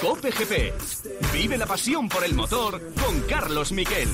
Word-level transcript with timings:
Cope 0.00 0.30
GP. 0.30 0.72
Vive 1.30 1.58
la 1.58 1.66
pasión 1.66 2.08
por 2.08 2.24
el 2.24 2.34
motor 2.34 2.80
con 2.94 3.20
Carlos 3.22 3.70
Miquel. 3.72 4.08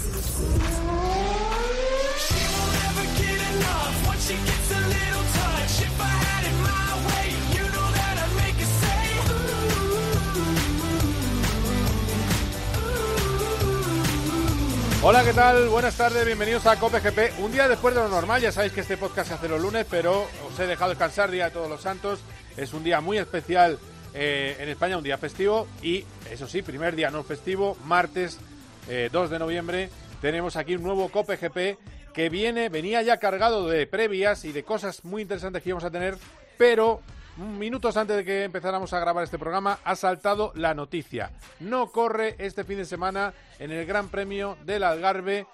Hola, 15.02 15.22
¿qué 15.22 15.32
tal? 15.32 15.68
Buenas 15.68 15.96
tardes, 15.96 16.26
bienvenidos 16.26 16.66
a 16.66 16.80
Cope 16.80 16.98
GP. 16.98 17.38
Un 17.38 17.52
día 17.52 17.68
después 17.68 17.94
de 17.94 18.00
lo 18.00 18.08
normal, 18.08 18.42
ya 18.42 18.50
sabéis 18.50 18.72
que 18.72 18.80
este 18.80 18.96
podcast 18.96 19.28
se 19.28 19.34
hace 19.34 19.48
los 19.48 19.60
lunes, 19.60 19.86
pero 19.88 20.26
os 20.48 20.58
he 20.58 20.66
dejado 20.66 20.90
descansar 20.90 21.30
Día 21.30 21.44
de 21.44 21.50
Todos 21.52 21.70
los 21.70 21.80
Santos. 21.80 22.18
Es 22.56 22.74
un 22.74 22.82
día 22.82 23.00
muy 23.00 23.18
especial 23.18 23.78
eh, 24.18 24.56
en 24.58 24.70
España, 24.70 24.96
un 24.96 25.04
día 25.04 25.18
festivo 25.18 25.68
y, 25.82 26.04
eso 26.30 26.48
sí, 26.48 26.62
primer 26.62 26.96
día 26.96 27.10
no 27.10 27.22
festivo, 27.22 27.76
martes 27.84 28.38
2 28.86 28.88
eh, 28.88 29.10
de 29.30 29.38
noviembre, 29.38 29.90
tenemos 30.22 30.56
aquí 30.56 30.74
un 30.74 30.82
nuevo 30.82 31.10
Cope 31.10 31.36
GP 31.36 31.78
que 32.14 32.30
viene, 32.30 32.70
venía 32.70 33.02
ya 33.02 33.18
cargado 33.18 33.68
de 33.68 33.86
previas 33.86 34.46
y 34.46 34.52
de 34.52 34.62
cosas 34.62 35.04
muy 35.04 35.20
interesantes 35.20 35.62
que 35.62 35.68
íbamos 35.68 35.84
a 35.84 35.90
tener, 35.90 36.16
pero 36.56 37.02
minutos 37.36 37.98
antes 37.98 38.16
de 38.16 38.24
que 38.24 38.44
empezáramos 38.44 38.94
a 38.94 39.00
grabar 39.00 39.22
este 39.22 39.38
programa, 39.38 39.80
ha 39.84 39.94
saltado 39.96 40.50
la 40.54 40.72
noticia. 40.72 41.32
No 41.60 41.92
corre 41.92 42.36
este 42.38 42.64
fin 42.64 42.78
de 42.78 42.86
semana 42.86 43.34
en 43.58 43.70
el 43.70 43.84
Gran 43.84 44.08
Premio 44.08 44.56
del 44.64 44.84
Algarve. 44.84 45.46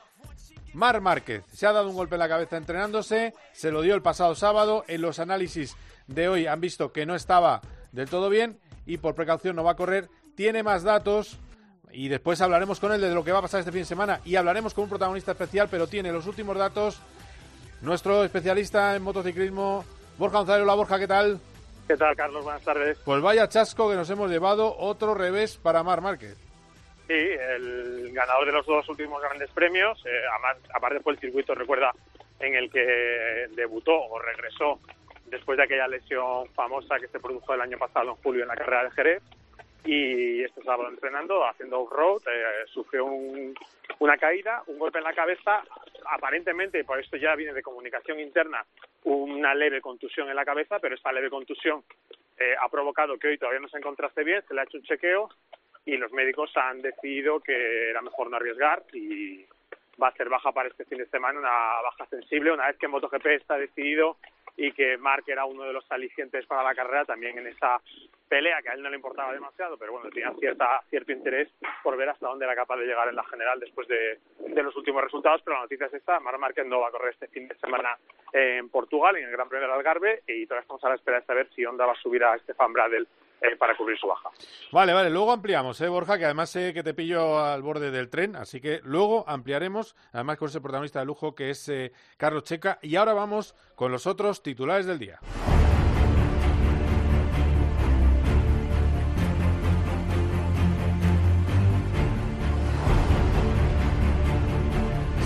Mar 0.73 1.01
Márquez 1.01 1.43
se 1.53 1.67
ha 1.67 1.73
dado 1.73 1.89
un 1.89 1.97
golpe 1.97 2.15
en 2.15 2.21
la 2.21 2.29
cabeza 2.29 2.57
entrenándose, 2.57 3.35
se 3.53 3.73
lo 3.73 3.83
dio 3.83 3.97
el 3.97 4.03
pasado 4.03 4.37
sábado. 4.37 4.85
En 4.87 5.03
los 5.03 5.19
análisis 5.19 5.77
de 6.07 6.29
hoy 6.29 6.47
han 6.47 6.61
visto 6.61 6.93
que 6.93 7.07
no 7.07 7.17
estaba 7.17 7.61
del 7.93 8.09
todo 8.09 8.29
bien 8.29 8.59
y 8.87 8.99
por 8.99 9.15
precaución 9.15 9.55
no 9.57 9.65
va 9.65 9.73
a 9.73 9.77
correr. 9.77 10.09
Tiene 10.35 10.63
más 10.63 10.83
datos 10.83 11.39
y 11.93 12.09
después 12.09 12.41
hablaremos 12.41 12.81
con 12.81 12.93
él 12.93 13.01
de 13.01 13.15
lo 13.15 13.23
que 13.23 13.33
va 13.33 13.39
a 13.39 13.43
pasar 13.43 13.61
este 13.61 13.73
fin 13.73 13.83
de 13.83 13.87
semana 13.87 14.21
y 14.25 14.37
hablaremos 14.37 14.75
con 14.75 14.85
un 14.85 14.91
protagonista 14.91 15.33
especial, 15.33 15.69
pero 15.71 15.87
tiene 15.87 16.11
los 16.11 16.27
últimos 16.27 16.57
datos. 16.57 17.01
Nuestro 17.83 18.25
especialista 18.25 18.97
en 18.97 19.03
motociclismo, 19.03 19.85
Borja 20.19 20.39
González. 20.39 20.63
Hola 20.63 20.75
Borja, 20.75 20.99
¿qué 20.99 21.09
tal? 21.09 21.41
¿Qué 21.87 21.97
tal, 21.97 22.17
Carlos? 22.17 22.45
Buenas 22.45 22.63
tardes. 22.63 22.99
Pues 23.05 23.21
vaya 23.21 23.49
chasco 23.49 23.91
que 23.91 23.97
nos 23.97 24.09
hemos 24.09 24.31
llevado, 24.31 24.75
otro 24.79 25.15
revés 25.15 25.57
para 25.57 25.83
Mar 25.83 26.01
Márquez. 26.01 26.37
Sí, 27.09 27.15
el 27.15 28.11
ganador 28.13 28.47
de 28.47 28.53
los 28.53 28.65
dos 28.65 28.89
últimos 28.89 29.21
grandes 29.21 29.51
premios, 29.51 30.01
eh, 30.07 30.23
aparte 30.73 31.01
fue 31.01 31.15
el 31.15 31.19
circuito, 31.19 31.55
recuerda, 31.55 31.93
en 32.39 32.55
el 32.55 32.71
que 32.71 33.49
debutó 33.57 33.93
o 33.93 34.19
regresó 34.21 34.79
después 35.33 35.57
de 35.57 35.65
aquella 35.65 35.89
lesión 35.89 36.47
famosa 36.51 37.01
que 37.01 37.09
se 37.09 37.19
produjo 37.19 37.55
el 37.55 37.63
año 37.63 37.79
pasado 37.79 38.11
en 38.11 38.17
julio 38.17 38.43
en 38.43 38.49
la 38.49 38.55
carrera 38.55 38.85
de 38.85 38.91
Jerez 38.91 39.23
y 39.85 40.43
este 40.45 40.63
sábado 40.63 40.91
entrenando, 40.91 41.45
haciendo 41.45 41.81
off-road, 41.81 42.23
eh, 42.29 42.67
sufrió 42.67 43.07
una 43.07 44.17
caída, 44.19 44.63
un 44.67 44.79
golpe 44.79 44.99
en 44.99 45.05
la 45.05 45.15
cabeza, 45.15 45.63
aparentemente, 46.11 46.85
por 46.85 47.01
esto 47.01 47.17
ya 47.17 47.35
viene 47.35 47.55
de 47.55 47.63
comunicación 47.63 48.21
interna, 48.21 48.65
una 49.05 49.55
leve 49.55 49.81
contusión 49.81 50.29
en 50.29 50.37
la 50.37 50.45
cabeza, 50.45 50.79
pero 50.79 50.95
esta 50.95 51.11
leve 51.11 51.31
contusión 51.31 51.83
eh, 52.39 52.55
ha 52.61 52.69
provocado 52.69 53.19
que 53.19 53.29
hoy 53.29 53.39
todavía 53.39 53.61
no 53.61 53.69
se 53.69 53.79
encontraste 53.79 54.23
bien, 54.23 54.43
se 54.47 54.55
le 54.55 54.61
ha 54.61 54.65
hecho 54.65 54.77
un 54.77 54.85
chequeo 54.85 55.31
y 55.87 55.97
los 55.97 56.13
médicos 56.13 56.55
han 56.57 56.83
decidido 56.83 57.41
que 57.41 57.91
era 57.91 58.03
mejor 58.03 58.31
no 58.31 58.37
arriesgar 58.37 58.85
y 58.93 59.45
va 60.01 60.09
a 60.09 60.13
ser 60.13 60.29
baja 60.29 60.53
para 60.53 60.69
este 60.69 60.85
fin 60.85 60.99
de 60.99 61.07
semana, 61.07 61.41
una 61.41 61.51
baja 61.83 62.07
sensible, 62.07 62.53
una 62.53 62.67
vez 62.67 62.77
que 62.77 62.87
MotoGP 62.87 63.27
está 63.27 63.57
decidido 63.57 64.19
y 64.57 64.73
que 64.73 64.97
Mark 64.99 65.25
era 65.27 65.45
uno 65.45 65.65
de 65.65 65.73
los 65.73 65.91
alicientes 65.91 66.47
para 66.47 66.63
la 66.63 66.75
carrera 66.75 67.05
también 67.05 67.39
en 67.39 67.47
esa 67.47 67.81
pelea 68.29 68.63
que 68.63 68.71
a 68.71 68.73
él 68.73 68.83
no 68.83 68.89
le 68.89 68.97
importaba 68.97 69.33
demasiado, 69.33 69.77
pero 69.77 69.93
bueno, 69.93 70.09
tenía 70.09 70.33
cierta, 70.39 70.83
cierto 70.89 71.13
interés 71.13 71.49
por 71.83 71.97
ver 71.97 72.09
hasta 72.09 72.29
dónde 72.29 72.47
era 72.47 72.55
capaz 72.55 72.77
de 72.77 72.87
llegar 72.87 73.09
en 73.09 73.17
la 73.17 73.25
general 73.25 73.61
después 73.61 73.87
de, 73.89 74.19
los 74.63 74.75
últimos 74.77 75.03
resultados, 75.03 75.43
pero 75.45 75.57
la 75.57 75.63
noticia 75.63 75.87
es 75.87 75.95
esta, 75.95 76.19
Marc 76.21 76.39
Márquez 76.39 76.67
no 76.67 76.81
va 76.81 76.89
a 76.89 76.91
correr 76.91 77.13
este 77.13 77.29
fin 77.29 77.47
de 77.49 77.55
semana 77.57 77.99
en 78.33 78.69
Portugal, 78.71 79.17
en 79.17 79.25
el 79.25 79.31
Gran 79.33 79.49
Premio 79.49 79.69
del 79.69 79.77
Algarve, 79.77 80.23
y 80.27 80.47
todavía 80.47 80.63
estamos 80.63 80.85
a 80.85 80.89
la 80.89 80.95
espera 80.95 81.21
de 81.21 81.27
saber 81.27 81.49
si 81.55 81.65
Honda 81.67 81.85
va 81.85 81.93
a 81.93 82.03
subir 82.03 82.25
a 82.25 82.39
Stefan 82.39 82.73
Bradel 82.73 83.07
eh, 83.43 83.57
para 83.57 83.77
cubrir 83.77 83.99
su 83.99 84.07
baja. 84.07 84.31
Vale, 84.71 84.93
vale, 84.93 85.11
luego 85.11 85.33
ampliamos, 85.33 85.81
¿eh, 85.81 85.89
Borja? 85.89 86.17
Que 86.17 86.27
además 86.27 86.51
sé 86.51 86.73
que 86.73 86.85
te 86.85 86.95
pillo 86.95 87.41
al 87.41 87.61
borde 87.63 87.91
del 87.91 88.09
tren, 88.09 88.37
así 88.37 88.61
que 88.61 88.81
luego 88.85 89.25
ampliaremos, 89.27 89.97
además 90.13 90.39
con 90.39 90.49
ese 90.49 90.61
protagonista 90.61 91.01
de 91.01 91.07
lujo 91.07 91.35
que 91.35 91.51
es 91.51 91.69
eh, 91.69 91.93
Carlos 92.17 92.45
Checa. 92.45 92.79
Y 92.83 92.95
ahora 92.95 93.15
vamos 93.15 93.57
con 93.75 93.91
los 93.91 94.07
otros 94.07 94.45
titulares 94.45 94.87
del 94.87 95.01
día. 95.01 95.19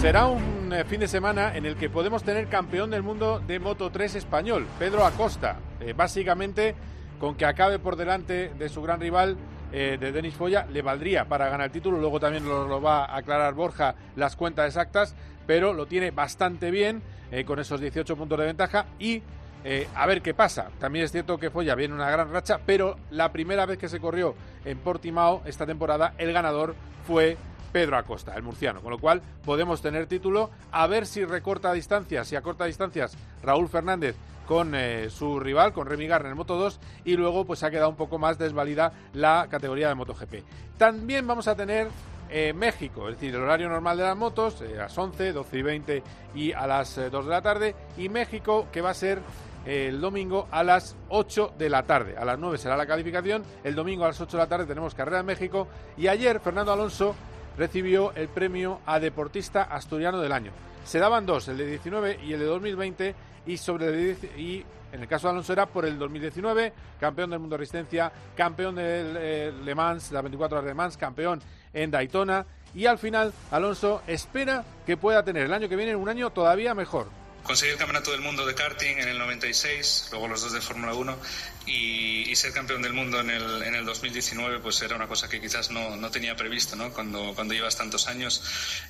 Será 0.00 0.26
un 0.26 0.72
eh, 0.72 0.84
fin 0.84 1.00
de 1.00 1.08
semana 1.08 1.54
en 1.54 1.66
el 1.66 1.76
que 1.76 1.90
podemos 1.90 2.24
tener 2.24 2.48
campeón 2.48 2.90
del 2.90 3.02
mundo 3.02 3.40
de 3.40 3.58
Moto 3.58 3.90
3 3.90 4.14
español, 4.14 4.66
Pedro 4.78 5.04
Acosta. 5.04 5.58
básicamente 5.94 6.74
con 7.18 7.34
que 7.34 7.46
acabe 7.46 7.78
por 7.78 7.96
delante 7.96 8.52
de 8.58 8.68
su 8.68 8.82
gran 8.82 9.00
rival 9.00 9.36
eh, 9.72 9.98
de 9.98 10.12
Denis 10.12 10.34
Foya 10.34 10.66
le 10.66 10.82
valdría 10.82 11.26
para 11.26 11.48
ganar 11.48 11.66
el 11.66 11.72
título. 11.72 11.98
Luego 11.98 12.20
también 12.20 12.46
lo, 12.46 12.80
va 12.80 13.04
a 13.04 13.16
aclarar 13.16 13.54
Borja 13.54 13.94
las 14.14 14.36
cuentas 14.36 14.66
exactas, 14.66 15.14
pero 15.46 15.72
lo 15.72 15.86
tiene 15.86 16.10
bastante 16.10 16.70
bien 16.70 17.02
eh, 17.30 17.44
con 17.44 17.58
esos 17.58 17.80
18 17.80 18.16
puntos 18.16 18.38
de 18.38 18.46
ventaja 18.46 18.86
y 18.98 19.22
eh, 19.64 19.88
a 19.94 20.06
ver 20.06 20.22
qué 20.22 20.34
pasa. 20.34 20.68
También 20.78 21.04
es 21.04 21.12
cierto 21.12 21.38
que 21.38 21.50
Foya 21.50 21.74
viene 21.74 21.94
una 21.94 22.10
gran 22.10 22.32
racha, 22.32 22.60
pero 22.64 22.96
la 23.10 23.32
primera 23.32 23.66
vez 23.66 23.78
que 23.78 23.88
se 23.88 23.98
corrió 23.98 24.34
en 24.64 24.78
Portimao 24.78 25.42
esta 25.44 25.66
temporada, 25.66 26.14
el 26.18 26.32
ganador 26.32 26.76
fue 27.06 27.36
Pedro 27.72 27.96
Acosta, 27.96 28.34
el 28.36 28.42
murciano. 28.42 28.80
Con 28.80 28.92
lo 28.92 28.98
cual 28.98 29.22
podemos 29.44 29.82
tener 29.82 30.06
título. 30.06 30.50
A 30.70 30.86
ver 30.86 31.06
si 31.06 31.24
recorta 31.24 31.72
distancias, 31.72 32.28
si 32.28 32.36
acorta 32.36 32.64
distancias 32.64 33.16
Raúl 33.42 33.68
Fernández 33.68 34.16
con 34.46 34.74
eh, 34.74 35.10
su 35.10 35.38
rival, 35.40 35.72
con 35.72 35.86
Remy 35.86 36.06
Garner 36.06 36.32
en 36.32 36.38
Moto 36.38 36.56
2, 36.56 36.80
y 37.04 37.16
luego 37.16 37.44
pues 37.44 37.62
ha 37.62 37.70
quedado 37.70 37.90
un 37.90 37.96
poco 37.96 38.18
más 38.18 38.38
desvalida 38.38 38.92
la 39.12 39.46
categoría 39.50 39.88
de 39.88 39.94
MotoGP. 39.94 40.34
También 40.78 41.26
vamos 41.26 41.48
a 41.48 41.56
tener 41.56 41.88
eh, 42.30 42.52
México, 42.52 43.08
es 43.08 43.16
decir, 43.16 43.34
el 43.34 43.42
horario 43.42 43.68
normal 43.68 43.98
de 43.98 44.04
las 44.04 44.16
motos, 44.16 44.62
eh, 44.62 44.74
a 44.78 44.84
las 44.84 44.96
11, 44.96 45.32
12 45.32 45.58
y 45.58 45.62
20 45.62 46.02
y 46.34 46.52
a 46.52 46.66
las 46.66 46.96
2 46.96 47.24
de 47.24 47.30
la 47.30 47.42
tarde, 47.42 47.74
y 47.98 48.08
México 48.08 48.68
que 48.72 48.80
va 48.80 48.90
a 48.90 48.94
ser 48.94 49.20
el 49.66 50.00
domingo 50.00 50.46
a 50.52 50.62
las 50.62 50.96
8 51.08 51.54
de 51.58 51.68
la 51.68 51.82
tarde. 51.82 52.16
A 52.16 52.24
las 52.24 52.38
9 52.38 52.56
será 52.56 52.76
la 52.76 52.86
calificación, 52.86 53.42
el 53.64 53.74
domingo 53.74 54.04
a 54.04 54.08
las 54.08 54.20
8 54.20 54.36
de 54.36 54.42
la 54.42 54.48
tarde 54.48 54.66
tenemos 54.66 54.94
carrera 54.94 55.20
en 55.20 55.26
México, 55.26 55.66
y 55.96 56.06
ayer 56.06 56.40
Fernando 56.40 56.72
Alonso 56.72 57.16
recibió 57.58 58.12
el 58.14 58.28
premio 58.28 58.80
a 58.86 59.00
Deportista 59.00 59.62
Asturiano 59.62 60.20
del 60.20 60.32
Año. 60.32 60.52
Se 60.86 61.00
daban 61.00 61.26
dos, 61.26 61.48
el 61.48 61.58
de 61.58 61.66
19 61.66 62.20
y 62.24 62.32
el 62.32 62.38
de 62.38 62.46
2020, 62.46 63.14
y 63.46 63.56
sobre 63.56 63.88
el 63.88 64.16
y 64.38 64.64
en 64.92 65.02
el 65.02 65.08
caso 65.08 65.26
de 65.26 65.32
Alonso 65.32 65.52
era 65.52 65.66
por 65.66 65.84
el 65.84 65.98
2019, 65.98 66.72
campeón 67.00 67.30
del 67.30 67.40
mundo 67.40 67.54
de 67.54 67.58
resistencia, 67.58 68.12
campeón 68.36 68.76
del 68.76 69.16
eh, 69.18 69.52
Le 69.64 69.74
Mans, 69.74 70.12
las 70.12 70.22
24 70.22 70.58
horas 70.58 70.64
de 70.64 70.70
Le 70.70 70.74
Mans, 70.74 70.96
campeón 70.96 71.42
en 71.72 71.90
Daytona 71.90 72.46
y 72.72 72.86
al 72.86 72.98
final 72.98 73.32
Alonso 73.50 74.02
espera 74.06 74.64
que 74.86 74.96
pueda 74.96 75.24
tener 75.24 75.42
el 75.44 75.52
año 75.52 75.68
que 75.68 75.76
viene 75.76 75.96
un 75.96 76.08
año 76.08 76.30
todavía 76.30 76.72
mejor 76.72 77.08
conseguir 77.46 77.74
el 77.74 77.78
campeonato 77.78 78.10
del 78.10 78.20
mundo 78.20 78.44
de 78.44 78.54
karting 78.54 78.98
en 78.98 79.08
el 79.08 79.18
96, 79.18 80.08
luego 80.10 80.28
los 80.28 80.42
dos 80.42 80.52
de 80.52 80.60
Fórmula 80.60 80.94
1 80.94 81.16
y, 81.66 82.34
ser 82.36 82.52
campeón 82.52 82.82
del 82.82 82.92
mundo 82.92 83.18
en 83.20 83.30
el, 83.30 83.62
en 83.62 83.74
el 83.74 83.86
2019 83.86 84.58
pues 84.58 84.82
era 84.82 84.94
una 84.94 85.08
cosa 85.08 85.26
que 85.26 85.40
quizás 85.40 85.70
no, 85.70 85.96
no 85.96 86.10
tenía 86.10 86.36
previsto 86.36 86.76
¿no? 86.76 86.92
Cuando, 86.92 87.32
cuando 87.34 87.54
llevas 87.54 87.78
tantos 87.78 88.08
años 88.08 88.42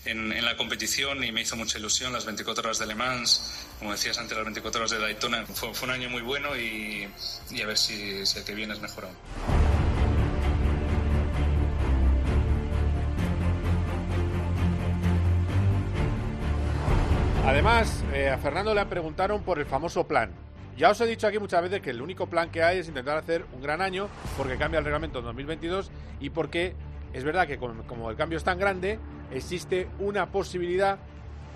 en, 0.04 0.32
en, 0.32 0.44
la 0.44 0.56
competición 0.56 1.22
y 1.22 1.30
me 1.30 1.42
hizo 1.42 1.54
mucha 1.54 1.78
ilusión 1.78 2.12
las 2.12 2.24
24 2.24 2.64
horas 2.64 2.80
de 2.80 2.86
Le 2.86 2.96
Mans, 2.96 3.68
como 3.78 3.92
decías 3.92 4.18
antes 4.18 4.36
las 4.36 4.44
24 4.44 4.80
horas 4.80 4.90
de 4.90 4.98
Daytona, 4.98 5.46
fue, 5.46 5.72
fue 5.74 5.86
un 5.86 5.94
año 5.94 6.10
muy 6.10 6.22
bueno 6.22 6.56
y, 6.56 7.08
y 7.50 7.62
a 7.62 7.66
ver 7.66 7.78
si, 7.78 8.26
si 8.26 8.38
el 8.38 8.44
que 8.44 8.54
viene 8.54 8.74
es 8.74 8.80
mejor 8.80 9.04
aún. 9.04 9.65
Además, 17.46 18.02
eh, 18.12 18.28
a 18.28 18.38
Fernando 18.38 18.74
le 18.74 18.84
preguntaron 18.86 19.44
por 19.44 19.60
el 19.60 19.66
famoso 19.66 20.04
plan. 20.04 20.32
Ya 20.76 20.90
os 20.90 21.00
he 21.00 21.06
dicho 21.06 21.28
aquí 21.28 21.38
muchas 21.38 21.62
veces 21.62 21.80
que 21.80 21.90
el 21.90 22.02
único 22.02 22.26
plan 22.26 22.50
que 22.50 22.64
hay 22.64 22.78
es 22.78 22.88
intentar 22.88 23.16
hacer 23.16 23.46
un 23.52 23.62
gran 23.62 23.80
año 23.80 24.08
porque 24.36 24.56
cambia 24.56 24.78
el 24.78 24.84
reglamento 24.84 25.20
en 25.20 25.26
2022 25.26 25.92
y 26.18 26.30
porque 26.30 26.74
es 27.12 27.22
verdad 27.22 27.46
que 27.46 27.56
como 27.56 28.10
el 28.10 28.16
cambio 28.16 28.36
es 28.36 28.42
tan 28.42 28.58
grande, 28.58 28.98
existe 29.30 29.86
una 30.00 30.26
posibilidad 30.26 30.98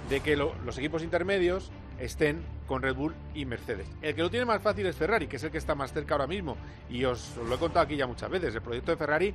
de 0.09 0.21
que 0.21 0.37
los 0.37 0.79
equipos 0.79 1.03
intermedios 1.03 1.73
estén 1.99 2.41
con 2.69 2.83
Red 2.83 2.95
Bull 2.95 3.17
y 3.35 3.45
Mercedes. 3.45 3.89
El 4.01 4.15
que 4.15 4.23
lo 4.23 4.31
tiene 4.31 4.47
más 4.47 4.63
fácil 4.63 4.87
es 4.87 4.95
Ferrari, 4.95 5.27
que 5.27 5.37
es 5.37 5.43
el 5.43 5.51
que 5.51 5.59
está 5.59 5.75
más 5.75 5.93
cerca 5.93 6.15
ahora 6.15 6.29
mismo. 6.29 6.57
Y 6.89 7.05
os 7.05 7.37
lo 7.37 7.53
he 7.53 7.59
contado 7.59 7.85
aquí 7.85 7.97
ya 7.97 8.07
muchas 8.07 8.31
veces. 8.31 8.55
El 8.55 8.63
proyecto 8.63 8.93
de 8.93 8.97
Ferrari 8.97 9.35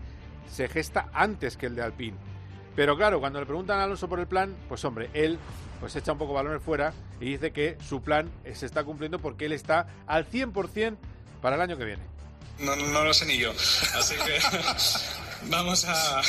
se 0.50 0.70
gesta 0.70 1.10
antes 1.12 1.58
que 1.58 1.66
el 1.66 1.76
de 1.76 1.82
Alpine. 1.82 2.35
Pero 2.76 2.98
claro, 2.98 3.20
cuando 3.20 3.40
le 3.40 3.46
preguntan 3.46 3.80
a 3.80 3.84
Alonso 3.84 4.10
por 4.10 4.20
el 4.20 4.28
plan, 4.28 4.56
pues 4.68 4.84
hombre, 4.84 5.10
él 5.14 5.40
pues 5.80 5.96
echa 5.96 6.12
un 6.12 6.18
poco 6.18 6.34
balones 6.34 6.62
fuera 6.62 6.94
y 7.20 7.32
dice 7.32 7.52
que 7.52 7.78
su 7.88 8.02
plan 8.02 8.32
se 8.54 8.66
está 8.66 8.84
cumpliendo 8.84 9.20
porque 9.20 9.46
él 9.46 9.54
está 9.54 9.88
al 10.08 10.30
100% 10.30 10.98
para 11.42 11.56
el 11.56 11.62
año 11.62 11.78
que 11.78 11.86
viene. 11.86 12.04
No, 12.60 12.76
no 12.76 13.04
lo 13.04 13.14
sé 13.14 13.26
ni 13.26 13.38
yo. 13.38 13.52
Así 13.52 14.16
que 14.16 14.40
vamos 15.50 15.86
a. 15.86 16.22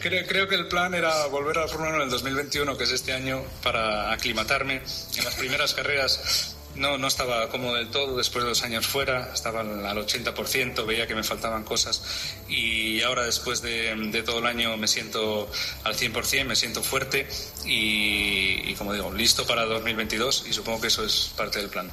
Creo, 0.00 0.26
creo, 0.26 0.48
que 0.48 0.54
el 0.54 0.68
plan 0.68 0.94
era 0.94 1.26
volver 1.26 1.58
a 1.58 1.62
la 1.62 1.68
Fórmula 1.68 1.90
1 1.90 1.98
en 1.98 2.04
el 2.04 2.10
2021, 2.10 2.76
que 2.78 2.84
es 2.84 2.92
este 2.92 3.12
año, 3.12 3.42
para 3.62 4.12
aclimatarme. 4.12 4.82
En 5.16 5.24
las 5.24 5.34
primeras 5.34 5.74
carreras 5.74 6.55
no, 6.76 6.98
no 6.98 7.06
estaba 7.06 7.48
cómodo 7.48 7.74
del 7.74 7.88
todo 7.88 8.16
después 8.16 8.44
de 8.44 8.50
dos 8.50 8.62
años 8.62 8.86
fuera, 8.86 9.32
estaba 9.32 9.60
al 9.60 9.96
80%, 9.98 10.86
veía 10.86 11.06
que 11.06 11.14
me 11.14 11.22
faltaban 11.22 11.64
cosas 11.64 12.02
y 12.48 13.02
ahora 13.02 13.24
después 13.24 13.62
de, 13.62 14.22
todo 14.24 14.38
el 14.38 14.46
año 14.46 14.76
me 14.76 14.88
siento 14.88 15.48
al 15.84 15.94
100%, 15.94 16.44
me 16.44 16.56
siento 16.56 16.82
fuerte 16.82 17.26
y 17.64 18.74
como 18.74 18.92
digo, 18.92 19.12
listo 19.12 19.46
para 19.46 19.64
2022 19.64 20.46
y 20.48 20.52
supongo 20.52 20.80
que 20.80 20.88
eso 20.88 21.04
es 21.04 21.32
parte 21.36 21.58
del 21.58 21.68
plan. 21.68 21.90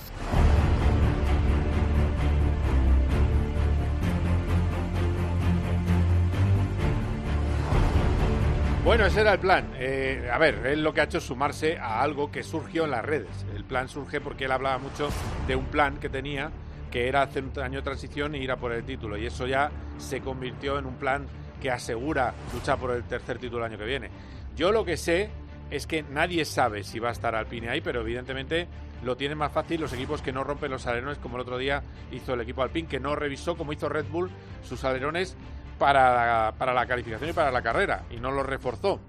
Bueno, 8.83 9.05
ese 9.05 9.21
era 9.21 9.31
el 9.31 9.39
plan. 9.39 9.71
Eh, 9.75 10.29
a 10.29 10.37
ver, 10.37 10.65
él 10.65 10.83
lo 10.83 10.93
que 10.93 10.99
ha 10.99 11.05
hecho 11.05 11.19
es 11.19 11.23
sumarse 11.23 11.77
a 11.77 12.01
algo 12.01 12.29
que 12.29 12.43
surgió 12.43 12.83
en 12.83 12.91
las 12.91 13.05
redes. 13.05 13.45
El 13.55 13.63
plan 13.63 13.87
surge 13.87 14.19
porque 14.19 14.43
él 14.43 14.51
hablaba 14.51 14.77
mucho 14.77 15.07
de 15.47 15.55
un 15.55 15.63
plan 15.67 15.99
que 16.01 16.09
tenía, 16.09 16.51
que 16.91 17.07
era 17.07 17.21
hacer 17.21 17.45
un 17.45 17.57
año 17.63 17.79
de 17.79 17.83
transición 17.83 18.35
e 18.35 18.39
ir 18.39 18.51
a 18.51 18.57
por 18.57 18.73
el 18.73 18.83
título. 18.83 19.15
Y 19.17 19.25
eso 19.25 19.47
ya 19.47 19.71
se 19.97 20.19
convirtió 20.19 20.77
en 20.77 20.85
un 20.85 20.95
plan 20.95 21.27
que 21.61 21.71
asegura 21.71 22.33
luchar 22.53 22.77
por 22.77 22.91
el 22.91 23.03
tercer 23.05 23.39
título 23.39 23.65
el 23.65 23.71
año 23.71 23.79
que 23.79 23.85
viene. 23.85 24.09
Yo 24.53 24.73
lo 24.73 24.83
que 24.83 24.97
sé 24.97 25.29
es 25.71 25.87
que 25.87 26.03
nadie 26.03 26.43
sabe 26.43 26.83
si 26.83 26.99
va 26.99 27.07
a 27.07 27.13
estar 27.13 27.35
Alpine 27.35 27.69
ahí, 27.69 27.79
pero 27.79 28.01
evidentemente 28.01 28.67
lo 29.01 29.15
tienen 29.15 29.37
más 29.37 29.53
fácil 29.53 29.79
los 29.79 29.93
equipos 29.93 30.21
que 30.21 30.33
no 30.33 30.43
rompen 30.43 30.71
los 30.71 30.87
alerones, 30.87 31.19
como 31.19 31.37
el 31.37 31.41
otro 31.43 31.57
día 31.57 31.83
hizo 32.11 32.33
el 32.33 32.41
equipo 32.41 32.63
Alpine, 32.63 32.89
que 32.89 32.99
no 32.99 33.15
revisó, 33.15 33.55
como 33.55 33.71
hizo 33.71 33.87
Red 33.87 34.07
Bull, 34.11 34.29
sus 34.61 34.83
alerones 34.83 35.37
para, 35.77 36.53
para 36.57 36.73
la 36.73 36.85
calificación 36.85 37.29
y 37.29 37.33
para 37.33 37.51
la 37.51 37.61
carrera 37.61 38.03
y 38.09 38.17
no 38.17 38.31
lo 38.31 38.43
reforzó. 38.43 38.99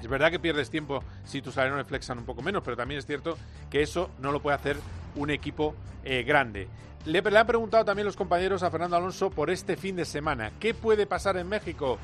Es 0.00 0.08
verdad 0.08 0.30
que 0.30 0.38
pierdes 0.38 0.70
tiempo 0.70 1.02
si 1.24 1.42
tus 1.42 1.58
alerones 1.58 1.86
flexan 1.86 2.18
un 2.18 2.24
poco 2.24 2.42
menos, 2.42 2.62
pero 2.64 2.76
también 2.76 2.98
es 2.98 3.06
cierto 3.06 3.36
que 3.68 3.82
eso 3.82 4.10
no 4.18 4.32
lo 4.32 4.40
puede 4.40 4.56
hacer 4.56 4.76
un 5.16 5.30
equipo 5.30 5.74
eh, 6.04 6.22
grande. 6.22 6.68
Le, 7.04 7.20
le, 7.20 7.38
han 7.38 7.46
preguntado 7.46 7.84
también 7.84 8.06
los 8.06 8.16
compañeros 8.16 8.62
a 8.62 8.70
Fernando 8.70 8.96
Alonso 8.96 9.30
por 9.30 9.50
este 9.50 9.76
fin 9.76 9.96
de 9.96 10.04
semana. 10.04 10.52
¿Qué 10.58 10.74
puede 10.74 11.06
pasar 11.06 11.36
en 11.36 11.48
México? 11.48 11.98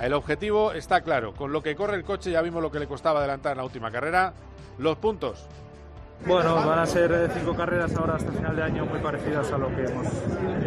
El 0.00 0.14
objetivo 0.14 0.72
está 0.72 1.02
claro. 1.02 1.34
Con 1.34 1.52
lo 1.52 1.62
que 1.62 1.76
corre 1.76 1.96
el 1.96 2.04
coche 2.04 2.30
ya 2.30 2.42
vimos 2.42 2.62
lo 2.62 2.70
que 2.70 2.78
le 2.78 2.86
costaba 2.86 3.18
adelantar 3.20 3.52
en 3.52 3.58
la 3.58 3.64
última 3.64 3.90
carrera. 3.90 4.32
Los 4.78 4.96
puntos 4.98 5.46
bueno, 6.26 6.54
van 6.54 6.78
a 6.78 6.86
ser 6.86 7.10
eh, 7.12 7.28
cinco 7.36 7.54
carreras 7.54 7.94
ahora 7.96 8.14
hasta 8.14 8.30
final 8.30 8.54
de 8.54 8.62
año 8.62 8.86
muy 8.86 9.00
parecidas 9.00 9.50
a 9.52 9.58
lo 9.58 9.68
que 9.74 9.84
hemos 9.84 10.06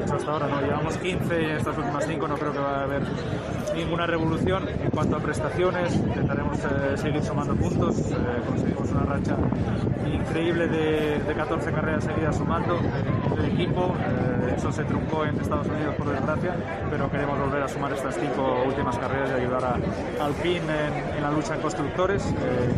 hecho 0.03 0.15
hasta 0.15 0.31
ahora. 0.31 0.47
¿no? 0.47 0.61
Llevamos 0.61 0.97
15 0.97 1.41
y 1.41 1.45
en 1.45 1.51
estas 1.51 1.77
últimas 1.77 2.05
cinco 2.05 2.27
no 2.27 2.35
creo 2.35 2.51
que 2.51 2.59
va 2.59 2.79
a 2.79 2.83
haber 2.83 3.03
ninguna 3.75 4.05
revolución. 4.05 4.67
En 4.67 4.89
cuanto 4.91 5.15
a 5.15 5.19
prestaciones, 5.19 5.95
intentaremos 5.95 6.59
eh, 6.59 6.97
seguir 6.97 7.23
sumando 7.23 7.55
puntos. 7.55 7.97
Eh, 7.99 8.13
conseguimos 8.47 8.89
una 8.91 9.01
racha 9.03 9.37
increíble 10.05 10.67
de, 10.67 11.19
de 11.19 11.33
14 11.33 11.71
carreras 11.71 12.03
seguidas 12.03 12.35
sumando 12.35 12.79
el 13.37 13.45
equipo. 13.45 13.93
eso 14.55 14.71
se 14.71 14.83
truncó 14.83 15.25
en 15.25 15.39
Estados 15.39 15.67
Unidos 15.67 15.95
por 15.95 16.09
desgracia, 16.09 16.55
pero 16.89 17.09
queremos 17.09 17.39
volver 17.39 17.63
a 17.63 17.67
sumar 17.67 17.93
estas 17.93 18.15
cinco 18.15 18.63
últimas 18.65 18.97
carreras 18.97 19.29
y 19.31 19.41
ayudar 19.41 19.63
a, 19.63 20.23
al 20.23 20.33
fin 20.35 20.61
en, 20.69 21.21
la 21.21 21.31
lucha 21.31 21.55
en 21.55 21.61
constructores, 21.61 22.23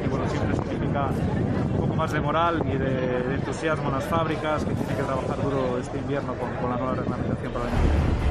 que 0.02 0.08
bueno, 0.08 0.28
siempre 0.30 0.56
significa 0.56 1.10
más 1.98 2.12
de 2.12 2.22
moral 2.22 2.62
y 2.66 2.78
de, 2.78 3.34
entusiasmo 3.34 3.88
en 3.88 3.96
las 3.96 4.06
fábricas, 4.06 4.64
que 4.64 4.74
tiene 4.74 4.96
que 4.96 5.04
trabajar 5.04 5.42
duro 5.42 5.80
este 5.80 5.98
invierno 5.98 6.36
con, 6.36 6.54
con 6.56 6.70
la 6.70 6.78
nueva 6.78 6.96
reglamentación 6.96 7.52
para 7.52 7.66
el 7.66 7.72
año 7.72 8.28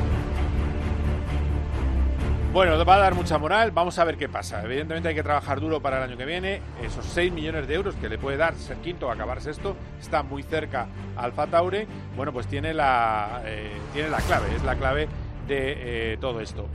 bueno, 2.56 2.82
va 2.86 2.94
a 2.94 2.98
dar 2.98 3.14
mucha 3.14 3.36
moral, 3.36 3.70
vamos 3.70 3.98
a 3.98 4.04
ver 4.04 4.16
qué 4.16 4.30
pasa. 4.30 4.62
Evidentemente 4.64 5.10
hay 5.10 5.14
que 5.14 5.22
trabajar 5.22 5.60
duro 5.60 5.82
para 5.82 5.98
el 5.98 6.04
año 6.04 6.16
que 6.16 6.24
viene. 6.24 6.62
Esos 6.82 7.04
6 7.04 7.30
millones 7.30 7.68
de 7.68 7.74
euros 7.74 7.94
que 7.96 8.08
le 8.08 8.16
puede 8.16 8.38
dar 8.38 8.54
ser 8.54 8.78
quinto 8.78 9.08
o 9.08 9.10
acabar 9.10 9.42
sexto, 9.42 9.76
está 10.00 10.22
muy 10.22 10.42
cerca 10.42 10.86
Alfa 11.18 11.48
Taure. 11.48 11.86
Bueno, 12.16 12.32
pues 12.32 12.46
tiene 12.46 12.72
la, 12.72 13.42
eh, 13.44 13.72
tiene 13.92 14.08
la 14.08 14.22
clave, 14.22 14.46
es 14.56 14.64
la 14.64 14.74
clave 14.74 15.06
de 15.46 16.12
eh, 16.12 16.16
todo 16.18 16.40
esto. 16.40 16.68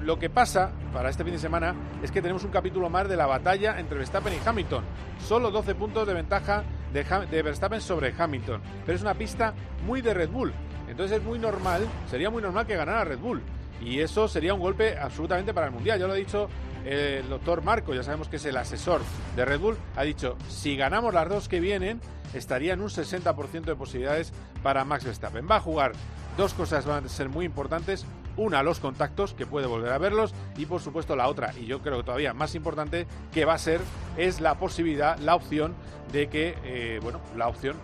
Lo 0.00 0.18
que 0.18 0.30
pasa 0.30 0.72
para 0.92 1.10
este 1.10 1.24
fin 1.24 1.32
de 1.32 1.38
semana 1.38 1.74
es 2.02 2.10
que 2.10 2.22
tenemos 2.22 2.44
un 2.44 2.50
capítulo 2.50 2.90
más 2.90 3.08
de 3.08 3.16
la 3.16 3.26
batalla 3.26 3.78
entre 3.78 3.98
Verstappen 3.98 4.32
y 4.34 4.48
Hamilton. 4.48 4.84
Solo 5.18 5.50
12 5.50 5.74
puntos 5.74 6.06
de 6.06 6.14
ventaja 6.14 6.64
de, 6.92 7.04
de 7.30 7.42
Verstappen 7.42 7.80
sobre 7.80 8.14
Hamilton. 8.16 8.60
Pero 8.84 8.96
es 8.96 9.02
una 9.02 9.14
pista 9.14 9.54
muy 9.86 10.00
de 10.00 10.14
Red 10.14 10.30
Bull. 10.30 10.52
Entonces 10.88 11.18
es 11.18 11.24
muy 11.24 11.38
normal, 11.38 11.86
sería 12.08 12.30
muy 12.30 12.42
normal 12.42 12.66
que 12.66 12.76
ganara 12.76 13.04
Red 13.04 13.18
Bull. 13.18 13.42
Y 13.80 14.00
eso 14.00 14.28
sería 14.28 14.54
un 14.54 14.60
golpe 14.60 14.96
absolutamente 14.98 15.52
para 15.52 15.66
el 15.66 15.72
Mundial. 15.72 15.98
Ya 15.98 16.06
lo 16.06 16.12
ha 16.12 16.16
dicho 16.16 16.48
el 16.84 17.28
doctor 17.28 17.62
Marco, 17.62 17.94
ya 17.94 18.02
sabemos 18.02 18.28
que 18.28 18.36
es 18.36 18.44
el 18.44 18.56
asesor 18.56 19.00
de 19.36 19.44
Red 19.44 19.60
Bull. 19.60 19.76
Ha 19.96 20.04
dicho, 20.04 20.36
si 20.48 20.76
ganamos 20.76 21.14
las 21.14 21.28
dos 21.28 21.48
que 21.48 21.60
vienen, 21.60 22.00
estaría 22.34 22.74
en 22.74 22.80
un 22.80 22.88
60% 22.88 23.64
de 23.64 23.76
posibilidades 23.76 24.32
para 24.62 24.84
Max 24.84 25.04
Verstappen. 25.04 25.46
Va 25.50 25.56
a 25.56 25.60
jugar 25.60 25.92
Dos 26.36 26.52
cosas 26.54 26.84
van 26.84 27.04
a 27.04 27.08
ser 27.08 27.28
muy 27.28 27.44
importantes. 27.44 28.04
Una, 28.36 28.64
los 28.64 28.80
contactos, 28.80 29.34
que 29.34 29.46
puede 29.46 29.66
volver 29.66 29.92
a 29.92 29.98
verlos. 29.98 30.34
Y 30.56 30.66
por 30.66 30.80
supuesto 30.80 31.14
la 31.14 31.28
otra, 31.28 31.52
y 31.56 31.66
yo 31.66 31.80
creo 31.80 31.98
que 31.98 32.04
todavía 32.04 32.34
más 32.34 32.54
importante, 32.54 33.06
que 33.32 33.44
va 33.44 33.54
a 33.54 33.58
ser, 33.58 33.80
es 34.16 34.40
la 34.40 34.56
posibilidad, 34.56 35.18
la 35.18 35.36
opción 35.36 35.74
de 36.12 36.28
que, 36.28 36.56
eh, 36.64 36.98
bueno, 37.02 37.20
la 37.36 37.48
opción 37.48 37.76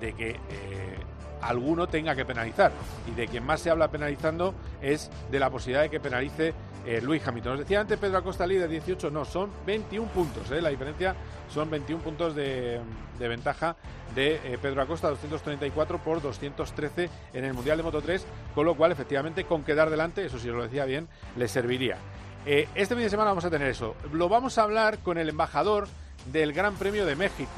de 0.00 0.12
que 0.12 0.30
eh, 0.30 0.97
alguno 1.42 1.86
tenga 1.86 2.14
que 2.14 2.24
penalizar. 2.24 2.72
Y 3.06 3.12
de 3.12 3.26
quien 3.28 3.44
más 3.44 3.60
se 3.60 3.70
habla 3.70 3.90
penalizando 3.90 4.54
es 4.80 5.10
de 5.30 5.38
la 5.38 5.50
posibilidad 5.50 5.82
de 5.82 5.90
que 5.90 6.00
penalice 6.00 6.54
eh, 6.86 7.00
Luis 7.02 7.26
Hamilton. 7.26 7.52
Nos 7.52 7.60
decía 7.60 7.80
antes 7.80 7.98
Pedro 7.98 8.18
Acosta 8.18 8.46
líder 8.46 8.68
18, 8.68 9.10
no, 9.10 9.24
son 9.24 9.50
21 9.66 10.08
puntos. 10.08 10.50
¿eh? 10.50 10.62
La 10.62 10.70
diferencia 10.70 11.14
son 11.52 11.68
21 11.70 12.02
puntos 12.02 12.34
de, 12.34 12.80
de 13.18 13.28
ventaja 13.28 13.76
de 14.14 14.36
eh, 14.36 14.58
Pedro 14.60 14.82
Acosta, 14.82 15.08
234 15.10 15.98
por 15.98 16.22
213 16.22 17.10
en 17.34 17.44
el 17.44 17.52
Mundial 17.52 17.76
de 17.76 17.82
Moto 17.82 18.00
3, 18.00 18.24
con 18.54 18.64
lo 18.64 18.74
cual 18.74 18.92
efectivamente 18.92 19.44
con 19.44 19.64
quedar 19.64 19.90
delante, 19.90 20.24
eso 20.24 20.38
sí 20.38 20.48
lo 20.48 20.62
decía 20.62 20.84
bien, 20.84 21.08
le 21.36 21.48
serviría. 21.48 21.98
Este 22.46 22.94
fin 22.94 23.04
de 23.04 23.10
semana 23.10 23.30
vamos 23.30 23.44
a 23.44 23.50
tener 23.50 23.68
eso. 23.68 23.94
Lo 24.12 24.30
vamos 24.30 24.56
a 24.56 24.62
hablar 24.62 25.00
con 25.00 25.18
el 25.18 25.28
embajador 25.28 25.86
del 26.32 26.54
Gran 26.54 26.76
Premio 26.76 27.04
de 27.04 27.14
México, 27.14 27.50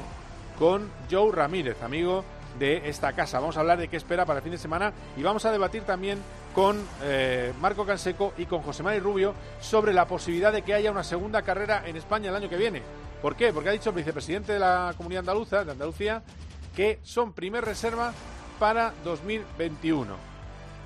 con 0.59 0.89
Joe 1.09 1.31
Ramírez, 1.31 1.81
amigo 1.81 2.25
de 2.59 2.89
esta 2.89 3.13
casa. 3.13 3.39
Vamos 3.39 3.57
a 3.57 3.61
hablar 3.61 3.77
de 3.77 3.87
qué 3.87 3.97
espera 3.97 4.25
para 4.25 4.39
el 4.39 4.43
fin 4.43 4.51
de 4.51 4.57
semana 4.57 4.93
y 5.17 5.23
vamos 5.23 5.45
a 5.45 5.51
debatir 5.51 5.83
también 5.83 6.19
con 6.53 6.85
eh, 7.03 7.53
Marco 7.59 7.85
Canseco 7.85 8.33
y 8.37 8.45
con 8.45 8.61
José 8.61 8.83
María 8.83 8.99
Rubio 8.99 9.33
sobre 9.59 9.93
la 9.93 10.07
posibilidad 10.07 10.51
de 10.51 10.61
que 10.61 10.73
haya 10.73 10.91
una 10.91 11.03
segunda 11.03 11.41
carrera 11.41 11.83
en 11.85 11.95
España 11.95 12.29
el 12.29 12.35
año 12.35 12.49
que 12.49 12.57
viene. 12.57 12.81
¿Por 13.21 13.35
qué? 13.35 13.53
Porque 13.53 13.69
ha 13.69 13.73
dicho 13.73 13.89
el 13.91 13.95
vicepresidente 13.95 14.53
de 14.53 14.59
la 14.59 14.93
Comunidad 14.97 15.21
Andaluza, 15.21 15.63
de 15.63 15.71
Andalucía, 15.71 16.23
que 16.75 16.99
son 17.03 17.33
primer 17.33 17.63
reserva 17.63 18.13
para 18.59 18.93
2021, 19.03 20.15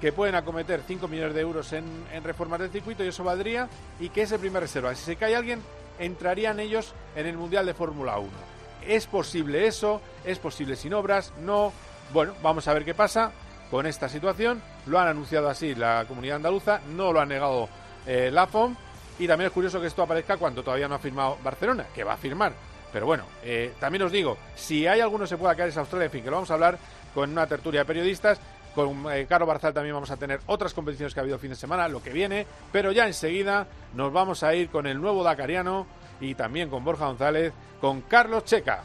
que 0.01 0.11
pueden 0.11 0.35
acometer 0.35 0.81
5 0.85 1.07
millones 1.07 1.33
de 1.33 1.41
euros 1.41 1.71
en, 1.73 1.85
en 2.11 2.23
reformas 2.23 2.59
del 2.59 2.71
circuito 2.71 3.03
y 3.03 3.07
eso 3.07 3.23
valdría, 3.23 3.69
y 3.99 4.09
que 4.09 4.23
es 4.23 4.31
el 4.31 4.39
primer 4.39 4.61
reserva. 4.61 4.93
Si 4.95 5.03
se 5.03 5.15
cae 5.15 5.35
alguien, 5.35 5.61
entrarían 5.97 6.59
ellos 6.59 6.93
en 7.15 7.25
el 7.25 7.37
Mundial 7.37 7.65
de 7.65 7.73
Fórmula 7.73 8.17
1. 8.17 8.54
¿Es 8.87 9.07
posible 9.07 9.67
eso? 9.67 10.01
¿Es 10.23 10.39
posible 10.39 10.75
sin 10.75 10.93
obras? 10.93 11.33
No. 11.41 11.73
Bueno, 12.13 12.33
vamos 12.43 12.67
a 12.67 12.73
ver 12.73 12.85
qué 12.85 12.93
pasa 12.93 13.31
con 13.71 13.85
esta 13.85 14.09
situación. 14.09 14.61
Lo 14.85 14.99
han 14.99 15.07
anunciado 15.07 15.49
así 15.49 15.75
la 15.75 16.05
comunidad 16.07 16.37
andaluza, 16.37 16.81
no 16.95 17.11
lo 17.11 17.19
ha 17.19 17.25
negado 17.25 17.67
eh, 18.05 18.29
la 18.31 18.47
FOM. 18.47 18.75
Y 19.17 19.27
también 19.27 19.47
es 19.47 19.53
curioso 19.53 19.79
que 19.79 19.87
esto 19.87 20.03
aparezca 20.03 20.37
cuando 20.37 20.61
todavía 20.61 20.87
no 20.87 20.95
ha 20.95 20.99
firmado 20.99 21.37
Barcelona, 21.43 21.85
que 21.93 22.03
va 22.03 22.13
a 22.13 22.17
firmar. 22.17 22.53
Pero 22.91 23.05
bueno, 23.05 23.23
eh, 23.43 23.73
también 23.79 24.03
os 24.03 24.11
digo, 24.11 24.37
si 24.55 24.85
hay 24.87 24.99
alguno 24.99 25.23
que 25.23 25.29
se 25.29 25.37
pueda 25.37 25.55
caer 25.55 25.69
es 25.69 25.77
Australia, 25.77 26.05
en 26.05 26.11
fin, 26.11 26.23
que 26.23 26.29
lo 26.29 26.37
vamos 26.37 26.51
a 26.51 26.53
hablar 26.53 26.77
con 27.13 27.31
una 27.31 27.47
tertulia 27.47 27.81
de 27.81 27.85
periodistas. 27.85 28.39
Con 28.75 29.05
eh, 29.11 29.25
Caro 29.27 29.45
Barzal 29.45 29.73
también 29.73 29.95
vamos 29.95 30.11
a 30.11 30.17
tener 30.17 30.41
otras 30.47 30.73
competiciones 30.73 31.13
que 31.13 31.19
ha 31.21 31.23
habido 31.23 31.39
fin 31.39 31.49
de 31.49 31.55
semana, 31.55 31.87
lo 31.87 32.03
que 32.03 32.11
viene. 32.11 32.45
Pero 32.73 32.91
ya 32.91 33.07
enseguida 33.07 33.67
nos 33.93 34.11
vamos 34.11 34.43
a 34.43 34.53
ir 34.53 34.69
con 34.69 34.85
el 34.85 34.99
nuevo 34.99 35.23
Dakariano 35.23 35.87
y 36.19 36.35
también 36.35 36.69
con 36.69 36.83
Borja 36.83 37.07
González, 37.07 37.53
con 37.81 38.01
Carlos 38.01 38.45
Checa. 38.45 38.83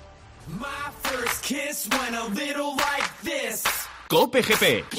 Cope 4.08 4.42
GP. 4.42 4.90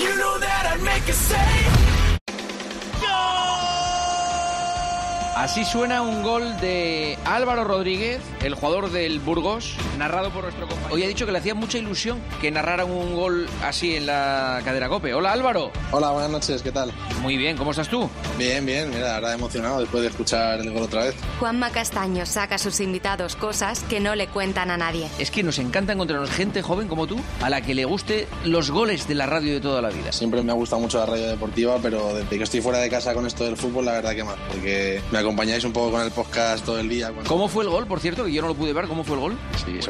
Así 5.35 5.63
suena 5.63 6.01
un 6.01 6.23
gol 6.23 6.59
de 6.59 7.17
Álvaro 7.23 7.63
Rodríguez, 7.63 8.19
el 8.43 8.53
jugador 8.53 8.91
del 8.91 9.19
Burgos, 9.19 9.75
narrado 9.97 10.29
por 10.29 10.43
nuestro 10.43 10.67
compañero. 10.67 10.93
Hoy 10.93 11.03
ha 11.03 11.07
dicho 11.07 11.25
que 11.25 11.31
le 11.31 11.37
hacía 11.37 11.55
mucha 11.55 11.77
ilusión 11.77 12.19
que 12.41 12.51
narraran 12.51 12.91
un 12.91 13.15
gol 13.15 13.47
así 13.63 13.95
en 13.95 14.07
la 14.07 14.59
cadera 14.65 14.89
Cope. 14.89 15.13
Hola 15.13 15.31
Álvaro. 15.31 15.71
Hola, 15.91 16.11
buenas 16.11 16.31
noches, 16.31 16.61
¿qué 16.61 16.71
tal? 16.71 16.91
Muy 17.21 17.37
bien, 17.37 17.55
¿cómo 17.55 17.71
estás 17.71 17.87
tú? 17.87 18.09
Bien, 18.37 18.65
bien, 18.65 18.89
mira, 18.89 19.15
ahora 19.15 19.33
emocionado 19.33 19.79
después 19.79 20.03
de 20.03 20.09
escuchar 20.09 20.59
el 20.59 20.69
gol 20.71 20.83
otra 20.83 21.05
vez. 21.05 21.15
Juanma 21.39 21.69
Castaño 21.71 22.25
saca 22.25 22.55
a 22.55 22.59
sus 22.59 22.81
invitados 22.81 23.37
cosas 23.37 23.83
que 23.83 24.01
no 24.01 24.15
le 24.15 24.27
cuentan 24.27 24.69
a 24.69 24.77
nadie. 24.77 25.07
Es 25.17 25.31
que 25.31 25.43
nos 25.43 25.59
encanta 25.59 25.93
encontrarnos 25.93 26.29
gente 26.29 26.61
joven 26.61 26.89
como 26.89 27.07
tú 27.07 27.17
a 27.41 27.49
la 27.49 27.61
que 27.61 27.73
le 27.73 27.85
guste 27.85 28.27
los 28.43 28.69
goles 28.69 29.07
de 29.07 29.15
la 29.15 29.27
radio 29.27 29.53
de 29.53 29.61
toda 29.61 29.81
la 29.81 29.89
vida. 29.89 30.11
Siempre 30.11 30.43
me 30.43 30.51
ha 30.51 30.55
gustado 30.55 30.81
mucho 30.81 30.99
la 30.99 31.05
radio 31.05 31.27
deportiva, 31.27 31.79
pero 31.81 32.13
desde 32.13 32.37
que 32.37 32.43
estoy 32.43 32.61
fuera 32.61 32.79
de 32.79 32.89
casa 32.89 33.13
con 33.13 33.25
esto 33.25 33.45
del 33.45 33.55
fútbol, 33.55 33.85
la 33.85 33.93
verdad 33.93 34.13
que 34.13 34.23
más, 34.25 34.35
porque 34.49 35.01
me 35.09 35.21
acompañáis 35.31 35.63
un 35.63 35.71
poco 35.71 35.91
con 35.91 36.01
el 36.01 36.11
podcast 36.11 36.65
todo 36.65 36.77
el 36.77 36.89
día. 36.89 37.13
¿Cómo 37.25 37.47
fue 37.47 37.63
el 37.63 37.69
gol, 37.69 37.87
por 37.87 38.01
cierto? 38.01 38.25
Que 38.25 38.33
yo 38.33 38.41
no 38.41 38.49
lo 38.49 38.53
pude 38.55 38.73
ver. 38.73 38.87
¿Cómo 38.87 39.05
fue 39.05 39.15
el 39.15 39.21
gol? 39.21 39.37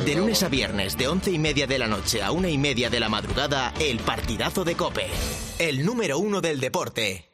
de 0.05 0.15
lunes 0.15 0.43
a 0.43 0.50
viernes, 0.50 0.95
de 0.98 1.07
once 1.07 1.31
y 1.31 1.39
media 1.39 1.65
de 1.65 1.79
la 1.79 1.88
noche 1.88 2.21
a 2.21 2.31
una 2.31 2.48
y 2.48 2.60
media 2.60 2.91
de 2.91 3.00
la 3.00 3.10
madrugada, 3.10 3.74
el 3.79 4.00
partidazo 4.00 4.63
de 4.63 4.75
Cope. 4.75 5.07
El 5.57 5.83
número 5.83 6.19
uno 6.19 6.41
del 6.41 6.60
deporte. 6.60 7.30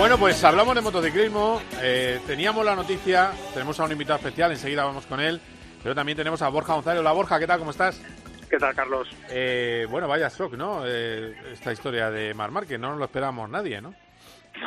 Bueno, 0.00 0.16
pues 0.16 0.42
hablamos 0.44 0.74
de 0.74 0.80
motociclismo. 0.80 1.60
Eh, 1.82 2.20
teníamos 2.26 2.64
la 2.64 2.74
noticia, 2.74 3.32
tenemos 3.52 3.78
a 3.78 3.84
un 3.84 3.92
invitado 3.92 4.18
especial, 4.18 4.50
enseguida 4.50 4.82
vamos 4.82 5.04
con 5.04 5.20
él. 5.20 5.38
Pero 5.82 5.94
también 5.94 6.16
tenemos 6.16 6.40
a 6.40 6.48
Borja 6.48 6.72
González. 6.72 7.00
Hola 7.00 7.12
Borja, 7.12 7.38
¿qué 7.38 7.46
tal? 7.46 7.58
¿Cómo 7.58 7.70
estás? 7.70 8.02
¿Qué 8.48 8.56
tal, 8.56 8.74
Carlos? 8.74 9.14
Eh, 9.28 9.86
bueno, 9.90 10.08
vaya 10.08 10.30
shock, 10.30 10.54
¿no? 10.54 10.84
Eh, 10.86 11.34
esta 11.52 11.70
historia 11.70 12.10
de 12.10 12.32
Mar 12.32 12.50
que 12.66 12.78
no 12.78 12.88
nos 12.88 12.98
lo 12.98 13.04
esperamos 13.04 13.50
nadie, 13.50 13.82
¿no? 13.82 13.94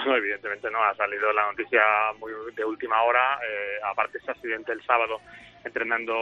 No, 0.05 0.15
evidentemente 0.15 0.69
no. 0.69 0.83
Ha 0.83 0.95
salido 0.95 1.33
la 1.33 1.47
noticia 1.47 1.81
muy 2.19 2.31
de 2.55 2.63
última 2.63 3.01
hora. 3.01 3.39
aparte, 3.89 4.19
ese 4.19 4.29
accidente 4.29 4.71
el 4.71 4.85
sábado 4.85 5.19
entrenando, 5.65 6.13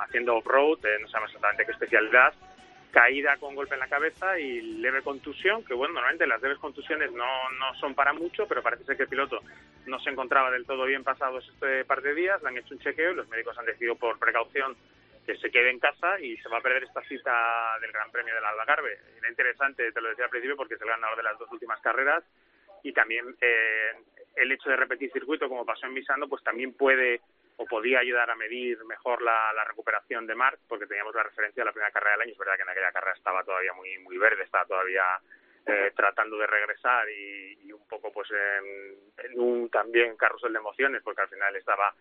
haciendo 0.00 0.36
off-road, 0.36 0.78
no 1.02 1.08
sabemos 1.08 1.32
exactamente 1.32 1.66
qué 1.66 1.72
especialidad 1.72 2.32
caída 2.92 3.38
con 3.38 3.54
golpe 3.54 3.74
en 3.74 3.80
la 3.80 3.88
cabeza 3.88 4.38
y 4.38 4.60
leve 4.60 5.02
contusión, 5.02 5.64
que 5.64 5.74
bueno, 5.74 5.94
normalmente 5.94 6.26
las 6.26 6.42
leves 6.42 6.58
contusiones 6.58 7.10
no, 7.12 7.50
no 7.58 7.74
son 7.80 7.94
para 7.94 8.12
mucho, 8.12 8.46
pero 8.46 8.62
parece 8.62 8.84
ser 8.84 8.96
que 8.96 9.04
el 9.04 9.08
piloto 9.08 9.40
no 9.86 9.98
se 10.00 10.10
encontraba 10.10 10.50
del 10.50 10.66
todo 10.66 10.84
bien 10.84 11.02
pasados 11.02 11.48
este 11.48 11.84
par 11.86 12.02
de 12.02 12.14
días, 12.14 12.40
le 12.42 12.48
han 12.48 12.58
hecho 12.58 12.74
un 12.74 12.80
chequeo 12.80 13.12
y 13.12 13.16
los 13.16 13.28
médicos 13.28 13.58
han 13.58 13.64
decidido 13.64 13.96
por 13.96 14.18
precaución 14.18 14.76
que 15.26 15.36
se 15.38 15.50
quede 15.50 15.70
en 15.70 15.78
casa 15.78 16.20
y 16.20 16.36
se 16.36 16.48
va 16.48 16.58
a 16.58 16.62
perder 16.62 16.84
esta 16.84 17.02
cita 17.04 17.78
del 17.80 17.92
Gran 17.92 18.10
Premio 18.10 18.34
del 18.34 18.44
Algarve. 18.44 18.98
Era 19.18 19.28
interesante, 19.28 19.90
te 19.90 20.00
lo 20.00 20.10
decía 20.10 20.24
al 20.24 20.30
principio, 20.30 20.56
porque 20.56 20.74
es 20.74 20.80
el 20.82 20.88
ganador 20.88 21.16
de 21.16 21.22
las 21.22 21.38
dos 21.38 21.50
últimas 21.50 21.80
carreras 21.80 22.22
y 22.82 22.92
también 22.92 23.34
eh, 23.40 23.92
el 24.36 24.52
hecho 24.52 24.68
de 24.68 24.76
repetir 24.76 25.10
circuito, 25.12 25.48
como 25.48 25.64
pasó 25.64 25.86
en 25.86 25.94
Misano, 25.94 26.28
pues 26.28 26.42
también 26.42 26.74
puede 26.74 27.20
o 27.62 27.66
podía 27.66 28.00
ayudar 28.00 28.28
a 28.28 28.34
medir 28.34 28.84
mejor 28.84 29.22
la, 29.22 29.64
recuperación 29.64 30.26
de 30.26 30.34
Marc, 30.34 30.58
porque 30.68 30.86
teníamos 30.86 31.14
la 31.14 31.22
referencia 31.22 31.62
de 31.62 31.66
la 31.66 31.72
primera 31.72 31.92
carrera 31.92 32.12
del 32.12 32.22
año. 32.22 32.32
Es 32.32 32.38
verdad 32.38 32.56
que 32.56 32.62
en 32.62 32.68
aquella 32.68 32.92
carrera 32.92 33.16
estaba 33.16 33.44
todavía 33.44 33.72
muy, 33.72 33.98
muy 33.98 34.18
verde, 34.18 34.42
estaba 34.42 34.66
todavía 34.66 35.04
eh, 35.66 35.92
tratando 35.94 36.36
de 36.36 36.46
regresar 36.46 37.08
y, 37.08 37.72
un 37.72 37.86
poco 37.88 38.12
pues 38.12 38.28
en, 38.30 39.40
un 39.40 39.70
también 39.70 40.16
carrusel 40.16 40.52
de 40.52 40.58
emociones, 40.58 41.02
porque 41.02 41.22
al 41.22 41.28
final 41.28 41.54
estaba 41.56 41.94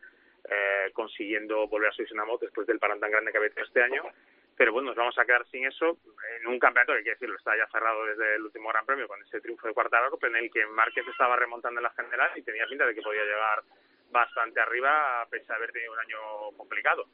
eh, 0.49 0.89
consiguiendo 0.93 1.67
volver 1.67 1.89
a 1.89 1.93
subirse 1.93 2.13
una 2.13 2.25
moto 2.25 2.45
después 2.45 2.65
del 2.67 2.79
parón 2.79 2.99
tan 2.99 3.11
grande 3.11 3.31
que 3.31 3.37
había 3.37 3.49
tenido 3.49 3.67
este 3.67 3.83
año. 3.83 4.03
Pero 4.57 4.73
bueno, 4.73 4.89
nos 4.89 4.97
vamos 4.97 5.17
a 5.17 5.25
quedar 5.25 5.45
sin 5.47 5.65
eso 5.65 5.97
en 6.39 6.47
un 6.47 6.59
campeonato 6.59 6.93
que, 6.93 6.99
hay 6.99 7.03
que 7.03 7.11
decirlo, 7.11 7.37
está 7.37 7.55
ya 7.55 7.67
cerrado 7.71 8.05
desde 8.05 8.35
el 8.35 8.41
último 8.41 8.69
Gran 8.69 8.85
Premio 8.85 9.07
con 9.07 9.21
ese 9.21 9.39
triunfo 9.39 9.67
de 9.67 9.73
cuarta 9.73 10.01
pero 10.19 10.35
en 10.35 10.43
el 10.43 10.51
que 10.51 10.65
Márquez 10.65 11.07
estaba 11.07 11.35
remontando 11.35 11.79
en 11.79 11.83
la 11.83 11.91
general 11.91 12.31
y 12.35 12.41
tenía 12.41 12.67
pinta 12.67 12.85
de 12.85 12.95
que 12.95 13.01
podía 13.01 13.23
llegar 13.23 13.63
bastante 14.11 14.59
arriba 14.59 15.21
a 15.21 15.29
pesar 15.29 15.47
de 15.47 15.55
haber 15.55 15.71
tenido 15.71 15.93
un 15.93 15.99
año 15.99 16.57
complicado. 16.57 17.05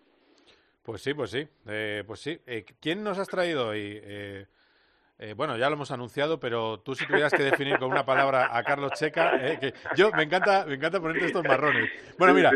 Pues 0.83 1.01
sí, 1.01 1.13
pues 1.13 1.31
sí, 1.31 1.47
eh, 1.67 2.03
pues 2.07 2.19
sí. 2.21 2.39
Eh, 2.45 2.65
¿Quién 2.79 3.03
nos 3.03 3.19
has 3.19 3.27
traído 3.27 3.69
hoy? 3.69 3.99
Eh, 4.01 4.47
eh, 5.19 5.33
bueno, 5.33 5.57
ya 5.57 5.67
lo 5.67 5.75
hemos 5.75 5.89
anunciado, 5.89 6.39
pero 6.39 6.79
tú 6.79 6.93
si 6.93 7.07
tuvieras 7.07 7.33
que 7.33 7.41
definir 7.41 7.79
con 7.79 7.89
una 7.89 8.05
palabra 8.05 8.55
a 8.55 8.63
Carlos 8.63 8.91
Checa, 8.93 9.35
eh, 9.41 9.57
que 9.59 9.73
yo 9.95 10.11
me 10.11 10.23
encanta, 10.23 10.63
me 10.65 10.75
encanta 10.75 10.99
ponerte 10.99 11.25
estos 11.25 11.43
marrones. 11.43 11.89
Bueno, 12.19 12.35
mira, 12.35 12.51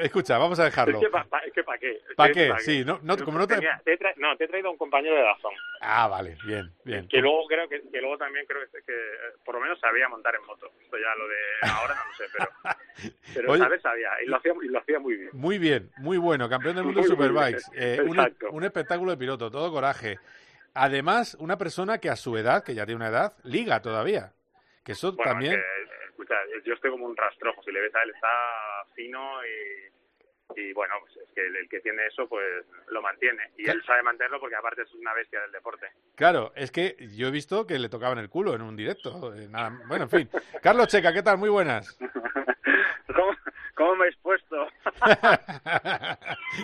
escucha, 0.00 0.38
vamos 0.38 0.58
a 0.60 0.64
dejarlo. 0.64 0.98
Es 0.98 1.52
que 1.52 1.62
para 1.62 1.78
qué. 1.78 2.00
¿Para 2.16 2.32
qué? 2.32 2.52
Sí, 2.60 2.84
no, 2.86 3.00
no, 3.02 3.18
como 3.18 3.38
no 3.38 3.46
te... 3.46 3.56
te 3.56 3.98
no, 4.16 4.34
te 4.36 4.44
he 4.44 4.48
traído 4.48 4.70
un 4.70 4.78
compañero 4.78 5.14
de 5.14 5.22
Dazón. 5.22 5.52
Ah, 5.82 6.08
vale, 6.08 6.38
bien, 6.46 6.72
bien. 6.84 7.06
Que 7.06 7.18
luego 7.18 7.46
creo 7.46 7.68
que, 7.68 7.82
que 7.90 8.00
luego 8.00 8.16
también 8.16 8.46
creo 8.46 8.62
que, 8.70 8.82
que, 8.82 8.94
por 9.44 9.54
lo 9.54 9.60
menos 9.60 9.78
sabía 9.78 10.08
montar 10.08 10.34
en 10.36 10.46
moto. 10.46 10.70
Esto 10.80 10.96
ya 10.96 11.14
lo 11.18 11.28
de 11.28 11.70
ahora 11.70 11.94
no 11.94 12.04
lo 12.06 12.14
sé, 12.14 12.24
pero, 12.32 13.12
pero 13.34 13.52
Oye, 13.52 13.80
sabía 13.80 14.08
y 14.24 14.26
lo, 14.26 14.36
hacía, 14.38 14.52
y 14.62 14.68
lo 14.68 14.78
hacía 14.78 14.98
muy 14.98 15.16
bien. 15.16 15.30
Muy 15.34 15.58
bien, 15.58 15.90
muy 15.98 16.16
bueno, 16.16 16.48
campeón 16.48 16.76
del 16.76 16.84
mundo 16.84 17.02
de 17.02 17.08
Superbikes. 17.08 17.64
Eh, 17.74 18.00
un, 18.02 18.18
un 18.52 18.64
espectáculo 18.64 19.10
de 19.10 19.18
piloto, 19.18 19.50
todo 19.50 19.70
coraje. 19.70 20.18
Además, 20.74 21.36
una 21.38 21.56
persona 21.56 21.98
que 21.98 22.10
a 22.10 22.16
su 22.16 22.36
edad, 22.36 22.64
que 22.64 22.74
ya 22.74 22.84
tiene 22.84 22.96
una 22.96 23.08
edad, 23.08 23.36
liga 23.44 23.80
todavía. 23.80 24.32
Que 24.84 24.92
eso 24.92 25.14
también. 25.16 25.62
escucha, 26.08 26.34
yo 26.64 26.74
estoy 26.74 26.90
como 26.90 27.06
un 27.06 27.16
rastrojo. 27.16 27.62
Si 27.62 27.70
le 27.70 27.80
ves 27.80 27.94
a 27.94 28.02
él, 28.02 28.10
está 28.10 28.28
fino 28.94 29.40
y, 30.56 30.72
bueno, 30.72 30.94
pues 31.00 31.16
es 31.16 31.32
que 31.32 31.46
el, 31.46 31.68
que 31.68 31.80
tiene 31.80 32.06
eso, 32.06 32.28
pues 32.28 32.66
lo 32.88 33.00
mantiene. 33.00 33.52
Y 33.56 33.70
él 33.70 33.82
sabe 33.86 34.02
mantenerlo 34.02 34.40
porque 34.40 34.56
aparte 34.56 34.82
es 34.82 34.92
una 34.94 35.14
bestia 35.14 35.40
del 35.42 35.52
deporte. 35.52 35.86
Claro, 36.16 36.52
es 36.56 36.70
que 36.72 36.96
yo 37.16 37.28
he 37.28 37.30
visto 37.30 37.66
que 37.66 37.78
le 37.78 37.88
tocaban 37.88 38.18
el 38.18 38.28
culo 38.28 38.54
en 38.54 38.62
un 38.62 38.76
directo. 38.76 39.32
Eh, 39.34 39.46
nada, 39.48 39.80
bueno, 39.86 40.04
en 40.04 40.10
fin. 40.10 40.28
Carlos 40.60 40.88
Checa, 40.88 41.12
¿qué 41.12 41.22
tal? 41.22 41.38
Muy 41.38 41.50
buenas. 41.50 41.96
¿Cómo, 43.14 43.32
cómo 43.74 43.96
me 43.96 44.06
he 44.06 44.08
expuesto? 44.08 44.56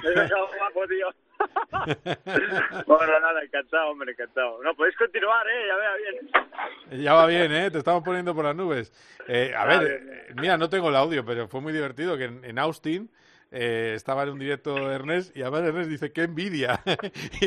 me 0.03 0.11
he 0.11 0.29
guapo, 0.59 0.87
tío. 0.89 1.11
bueno, 2.87 3.21
nada, 3.21 3.43
encantado, 3.43 3.91
hombre, 3.91 4.13
encantado. 4.13 4.63
No, 4.63 4.75
podéis 4.75 4.97
continuar, 4.97 5.47
¿eh? 5.49 5.67
Ya 5.67 5.77
va 5.77 5.97
bien. 5.97 7.03
Ya 7.03 7.15
va 7.15 7.27
bien, 7.27 7.53
¿eh? 7.53 7.71
Te 7.71 7.79
estamos 7.79 8.03
poniendo 8.03 8.35
por 8.35 8.45
las 8.45 8.57
nubes. 8.57 8.93
Eh, 9.29 9.55
a 9.57 9.65
ver, 9.65 9.83
eh, 9.87 10.35
mira, 10.37 10.57
no 10.57 10.69
tengo 10.69 10.89
el 10.89 10.97
audio, 10.97 11.25
pero 11.25 11.49
fue 11.49 11.61
muy 11.61 11.73
divertido 11.73 12.17
que 12.17 12.25
en, 12.25 12.59
Austin 12.59 13.11
eh, 13.51 13.93
estaba 13.95 14.25
en 14.25 14.31
un 14.31 14.39
directo 14.39 14.91
Ernest 14.91 15.37
y 15.37 15.43
además 15.43 15.63
Ernest 15.63 15.91
dice, 15.91 16.13
qué 16.13 16.23
envidia. 16.23 16.81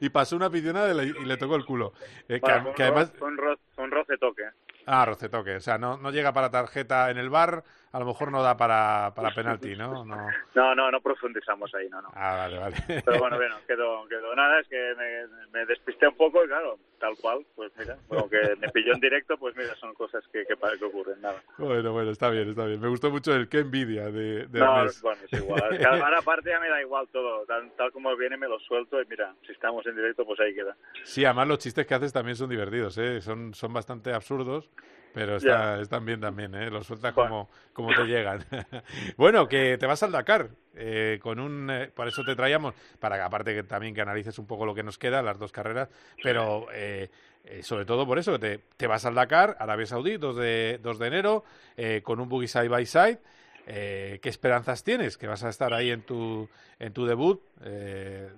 y, 0.00 0.08
pasó 0.10 0.36
una 0.36 0.50
pisionada 0.50 0.90
y, 1.02 1.12
le 1.12 1.36
tocó 1.36 1.56
el 1.56 1.64
culo. 1.64 1.92
Eh, 2.28 2.40
que, 2.40 2.82
además... 2.82 3.12
Roce 3.18 4.18
toque. 4.18 4.44
Ah, 4.86 5.04
roce 5.04 5.28
toque. 5.28 5.56
O 5.56 5.60
sea, 5.60 5.78
no, 5.78 5.96
no 5.96 6.10
llega 6.10 6.32
para 6.32 6.50
tarjeta 6.50 7.10
en 7.10 7.18
el 7.18 7.30
bar 7.30 7.64
a 7.92 7.98
lo 7.98 8.04
mejor 8.04 8.30
no 8.30 8.42
da 8.42 8.56
para, 8.56 9.12
para 9.14 9.34
penalti, 9.34 9.74
¿no? 9.74 10.04
¿no? 10.04 10.28
No, 10.54 10.74
no, 10.74 10.90
no 10.90 11.00
profundizamos 11.00 11.74
ahí, 11.74 11.88
no, 11.88 12.00
no. 12.00 12.08
Ah, 12.14 12.36
vale, 12.36 12.58
vale. 12.58 12.76
Pero 12.86 13.18
bueno, 13.18 13.36
bueno, 13.36 13.56
quedó, 13.66 14.06
quedó. 14.08 14.34
Nada, 14.36 14.60
es 14.60 14.68
que 14.68 14.94
me, 14.96 15.26
me 15.52 15.66
despisté 15.66 16.06
un 16.06 16.16
poco 16.16 16.44
y 16.44 16.46
claro, 16.46 16.78
tal 17.00 17.16
cual, 17.20 17.44
pues 17.56 17.72
mira, 17.76 17.96
como 18.06 18.30
que 18.30 18.38
me 18.60 18.68
pilló 18.68 18.94
en 18.94 19.00
directo, 19.00 19.36
pues 19.38 19.56
mira, 19.56 19.74
son 19.76 19.92
cosas 19.94 20.22
que, 20.32 20.44
que, 20.46 20.54
que 20.78 20.84
ocurren, 20.84 21.20
nada. 21.20 21.42
Bueno, 21.58 21.92
bueno, 21.92 22.10
está 22.12 22.30
bien, 22.30 22.50
está 22.50 22.64
bien. 22.64 22.80
Me 22.80 22.88
gustó 22.88 23.10
mucho 23.10 23.34
el 23.34 23.48
qué 23.48 23.58
envidia 23.58 24.04
de, 24.04 24.46
de 24.46 24.60
No, 24.60 24.84
bueno, 25.02 25.20
es 25.28 25.32
igual. 25.32 25.78
Cada 25.80 26.18
aparte 26.18 26.50
ya 26.50 26.60
me 26.60 26.68
da 26.68 26.80
igual 26.80 27.08
todo, 27.12 27.44
tal, 27.46 27.72
tal 27.76 27.90
como 27.90 28.16
viene 28.16 28.36
me 28.36 28.46
lo 28.48 28.60
suelto 28.60 29.02
y 29.02 29.06
mira, 29.06 29.34
si 29.44 29.52
estamos 29.52 29.84
en 29.86 29.96
directo, 29.96 30.24
pues 30.24 30.38
ahí 30.38 30.54
queda. 30.54 30.76
Sí, 31.02 31.24
además 31.24 31.48
los 31.48 31.58
chistes 31.58 31.86
que 31.86 31.94
haces 31.94 32.12
también 32.12 32.36
son 32.36 32.50
divertidos, 32.50 32.96
¿eh? 32.98 33.20
Son, 33.20 33.52
son 33.52 33.72
bastante 33.72 34.12
absurdos 34.12 34.70
pero 35.12 35.36
está, 35.36 35.80
están 35.80 36.04
bien 36.04 36.20
también, 36.20 36.54
¿eh? 36.54 36.70
Los 36.70 36.86
sueltas 36.86 37.12
como, 37.12 37.48
como 37.72 37.94
te 37.94 38.04
llegan. 38.04 38.44
bueno, 39.16 39.48
que 39.48 39.76
te 39.78 39.86
vas 39.86 40.02
al 40.02 40.12
Dakar. 40.12 40.50
Eh, 40.74 41.18
con 41.20 41.40
un, 41.40 41.68
eh, 41.68 41.90
por 41.94 42.06
eso 42.06 42.22
te 42.24 42.36
traíamos, 42.36 42.74
para 43.00 43.16
que 43.16 43.22
aparte 43.22 43.54
que 43.54 43.64
también 43.64 43.94
que 43.94 44.00
analices 44.00 44.38
un 44.38 44.46
poco 44.46 44.64
lo 44.64 44.74
que 44.74 44.84
nos 44.84 44.98
queda, 44.98 45.20
las 45.20 45.38
dos 45.38 45.50
carreras, 45.50 45.88
pero 46.22 46.68
eh, 46.72 47.10
eh 47.44 47.62
sobre 47.62 47.84
todo 47.84 48.06
por 48.06 48.18
eso, 48.18 48.32
que 48.32 48.38
te, 48.38 48.58
te, 48.76 48.86
vas 48.86 49.04
al 49.04 49.14
Dakar, 49.14 49.56
Arabia 49.58 49.86
Saudí, 49.86 50.16
2 50.16 50.36
de, 50.36 50.78
2 50.80 50.98
de 50.98 51.06
enero, 51.06 51.44
eh, 51.76 52.02
con 52.02 52.20
un 52.20 52.28
buggy 52.28 52.46
side 52.46 52.68
by 52.68 52.86
side. 52.86 53.18
¿Qué 53.66 54.20
esperanzas 54.24 54.82
tienes? 54.82 55.16
Que 55.16 55.28
vas 55.28 55.44
a 55.44 55.48
estar 55.48 55.72
ahí 55.74 55.90
en 55.90 56.02
tu, 56.02 56.48
en 56.80 56.92
tu 56.92 57.06
debut. 57.06 57.40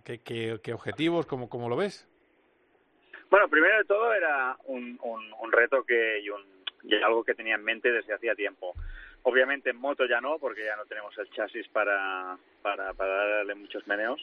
¿qué, 0.05 0.21
qué, 0.23 0.61
qué, 0.63 0.73
objetivos? 0.75 1.25
¿Cómo, 1.25 1.49
¿Cómo 1.49 1.71
lo 1.71 1.77
ves? 1.77 2.07
Bueno, 3.31 3.49
primero 3.49 3.79
de 3.79 3.85
todo 3.85 4.13
era 4.13 4.59
un, 4.65 4.99
un, 5.03 5.33
un 5.41 5.53
reto 5.53 5.85
que, 5.85 6.21
y 6.21 6.29
un, 6.29 6.43
y 6.85 6.95
algo 7.03 7.25
que 7.25 7.35
tenía 7.35 7.55
en 7.55 7.65
mente 7.65 7.91
desde 7.91 8.15
hacía 8.15 8.35
tiempo. 8.35 8.75
Obviamente 9.23 9.71
en 9.71 9.77
moto 9.77 10.05
ya 10.07 10.21
no, 10.21 10.39
porque 10.39 10.65
ya 10.65 10.77
no 10.77 10.85
tenemos 10.87 11.17
el 11.19 11.31
chasis 11.31 11.69
para, 11.69 12.37
para, 12.63 12.93
para 12.95 13.37
darle 13.37 13.55
muchos 13.55 13.87
meneos. 13.87 14.21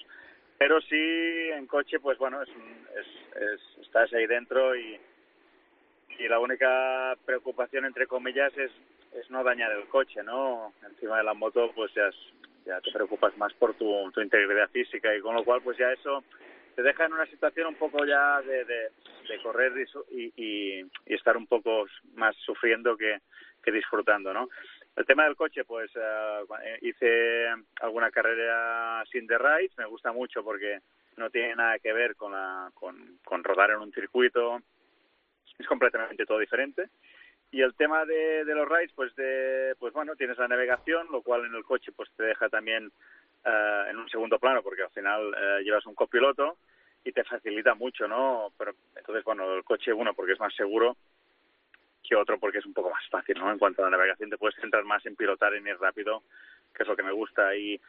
Pero 0.58 0.82
sí 0.82 1.50
en 1.54 1.68
coche, 1.68 2.00
pues 2.00 2.18
bueno, 2.18 2.42
es, 2.42 2.50
es, 2.50 3.42
es, 3.42 3.86
estás 3.86 4.12
ahí 4.14 4.28
dentro 4.28 4.76
y, 4.76 5.00
y 6.20 6.28
la 6.28 6.40
única 6.40 7.16
preocupación, 7.26 7.86
entre 7.86 8.08
comillas, 8.08 8.52
es, 8.58 8.72
es 9.14 9.30
no 9.32 9.42
dañar 9.44 9.72
el 9.72 9.88
coche, 9.88 10.22
¿no? 10.22 10.74
Encima 10.86 11.18
de 11.18 11.24
la 11.24 11.34
moto, 11.34 11.72
pues 11.74 11.94
ya, 11.94 12.10
ya 12.66 12.82
te 12.82 12.92
preocupas 12.92 13.38
más 13.38 13.54
por 13.54 13.74
tu, 13.76 14.12
tu 14.12 14.20
integridad 14.20 14.70
física 14.70 15.16
y 15.16 15.22
con 15.22 15.34
lo 15.34 15.46
cual, 15.46 15.62
pues 15.62 15.78
ya 15.78 15.94
eso 15.94 16.26
te 16.80 16.84
deja 16.84 17.04
en 17.04 17.12
una 17.12 17.26
situación 17.26 17.68
un 17.68 17.76
poco 17.76 18.06
ya 18.06 18.42
de, 18.42 18.64
de, 18.64 18.90
correr 19.44 19.74
y, 20.12 20.32
y, 20.38 20.80
y, 20.80 21.14
estar 21.14 21.36
un 21.36 21.46
poco 21.46 21.86
más 22.14 22.34
sufriendo 22.38 22.96
que, 22.96 23.20
que 23.62 23.70
disfrutando, 23.74 24.34
¿no? 24.34 24.48
El 24.96 25.06
tema 25.06 25.26
del 25.26 25.36
coche, 25.36 25.66
pues 25.66 25.94
uh, 25.98 26.56
hice 26.82 27.48
alguna 27.82 28.12
carrera 28.12 29.04
sin 29.12 29.28
the 29.28 29.38
rides, 29.38 29.78
me 29.78 29.88
gusta 29.88 30.14
mucho 30.14 30.42
porque 30.42 30.80
no 31.18 31.30
tiene 31.30 31.54
nada 31.54 31.80
que 31.80 31.92
ver 31.92 32.16
con, 32.16 32.32
la, 32.32 32.72
con, 32.74 33.20
con 33.26 33.44
rodar 33.44 33.72
en 33.72 33.80
un 33.80 33.92
circuito, 33.92 34.62
es 35.60 35.68
completamente 35.68 36.26
todo 36.26 36.40
diferente. 36.40 36.88
Y 37.52 37.62
el 37.62 37.76
tema 37.76 38.06
de, 38.06 38.46
de 38.46 38.56
los 38.56 38.70
rides, 38.70 38.94
pues 38.96 39.14
de, 39.18 39.76
pues 39.80 39.92
bueno, 39.92 40.16
tienes 40.16 40.38
la 40.38 40.48
navegación, 40.48 41.08
lo 41.12 41.24
cual 41.24 41.44
en 41.44 41.56
el 41.56 41.64
coche 41.66 41.92
pues 41.92 42.10
te 42.16 42.24
deja 42.24 42.48
también 42.48 42.90
uh, 43.46 43.90
en 43.90 43.98
un 43.98 44.08
segundo 44.08 44.40
plano, 44.40 44.64
porque 44.64 44.84
al 44.84 44.92
final 44.92 45.28
uh, 45.28 45.62
llevas 45.62 45.86
un 45.86 45.96
copiloto 45.96 46.58
y 47.04 47.12
te 47.12 47.24
facilita 47.24 47.74
mucho, 47.76 48.08
¿no? 48.08 48.52
Pero 48.58 48.74
entonces, 48.96 49.24
bueno, 49.24 49.54
el 49.54 49.64
coche 49.64 49.94
uno 49.94 50.14
porque 50.14 50.34
es 50.34 50.40
más 50.40 50.54
seguro 50.56 50.98
que 52.04 52.16
otro 52.16 52.40
porque 52.40 52.58
es 52.58 52.66
un 52.66 52.74
poco 52.74 52.90
más 52.90 53.08
fácil, 53.10 53.38
¿no? 53.38 53.52
En 53.52 53.60
cuanto 53.60 53.82
a 53.82 53.86
la 53.86 53.98
navegación 53.98 54.30
te 54.30 54.38
puedes 54.38 54.60
centrar 54.60 54.84
más 54.84 55.06
en 55.06 55.16
pilotar, 55.16 55.54
en 55.54 55.68
ir 55.68 55.78
rápido, 55.80 56.24
que 56.74 56.84
es 56.84 56.90
lo 56.90 56.96
que 56.96 57.04
me 57.04 57.12
gusta 57.12 57.56
y 57.56 57.80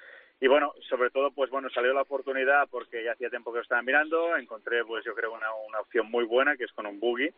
y 0.42 0.48
bueno, 0.48 0.72
sobre 0.88 1.10
todo, 1.10 1.30
pues 1.32 1.50
bueno, 1.50 1.68
salió 1.68 1.92
la 1.92 2.00
oportunidad 2.00 2.66
porque 2.70 3.04
ya 3.04 3.12
hacía 3.12 3.28
tiempo 3.28 3.52
que 3.52 3.58
lo 3.58 3.62
estaba 3.62 3.82
mirando, 3.82 4.34
encontré 4.36 4.82
pues 4.86 5.04
yo 5.04 5.14
creo 5.14 5.34
una, 5.34 5.52
una 5.68 5.80
opción 5.80 6.10
muy 6.10 6.24
buena 6.24 6.56
que 6.56 6.64
es 6.64 6.72
con 6.72 6.86
un 6.86 6.98
buggy, 6.98 7.28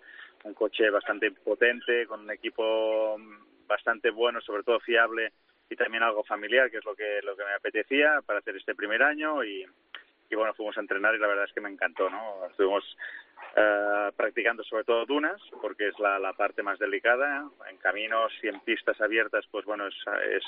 un 0.44 0.54
coche 0.54 0.88
bastante 0.88 1.32
potente, 1.32 2.06
con 2.06 2.20
un 2.20 2.30
equipo 2.30 3.16
bastante 3.66 4.10
bueno, 4.10 4.40
sobre 4.40 4.62
todo 4.62 4.78
fiable 4.78 5.32
y 5.68 5.74
también 5.74 6.04
algo 6.04 6.22
familiar, 6.22 6.70
que 6.70 6.76
es 6.76 6.84
lo 6.84 6.94
que 6.94 7.20
lo 7.24 7.36
que 7.36 7.44
me 7.44 7.54
apetecía 7.54 8.20
para 8.24 8.38
hacer 8.38 8.56
este 8.56 8.76
primer 8.76 9.02
año 9.02 9.42
y, 9.42 9.66
y 10.32 10.34
bueno, 10.34 10.54
fuimos 10.54 10.76
a 10.78 10.80
entrenar 10.80 11.14
y 11.14 11.18
la 11.18 11.26
verdad 11.26 11.44
es 11.44 11.52
que 11.52 11.60
me 11.60 11.68
encantó, 11.68 12.08
¿no? 12.08 12.46
Estuvimos 12.46 12.84
uh, 13.54 14.10
practicando 14.16 14.64
sobre 14.64 14.84
todo 14.84 15.04
dunas, 15.04 15.40
porque 15.60 15.88
es 15.88 15.98
la, 15.98 16.18
la 16.18 16.32
parte 16.32 16.62
más 16.62 16.78
delicada, 16.78 17.50
en 17.70 17.76
caminos 17.76 18.32
y 18.42 18.48
en 18.48 18.60
pistas 18.60 18.98
abiertas, 19.02 19.44
pues 19.50 19.66
bueno, 19.66 19.86
es, 19.86 19.94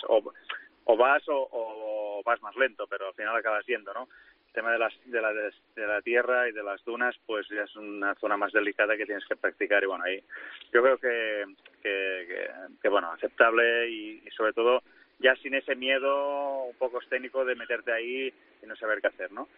o, 0.09 0.97
vas 0.97 1.29
o, 1.29 1.49
o, 1.51 2.23
vas 2.25 2.41
más 2.41 2.57
lento, 2.57 2.87
pero 2.89 3.09
al 3.09 3.15
final 3.15 3.37
acabas 3.37 3.67
yendo, 3.67 3.93
¿no? 3.93 4.09
El 4.47 4.53
tema 4.55 4.73
de, 4.73 4.79
las, 4.79 4.93
de, 5.05 5.21
la, 5.21 5.33
de, 5.35 5.53
la 5.77 6.01
tierra 6.01 6.49
y 6.49 6.53
de 6.53 6.63
las 6.63 6.83
dunas, 6.85 7.15
pues 7.27 7.47
ya 7.49 7.65
es 7.65 7.77
una 7.77 8.15
zona 8.15 8.39
más 8.39 8.53
delicada 8.53 8.97
que 8.97 9.05
tienes 9.05 9.27
que 9.27 9.37
practicar 9.37 9.83
y 9.83 9.87
bueno, 9.87 10.05
ahí 10.05 10.23
yo 10.73 10.83
creo 10.83 10.97
que, 10.97 11.45
que, 11.83 12.25
que, 12.27 12.51
que 12.81 12.89
bueno, 12.89 13.13
aceptable 13.13 13.91
y, 13.91 14.23
y 14.25 14.31
sobre 14.31 14.55
todo 14.55 14.83
ya 15.19 15.35
sin 15.37 15.55
ese 15.55 15.75
miedo 15.75 16.65
un 16.65 16.77
poco 16.77 17.01
escénico 17.01 17.45
de 17.45 17.55
meterte 17.55 17.93
ahí 17.93 18.33
y 18.63 18.67
no 18.67 18.77
saber 18.77 19.01
qué 19.01 19.09
hacer, 19.09 19.33
¿no? 19.33 19.49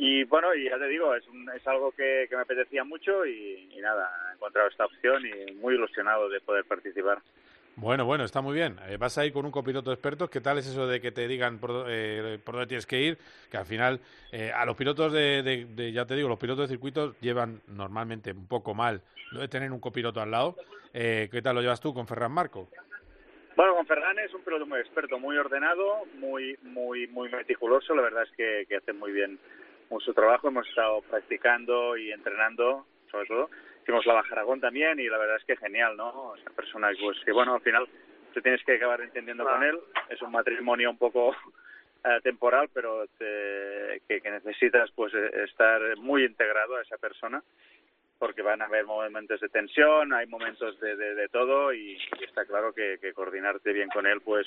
Y 0.00 0.22
bueno, 0.24 0.54
y 0.54 0.70
ya 0.70 0.78
te 0.78 0.86
digo, 0.86 1.12
es, 1.16 1.26
un, 1.26 1.50
es 1.50 1.66
algo 1.66 1.90
que, 1.90 2.26
que 2.30 2.36
me 2.36 2.42
apetecía 2.42 2.84
mucho 2.84 3.26
y, 3.26 3.68
y 3.72 3.80
nada, 3.80 4.08
he 4.30 4.34
encontrado 4.36 4.68
esta 4.68 4.84
opción 4.84 5.24
y 5.26 5.52
muy 5.54 5.74
ilusionado 5.74 6.28
de 6.28 6.40
poder 6.40 6.64
participar. 6.64 7.18
Bueno, 7.74 8.04
bueno, 8.04 8.24
está 8.24 8.40
muy 8.40 8.54
bien. 8.54 8.76
Eh, 8.88 8.96
vas 8.96 9.18
ahí 9.18 9.32
con 9.32 9.44
un 9.44 9.50
copiloto 9.50 9.90
de 9.90 9.94
expertos. 9.94 10.30
¿Qué 10.30 10.40
tal 10.40 10.58
es 10.58 10.68
eso 10.68 10.86
de 10.86 11.00
que 11.00 11.10
te 11.10 11.26
digan 11.26 11.58
por, 11.58 11.86
eh, 11.88 12.38
por 12.44 12.54
dónde 12.54 12.68
tienes 12.68 12.86
que 12.86 13.00
ir? 13.00 13.18
Que 13.50 13.56
al 13.56 13.66
final, 13.66 14.00
eh, 14.30 14.52
a 14.54 14.64
los 14.64 14.76
pilotos 14.76 15.12
de, 15.12 15.42
de, 15.42 15.64
de, 15.64 15.92
ya 15.92 16.04
te 16.06 16.14
digo, 16.14 16.28
los 16.28 16.38
pilotos 16.38 16.68
de 16.68 16.74
circuitos 16.74 17.18
llevan 17.20 17.60
normalmente 17.66 18.30
un 18.30 18.46
poco 18.46 18.74
mal 18.74 19.00
lo 19.32 19.40
de 19.40 19.48
tener 19.48 19.72
un 19.72 19.80
copiloto 19.80 20.20
al 20.20 20.30
lado. 20.30 20.56
Eh, 20.94 21.28
¿Qué 21.30 21.42
tal 21.42 21.56
lo 21.56 21.60
llevas 21.60 21.80
tú 21.80 21.92
con 21.92 22.06
Ferran 22.06 22.32
Marco? 22.32 22.68
Bueno, 23.56 23.74
con 23.74 23.86
Ferran 23.86 24.18
es 24.20 24.32
un 24.32 24.42
piloto 24.42 24.64
muy 24.64 24.78
experto, 24.78 25.18
muy 25.18 25.36
ordenado, 25.36 26.04
muy 26.14 26.56
muy 26.62 27.08
muy 27.08 27.28
meticuloso. 27.28 27.94
La 27.94 28.02
verdad 28.02 28.22
es 28.22 28.30
que, 28.36 28.66
que 28.68 28.76
hace 28.76 28.92
muy 28.92 29.12
bien 29.12 29.38
su 30.00 30.12
trabajo. 30.14 30.48
Hemos 30.48 30.68
estado 30.68 31.02
practicando 31.02 31.96
y 31.96 32.12
entrenando, 32.12 32.86
sobre 33.10 33.26
todo 33.26 33.50
hicimos 33.88 34.04
la 34.04 34.12
Baja 34.12 34.34
Aragón 34.34 34.60
también 34.60 35.00
y 35.00 35.08
la 35.08 35.16
verdad 35.16 35.36
es 35.36 35.44
que 35.44 35.56
genial, 35.56 35.96
¿no? 35.96 36.34
Esa 36.36 36.50
persona 36.50 36.90
pues, 37.00 37.18
que, 37.24 37.32
bueno, 37.32 37.54
al 37.54 37.62
final 37.62 37.88
te 38.34 38.42
tienes 38.42 38.62
que 38.62 38.74
acabar 38.74 39.00
entendiendo 39.00 39.46
con 39.46 39.62
él. 39.62 39.78
Es 40.10 40.20
un 40.20 40.30
matrimonio 40.30 40.90
un 40.90 40.98
poco 40.98 41.30
uh, 41.30 42.20
temporal, 42.22 42.68
pero 42.74 43.06
te, 43.16 44.02
que, 44.06 44.20
que 44.20 44.30
necesitas 44.30 44.90
pues 44.90 45.14
estar 45.14 45.96
muy 45.96 46.26
integrado 46.26 46.76
a 46.76 46.82
esa 46.82 46.98
persona 46.98 47.42
porque 48.18 48.42
van 48.42 48.60
a 48.60 48.66
haber 48.66 48.84
momentos 48.84 49.40
de 49.40 49.48
tensión, 49.48 50.12
hay 50.12 50.26
momentos 50.26 50.78
de, 50.80 50.94
de, 50.94 51.14
de 51.14 51.28
todo 51.30 51.72
y, 51.72 51.96
y 52.20 52.24
está 52.24 52.44
claro 52.44 52.74
que, 52.74 52.98
que 53.00 53.14
coordinarte 53.14 53.72
bien 53.72 53.88
con 53.88 54.06
él 54.06 54.20
pues 54.20 54.46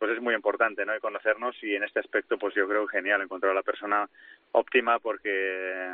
pues 0.00 0.12
es 0.12 0.22
muy 0.22 0.34
importante, 0.34 0.86
¿no? 0.86 0.96
Y 0.96 1.00
conocernos 1.00 1.54
y 1.62 1.76
en 1.76 1.84
este 1.84 2.00
aspecto, 2.00 2.38
pues 2.38 2.54
yo 2.54 2.66
creo 2.66 2.86
genial 2.86 3.20
encontrar 3.20 3.52
a 3.52 3.56
la 3.56 3.62
persona 3.62 4.08
óptima 4.52 4.98
porque 4.98 5.92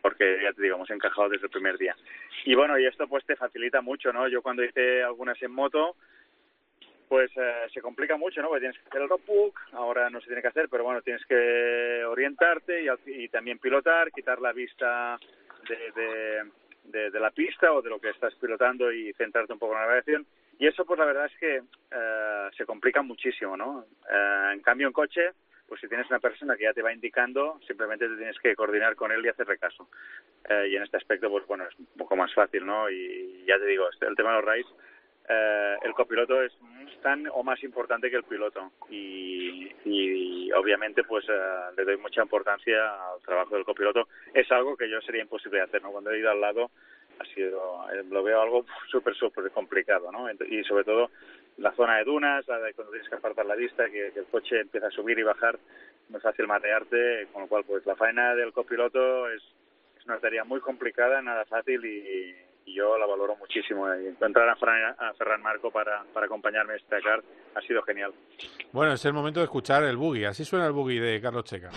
porque 0.00 0.38
ya 0.40 0.52
te 0.52 0.62
digo, 0.62 0.76
hemos 0.76 0.90
encajado 0.90 1.28
desde 1.28 1.46
el 1.46 1.50
primer 1.50 1.76
día. 1.78 1.96
Y 2.44 2.54
bueno, 2.54 2.78
y 2.78 2.86
esto 2.86 3.08
pues 3.08 3.26
te 3.26 3.34
facilita 3.34 3.80
mucho, 3.80 4.12
¿no? 4.12 4.28
Yo 4.28 4.40
cuando 4.40 4.62
hice 4.62 5.02
algunas 5.02 5.42
en 5.42 5.50
moto, 5.50 5.96
pues 7.08 7.28
eh, 7.36 7.66
se 7.74 7.80
complica 7.80 8.16
mucho, 8.16 8.40
¿no? 8.40 8.48
Porque 8.48 8.60
tienes 8.60 8.78
que 8.78 8.88
hacer 8.88 9.02
el 9.02 9.08
roadbook, 9.08 9.58
ahora 9.72 10.08
no 10.08 10.20
se 10.20 10.26
tiene 10.26 10.42
que 10.42 10.48
hacer, 10.48 10.68
pero 10.68 10.84
bueno, 10.84 11.02
tienes 11.02 11.26
que 11.26 12.04
orientarte 12.04 12.84
y, 12.84 13.24
y 13.24 13.28
también 13.30 13.58
pilotar, 13.58 14.12
quitar 14.12 14.40
la 14.40 14.52
vista 14.52 15.18
de, 15.68 16.00
de, 16.00 16.50
de, 16.84 17.10
de, 17.10 17.20
la 17.20 17.32
pista 17.32 17.72
o 17.72 17.82
de 17.82 17.90
lo 17.90 17.98
que 17.98 18.10
estás 18.10 18.32
pilotando 18.36 18.92
y 18.92 19.12
centrarte 19.14 19.52
un 19.52 19.58
poco 19.58 19.72
en 19.72 19.80
la 19.80 19.86
navegación. 19.86 20.24
Y 20.58 20.66
eso, 20.66 20.84
pues 20.84 20.98
la 20.98 21.04
verdad 21.04 21.26
es 21.26 21.38
que 21.38 21.56
eh, 21.56 22.48
se 22.56 22.64
complica 22.64 23.02
muchísimo, 23.02 23.56
¿no? 23.56 23.84
Eh, 24.10 24.50
en 24.54 24.60
cambio, 24.60 24.86
en 24.86 24.92
coche, 24.92 25.32
pues 25.68 25.80
si 25.80 25.88
tienes 25.88 26.08
una 26.08 26.20
persona 26.20 26.56
que 26.56 26.64
ya 26.64 26.72
te 26.72 26.82
va 26.82 26.92
indicando, 26.92 27.60
simplemente 27.66 28.08
te 28.08 28.16
tienes 28.16 28.38
que 28.38 28.54
coordinar 28.54 28.94
con 28.94 29.12
él 29.12 29.24
y 29.24 29.28
hacerle 29.28 29.58
caso. 29.58 29.88
Eh, 30.48 30.68
y 30.70 30.76
en 30.76 30.84
este 30.84 30.96
aspecto, 30.96 31.28
pues 31.28 31.46
bueno, 31.46 31.64
es 31.64 31.78
un 31.78 31.86
poco 31.98 32.16
más 32.16 32.32
fácil, 32.32 32.64
¿no? 32.64 32.88
Y 32.88 33.44
ya 33.46 33.58
te 33.58 33.66
digo, 33.66 33.88
este, 33.90 34.06
el 34.06 34.16
tema 34.16 34.30
de 34.30 34.42
los 34.42 34.50
rides, 34.50 34.66
eh, 35.28 35.76
el 35.82 35.92
copiloto 35.92 36.40
es 36.42 36.52
tan 37.02 37.26
o 37.32 37.42
más 37.42 37.62
importante 37.62 38.10
que 38.10 38.16
el 38.16 38.24
piloto. 38.24 38.72
Y, 38.88 39.72
y 39.84 40.52
obviamente, 40.52 41.02
pues 41.04 41.24
eh, 41.28 41.72
le 41.76 41.84
doy 41.84 41.96
mucha 41.96 42.22
importancia 42.22 43.12
al 43.12 43.20
trabajo 43.22 43.54
del 43.56 43.64
copiloto. 43.64 44.08
Es 44.32 44.50
algo 44.52 44.76
que 44.76 44.88
yo 44.88 45.00
sería 45.00 45.22
imposible 45.22 45.58
de 45.58 45.64
hacer, 45.64 45.82
¿no? 45.82 45.90
Cuando 45.90 46.10
he 46.10 46.18
ido 46.18 46.30
al 46.30 46.40
lado, 46.40 46.70
ha 47.18 47.24
sido, 47.34 47.84
eh, 47.92 48.04
lo 48.10 48.22
veo 48.22 48.40
algo 48.40 48.64
súper, 48.90 49.14
súper 49.14 49.50
complicado, 49.50 50.10
¿no? 50.12 50.28
Y 50.30 50.64
sobre 50.64 50.84
todo 50.84 51.10
la 51.58 51.72
zona 51.72 51.98
de 51.98 52.04
dunas, 52.04 52.44
cuando 52.46 52.92
tienes 52.92 53.08
que 53.08 53.14
apartar 53.16 53.46
la 53.46 53.54
vista, 53.54 53.86
que, 53.86 54.10
que, 54.12 54.20
el 54.20 54.26
coche 54.26 54.60
empieza 54.60 54.88
a 54.88 54.90
subir 54.90 55.18
y 55.18 55.22
bajar, 55.22 55.58
no 56.10 56.18
es 56.18 56.22
fácil 56.22 56.46
marearte, 56.46 57.28
con 57.32 57.42
lo 57.42 57.48
cual 57.48 57.64
pues 57.64 57.84
la 57.86 57.96
faena 57.96 58.34
del 58.34 58.52
copiloto 58.52 59.30
es, 59.30 59.42
es 59.98 60.04
una 60.04 60.18
tarea 60.18 60.44
muy 60.44 60.60
complicada, 60.60 61.22
nada 61.22 61.44
fácil 61.46 61.84
y, 61.84 62.34
y 62.66 62.74
yo 62.74 62.98
la 62.98 63.06
valoro 63.06 63.36
muchísimo. 63.36 63.90
Encontrar 63.92 64.48
a, 64.48 64.56
Fran, 64.56 64.94
a 64.98 65.14
Ferran 65.14 65.40
Marco 65.40 65.70
para, 65.70 66.04
para 66.12 66.26
acompañarme 66.26 66.74
a 66.74 66.76
este 66.76 67.00
car 67.00 67.22
ha 67.54 67.60
sido 67.62 67.82
genial. 67.82 68.12
Bueno, 68.72 68.92
es 68.92 69.04
el 69.04 69.12
momento 69.12 69.40
de 69.40 69.44
escuchar 69.44 69.84
el 69.84 69.96
buggy, 69.96 70.24
así 70.24 70.44
suena 70.44 70.66
el 70.66 70.72
buggy 70.72 70.98
de 70.98 71.20
Carlos 71.20 71.44
Checa. 71.44 71.70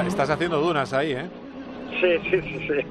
Está, 0.00 0.08
estás 0.08 0.30
haciendo 0.30 0.58
dunas 0.60 0.94
ahí, 0.94 1.12
¿eh? 1.12 1.28
Sí, 2.00 2.30
sí, 2.30 2.40
sí, 2.40 2.68
sí. 2.68 2.86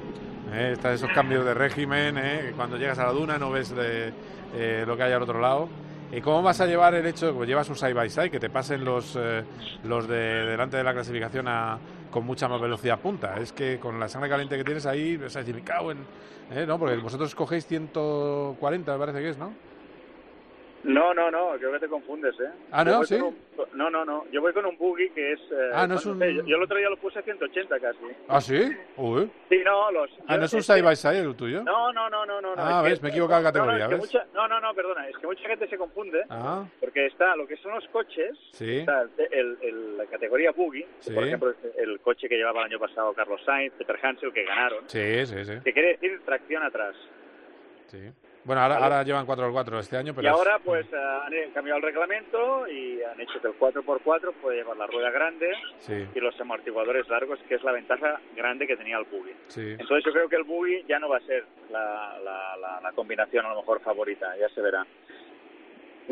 Eh, 0.52 0.70
están 0.74 0.94
esos 0.94 1.10
cambios 1.10 1.44
de 1.44 1.54
régimen, 1.54 2.16
¿eh? 2.16 2.52
cuando 2.54 2.76
llegas 2.76 3.00
a 3.00 3.06
la 3.06 3.12
duna 3.12 3.36
no 3.36 3.50
ves 3.50 3.74
de, 3.74 4.12
eh, 4.54 4.84
lo 4.86 4.96
que 4.96 5.02
hay 5.02 5.12
al 5.12 5.22
otro 5.22 5.40
lado. 5.40 5.68
¿Y 6.12 6.20
cómo 6.20 6.40
vas 6.40 6.60
a 6.60 6.66
llevar 6.66 6.94
el 6.94 7.04
hecho, 7.04 7.34
pues 7.34 7.48
llevas 7.48 7.68
un 7.68 7.74
side 7.74 7.94
by 7.94 8.08
side, 8.10 8.30
que 8.30 8.38
te 8.38 8.48
pasen 8.48 8.84
los, 8.84 9.16
eh, 9.18 9.42
los 9.84 10.06
de 10.06 10.16
delante 10.16 10.76
de 10.76 10.84
la 10.84 10.92
clasificación 10.92 11.48
a, 11.48 11.78
con 12.12 12.24
mucha 12.24 12.46
más 12.46 12.60
velocidad 12.60 13.00
punta? 13.00 13.40
Es 13.40 13.52
que 13.52 13.80
con 13.80 13.98
la 13.98 14.08
sangre 14.08 14.30
caliente 14.30 14.56
que 14.56 14.64
tienes 14.64 14.86
ahí, 14.86 15.16
vas 15.16 15.34
a 15.34 15.40
decir, 15.40 15.54
me 15.56 15.62
cago 15.62 15.90
en... 15.90 15.98
¿eh? 16.52 16.64
¿no? 16.64 16.78
Porque 16.78 16.96
vosotros 16.96 17.34
cogéis 17.34 17.66
140, 17.66 18.92
me 18.92 18.98
parece 18.98 19.18
que 19.18 19.28
es, 19.30 19.38
¿no? 19.38 19.52
No, 20.82 21.12
no, 21.12 21.30
no, 21.30 21.50
creo 21.58 21.72
que 21.72 21.78
te 21.80 21.88
confundes, 21.88 22.34
¿eh? 22.40 22.50
Ah, 22.72 22.82
¿no? 22.84 23.04
¿Sí? 23.04 23.14
un- 23.16 23.36
no, 23.74 23.90
no, 23.90 24.02
no. 24.04 24.24
Yo 24.32 24.40
voy 24.40 24.52
con 24.54 24.64
un 24.64 24.78
buggy 24.78 25.10
que 25.10 25.32
es. 25.32 25.40
eh, 25.52 25.70
Ah, 25.74 25.86
no 25.86 25.96
es 25.96 26.00
sé, 26.00 26.08
un- 26.08 26.18
Yo, 26.20 26.42
yo 26.46 26.56
el 26.56 26.62
otro 26.62 26.78
día 26.78 26.88
lo 26.88 26.96
puse 26.96 27.18
a 27.18 27.22
180 27.22 27.78
casi. 27.78 27.98
¿Ah, 28.28 28.40
sí? 28.40 28.70
Uy. 28.96 29.30
Sí, 29.50 29.60
no, 29.62 29.90
los. 29.90 30.10
Ah, 30.26 30.38
¿no 30.38 30.44
es 30.46 30.52
un 30.54 30.60
este- 30.60 30.72
side 30.72 30.82
by 30.82 30.96
side 30.96 31.18
el 31.18 31.34
tuyo? 31.36 31.62
No, 31.64 31.92
no, 31.92 32.08
no, 32.08 32.24
no, 32.24 32.40
no. 32.40 32.56
no, 32.56 32.62
Ah, 32.62 32.78
es 32.78 32.82
que- 32.84 32.88
ves, 32.90 33.02
me 33.02 33.08
he 33.08 33.12
equivocado 33.12 33.42
de 33.42 33.44
no, 33.44 33.50
no, 33.50 33.52
categoría, 33.72 33.84
es 33.84 33.88
que 33.90 33.94
¿ves? 33.96 34.04
mucha- 34.06 34.26
no, 34.34 34.48
no, 34.48 34.60
no, 34.60 34.74
perdona, 34.74 35.08
es 35.08 35.18
que 35.18 35.26
mucha 35.26 35.48
gente 35.48 35.68
se 35.68 35.76
confunde 35.76 36.24
Ah, 36.30 36.64
porque 36.80 37.06
está 37.06 37.36
lo 37.36 37.46
que 37.46 37.56
son 37.58 37.72
los 37.74 37.86
coches, 37.88 38.38
sí. 38.52 38.78
está 38.78 39.02
el, 39.32 39.58
el- 39.60 39.98
la 39.98 40.06
categoría 40.06 40.52
buggy, 40.52 40.86
Sí. 41.00 41.12
por 41.12 41.24
ejemplo, 41.24 41.54
el 41.76 42.00
coche 42.00 42.26
que 42.28 42.36
llevaba 42.36 42.60
el 42.60 42.66
año 42.72 42.78
pasado 42.78 43.12
Carlos 43.12 43.42
Sainz, 43.44 43.74
Peter 43.74 43.98
Hansel, 44.02 44.32
que 44.32 44.44
ganaron, 44.44 44.88
Sí, 44.88 45.26
sí, 45.26 45.44
sí. 45.44 45.52
que 45.62 45.72
quiere 45.74 45.88
decir 45.98 46.22
tracción 46.24 46.62
atrás. 46.62 46.96
sí. 47.88 47.98
Bueno, 48.42 48.62
ahora, 48.62 49.02
llevan 49.02 49.26
4x4 49.26 49.80
este 49.80 49.96
año, 49.98 50.14
pero... 50.14 50.26
y 50.26 50.30
es- 50.30 50.32
ahora 50.36 50.58
pues 50.64 50.86
eh, 50.92 50.96
han 51.46 51.50
cambiado 51.52 51.76
el 51.76 51.82
reglamento 51.84 52.66
y 52.68 53.02
han 53.02 53.20
hecho 53.20 53.38
que 53.40 53.48
el 53.48 53.58
4x4 53.58 54.32
puede 54.40 54.56
llevar 54.56 54.78
la 54.78 54.86
rueda 54.86 55.10
grande 55.10 55.52
Sí, 55.80 56.06
y 56.14 56.20
los 56.20 56.40
amortiguadores 56.40 57.06
largos, 57.10 57.38
que 57.48 57.56
es 57.56 57.62
la 57.62 57.72
ventaja 57.72 58.18
grande 58.34 58.66
que 58.66 58.76
tenía 58.78 58.96
el 58.96 59.04
buggy. 59.04 59.32
sí. 59.48 59.72
Entonces 59.78 60.04
yo 60.06 60.12
creo 60.12 60.28
que 60.28 60.36
el 60.36 60.44
buggy 60.44 60.84
ya 60.88 60.98
no 60.98 61.10
va 61.10 61.18
a 61.18 61.20
ser 61.20 61.44
la, 61.70 62.18
la, 62.24 62.56
la, 62.56 62.80
la 62.80 62.92
combinación 62.92 63.44
a 63.44 63.50
lo 63.50 63.56
mejor 63.56 63.80
favorita, 63.82 64.34
ya 64.38 64.48
se 64.48 64.60
verá. 64.62 64.86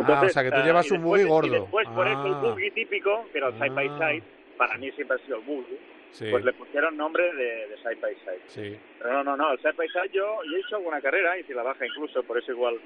Ah, 0.01 0.23
o 0.25 0.29
sea, 0.29 0.45
que 0.45 0.51
tú 0.51 0.59
eh, 0.59 0.65
llevas 0.65 0.91
un 0.93 1.03
buggy 1.03 1.25
gordo. 1.25 1.49
Y 1.49 1.61
después 1.61 1.89
por 1.89 2.07
eso 2.07 2.27
el 2.27 2.35
Ah. 2.35 2.41
buggy 2.43 2.71
típico, 2.73 3.25
que 3.33 3.39
era 3.39 3.49
el 3.49 3.55
side 3.55 3.71
by 3.71 3.89
Ah. 3.89 3.99
side, 4.11 4.23
para 4.59 4.77
mí 4.77 4.91
siempre 4.93 5.17
ha 5.17 5.25
sido 5.25 5.39
el 5.39 5.45
buggy, 5.45 5.79
Sí, 6.13 6.27
pues 6.31 6.45
le 6.45 6.53
pusieron 6.55 6.97
nombre 6.97 7.33
de, 7.35 7.69
de 7.69 7.77
side 7.79 7.97
by 7.97 8.15
side. 8.17 8.43
sí. 8.47 8.79
Pero 8.99 9.13
no, 9.15 9.25
no, 9.25 9.37
no, 9.37 9.53
el 9.53 9.59
side 9.59 9.73
by 9.73 9.89
side 9.89 10.11
yo, 10.13 10.43
yo 10.45 10.57
he 10.57 10.61
hecho 10.61 10.77
alguna 10.77 11.01
carrera, 11.01 11.39
y 11.39 11.45
si 11.45 11.53
la 11.55 11.63
baja 11.63 11.87
incluso, 11.87 12.23
por 12.25 12.39
eso 12.39 12.51
igual... 12.53 12.79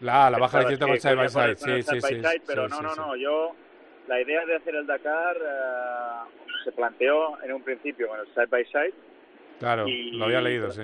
La, 0.00 0.28
la 0.30 0.38
baja 0.38 0.58
de 0.60 0.66
cierta 0.66 0.84
que 0.86 0.90
con 0.92 1.00
side 1.00 1.14
by 1.14 1.28
side, 1.28 1.56
sí, 1.56 1.82
sí, 1.82 2.00
sí. 2.00 2.22
pero 2.46 2.68
no, 2.68 2.80
no, 2.82 2.94
no, 2.94 3.16
yo... 3.16 3.54
La 4.08 4.20
idea 4.20 4.46
de 4.46 4.54
hacer 4.54 4.76
el 4.76 4.86
Dakar 4.86 5.36
eh, 5.36 6.46
se 6.64 6.70
planteó 6.72 7.42
en 7.42 7.52
un 7.52 7.62
principio 7.62 8.06
con 8.06 8.20
el 8.20 8.26
side 8.34 8.46
by 8.46 8.64
side, 8.66 8.94
Claro, 9.58 9.88
y- 9.88 10.12
lo 10.12 10.26
había 10.26 10.40
leído, 10.40 10.70
sí. 10.70 10.82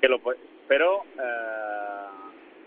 Que 0.00 0.08
lo 0.08 0.18
pu- 0.20 0.34
pero 0.66 1.02
eh, 1.16 2.06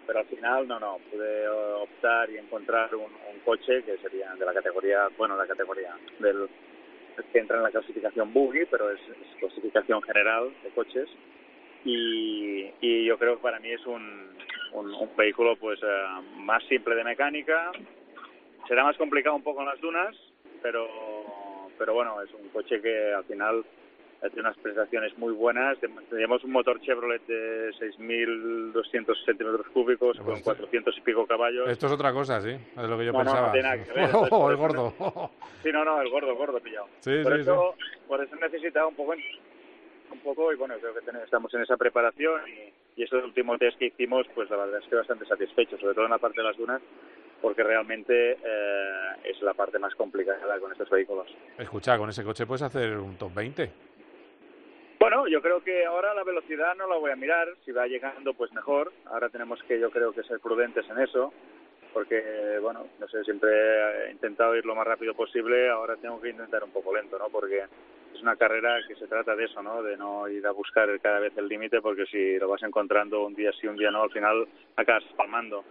pero 0.07 0.19
al 0.19 0.25
final 0.27 0.67
no 0.69 0.79
no 0.79 0.99
pude 1.11 1.47
optar 1.49 2.29
y 2.29 2.37
encontrar 2.37 2.95
un, 2.95 3.03
un 3.11 3.39
coche 3.43 3.83
que 3.83 3.97
sería 3.97 4.33
de 4.35 4.45
la 4.45 4.53
categoría 4.53 5.07
bueno 5.17 5.35
la 5.35 5.45
categoría 5.45 5.93
del 6.19 6.47
que 7.31 7.39
entra 7.39 7.57
en 7.57 7.63
la 7.63 7.71
clasificación 7.71 8.33
buggy 8.33 8.65
pero 8.69 8.91
es, 8.91 8.99
es 8.99 9.39
clasificación 9.39 10.01
general 10.01 10.51
de 10.63 10.69
coches. 10.69 11.09
Y, 11.85 12.71
y 12.81 13.05
yo 13.05 13.17
creo 13.17 13.37
que 13.37 13.43
para 13.43 13.59
mí 13.59 13.71
es 13.71 13.85
un, 13.85 14.35
un, 14.73 15.15
vehículo 15.15 15.55
pues 15.55 15.79
eh, 15.81 16.05
más 16.37 16.63
simple 16.65 16.95
de 16.95 17.03
mecánica. 17.03 17.71
Será 18.67 18.83
más 18.83 18.97
complicado 18.97 19.35
un 19.35 19.43
poco 19.43 19.61
en 19.61 19.67
las 19.67 19.79
dunas 19.79 20.15
pero 20.61 20.87
pero 21.77 21.93
bueno 21.93 22.21
es 22.21 22.33
un 22.33 22.49
coche 22.49 22.81
que 22.81 23.13
al 23.13 23.23
final 23.25 23.63
tiene 24.27 24.41
unas 24.41 24.57
prestaciones 24.57 25.17
muy 25.17 25.33
buenas. 25.33 25.77
Tenemos 26.09 26.43
un 26.43 26.51
motor 26.51 26.79
Chevrolet 26.81 27.25
de 27.25 27.71
6.200 27.79 29.15
centímetros 29.25 29.67
cúbicos 29.73 30.17
con 30.19 30.33
esto- 30.35 30.43
400 30.51 30.97
y 30.97 31.01
pico 31.01 31.25
caballos. 31.25 31.69
Esto 31.69 31.85
es 31.87 31.93
otra 31.93 32.11
cosa, 32.11 32.41
sí, 32.41 32.49
de 32.49 32.87
lo 32.87 32.97
que 32.97 33.05
yo 33.05 33.13
No, 33.13 33.23
no, 33.23 33.23
no 33.23 33.31
pensaba. 33.31 33.51
tiene 33.51 33.67
nada 33.69 33.83
que 33.83 33.93
ver, 33.93 34.09
Oh, 34.31 34.49
es- 34.49 34.51
el 34.51 34.57
gordo. 34.57 34.93
Sí, 35.63 35.71
no, 35.71 35.85
no, 35.85 36.01
el 36.01 36.09
gordo, 36.09 36.35
gordo 36.35 36.59
pillado. 36.59 36.87
Sí, 36.99 37.19
por 37.23 37.33
sí, 37.35 37.41
eso, 37.41 37.75
por 38.07 38.23
eso 38.23 38.35
necesitaba 38.35 38.87
un 38.87 38.95
poco, 38.95 39.13
un 40.11 40.19
poco 40.19 40.51
y 40.51 40.55
bueno, 40.55 40.75
creo 40.79 40.93
que 40.93 41.01
tenemos- 41.01 41.25
estamos 41.25 41.53
en 41.53 41.61
esa 41.61 41.77
preparación 41.77 42.41
y, 42.49 42.99
y 43.01 43.03
estos 43.03 43.23
últimos 43.23 43.57
test 43.59 43.77
que 43.77 43.85
hicimos, 43.87 44.25
pues 44.35 44.49
la 44.49 44.57
verdad 44.57 44.81
es 44.83 44.87
que 44.89 44.95
bastante 44.95 45.25
satisfechos, 45.25 45.79
sobre 45.79 45.93
todo 45.95 46.05
en 46.05 46.11
la 46.11 46.17
parte 46.17 46.41
de 46.41 46.47
las 46.47 46.57
dunas, 46.57 46.81
porque 47.41 47.63
realmente 47.63 48.33
eh, 48.33 49.15
es 49.23 49.41
la 49.41 49.53
parte 49.53 49.79
más 49.79 49.95
complicada 49.95 50.59
con 50.59 50.71
estos 50.73 50.89
vehículos. 50.89 51.27
Escucha, 51.57 51.97
con 51.97 52.09
ese 52.09 52.21
coche 52.23 52.45
puedes 52.45 52.63
hacer 52.63 52.97
un 52.97 53.15
top 53.17 53.33
20. 53.33 53.71
Bueno, 54.99 55.27
yo 55.27 55.41
creo 55.41 55.63
que 55.63 55.85
ahora 55.85 56.13
la 56.13 56.25
velocidad 56.25 56.75
no 56.75 56.85
la 56.85 56.97
voy 56.97 57.11
a 57.11 57.15
mirar, 57.15 57.47
si 57.63 57.71
va 57.71 57.87
llegando 57.87 58.33
pues 58.33 58.51
mejor, 58.51 58.91
ahora 59.05 59.29
tenemos 59.29 59.63
que 59.63 59.79
yo 59.79 59.89
creo 59.91 60.11
que 60.11 60.23
ser 60.23 60.41
prudentes 60.41 60.85
en 60.89 60.99
eso, 60.99 61.33
porque 61.93 62.59
bueno, 62.61 62.85
no 62.99 63.07
sé, 63.07 63.23
siempre 63.23 63.49
he 64.07 64.11
intentado 64.11 64.57
ir 64.57 64.65
lo 64.65 64.75
más 64.75 64.85
rápido 64.85 65.13
posible, 65.13 65.69
ahora 65.69 65.95
tengo 65.95 66.19
que 66.19 66.31
intentar 66.31 66.65
un 66.65 66.71
poco 66.71 66.93
lento, 66.93 67.17
¿no? 67.17 67.29
Porque 67.29 67.63
es 68.13 68.21
una 68.21 68.35
carrera 68.35 68.77
que 68.85 68.95
se 68.95 69.07
trata 69.07 69.37
de 69.37 69.45
eso, 69.45 69.63
¿no? 69.63 69.81
De 69.81 69.95
no 69.95 70.27
ir 70.27 70.45
a 70.45 70.51
buscar 70.51 70.89
cada 70.99 71.19
vez 71.19 71.31
el 71.37 71.47
límite, 71.47 71.81
porque 71.81 72.05
si 72.07 72.37
lo 72.37 72.49
vas 72.49 72.63
encontrando 72.63 73.25
un 73.25 73.35
día 73.35 73.53
sí, 73.53 73.67
un 73.67 73.77
día 73.77 73.91
no, 73.91 74.03
al 74.03 74.11
final 74.11 74.49
acabas 74.75 75.05
palmando. 75.15 75.63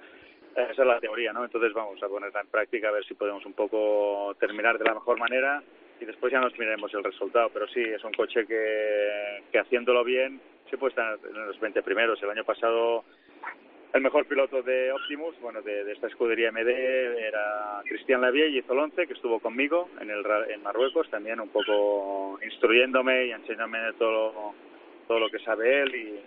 Esa 0.56 0.72
es 0.72 0.88
la 0.88 1.00
teoría, 1.00 1.34
¿no? 1.34 1.44
Entonces 1.44 1.74
vamos 1.74 2.02
a 2.02 2.08
ponerla 2.08 2.40
en 2.40 2.48
práctica 2.48 2.88
a 2.88 2.92
ver 2.92 3.04
si 3.04 3.12
podemos 3.12 3.44
un 3.44 3.52
poco 3.52 4.34
terminar 4.40 4.78
de 4.78 4.86
la 4.86 4.94
mejor 4.94 5.18
manera 5.18 5.62
y 6.00 6.04
después 6.04 6.32
ya 6.32 6.40
nos 6.40 6.58
miraremos 6.58 6.92
el 6.94 7.04
resultado. 7.04 7.50
Pero 7.52 7.66
sí, 7.68 7.80
es 7.80 8.02
un 8.04 8.12
coche 8.12 8.46
que, 8.46 9.42
que 9.50 9.58
haciéndolo 9.58 10.04
bien 10.04 10.40
sí 10.70 10.76
puede 10.76 10.90
estar 10.90 11.18
en 11.28 11.46
los 11.46 11.58
20 11.60 11.82
primeros. 11.82 12.22
El 12.22 12.30
año 12.30 12.44
pasado 12.44 13.04
el 13.94 14.02
mejor 14.02 14.26
piloto 14.26 14.62
de 14.62 14.92
Optimus, 14.92 15.38
bueno, 15.40 15.62
de, 15.62 15.90
esta 15.92 16.08
escudería 16.08 16.52
MD, 16.52 16.68
era 16.68 17.80
Cristian 17.84 18.20
Lavie 18.20 18.48
y 18.48 18.58
hizo 18.58 18.74
el 18.74 18.80
11, 18.80 19.06
que 19.06 19.14
estuvo 19.14 19.40
conmigo 19.40 19.88
en, 20.00 20.10
el, 20.10 20.24
en 20.50 20.62
Marruecos, 20.62 21.08
también 21.10 21.40
un 21.40 21.48
poco 21.48 22.38
instruyéndome 22.44 23.26
y 23.26 23.32
enseñándome 23.32 23.78
todo 23.98 24.54
todo 25.06 25.20
lo 25.20 25.30
que 25.30 25.38
sabe 25.38 25.80
él, 25.80 25.94
y, 25.94 26.20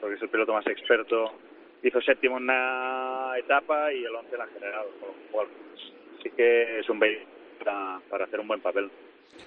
porque 0.00 0.16
es 0.16 0.22
el 0.22 0.28
piloto 0.28 0.52
más 0.52 0.66
experto. 0.66 1.32
Hizo 1.84 2.00
séptimo 2.00 2.38
en 2.38 2.42
una 2.42 3.34
etapa 3.38 3.92
y 3.92 4.04
el 4.04 4.12
11 4.12 4.32
en 4.32 4.38
la 4.38 4.46
general, 4.48 4.86
cual 5.30 5.46
pues, 5.46 5.92
sí 6.24 6.30
que 6.36 6.80
es 6.80 6.88
un 6.90 6.98
vehículo 6.98 7.37
para, 7.58 8.00
para 8.10 8.24
hacer 8.24 8.40
un 8.40 8.48
buen 8.48 8.60
papel 8.60 8.90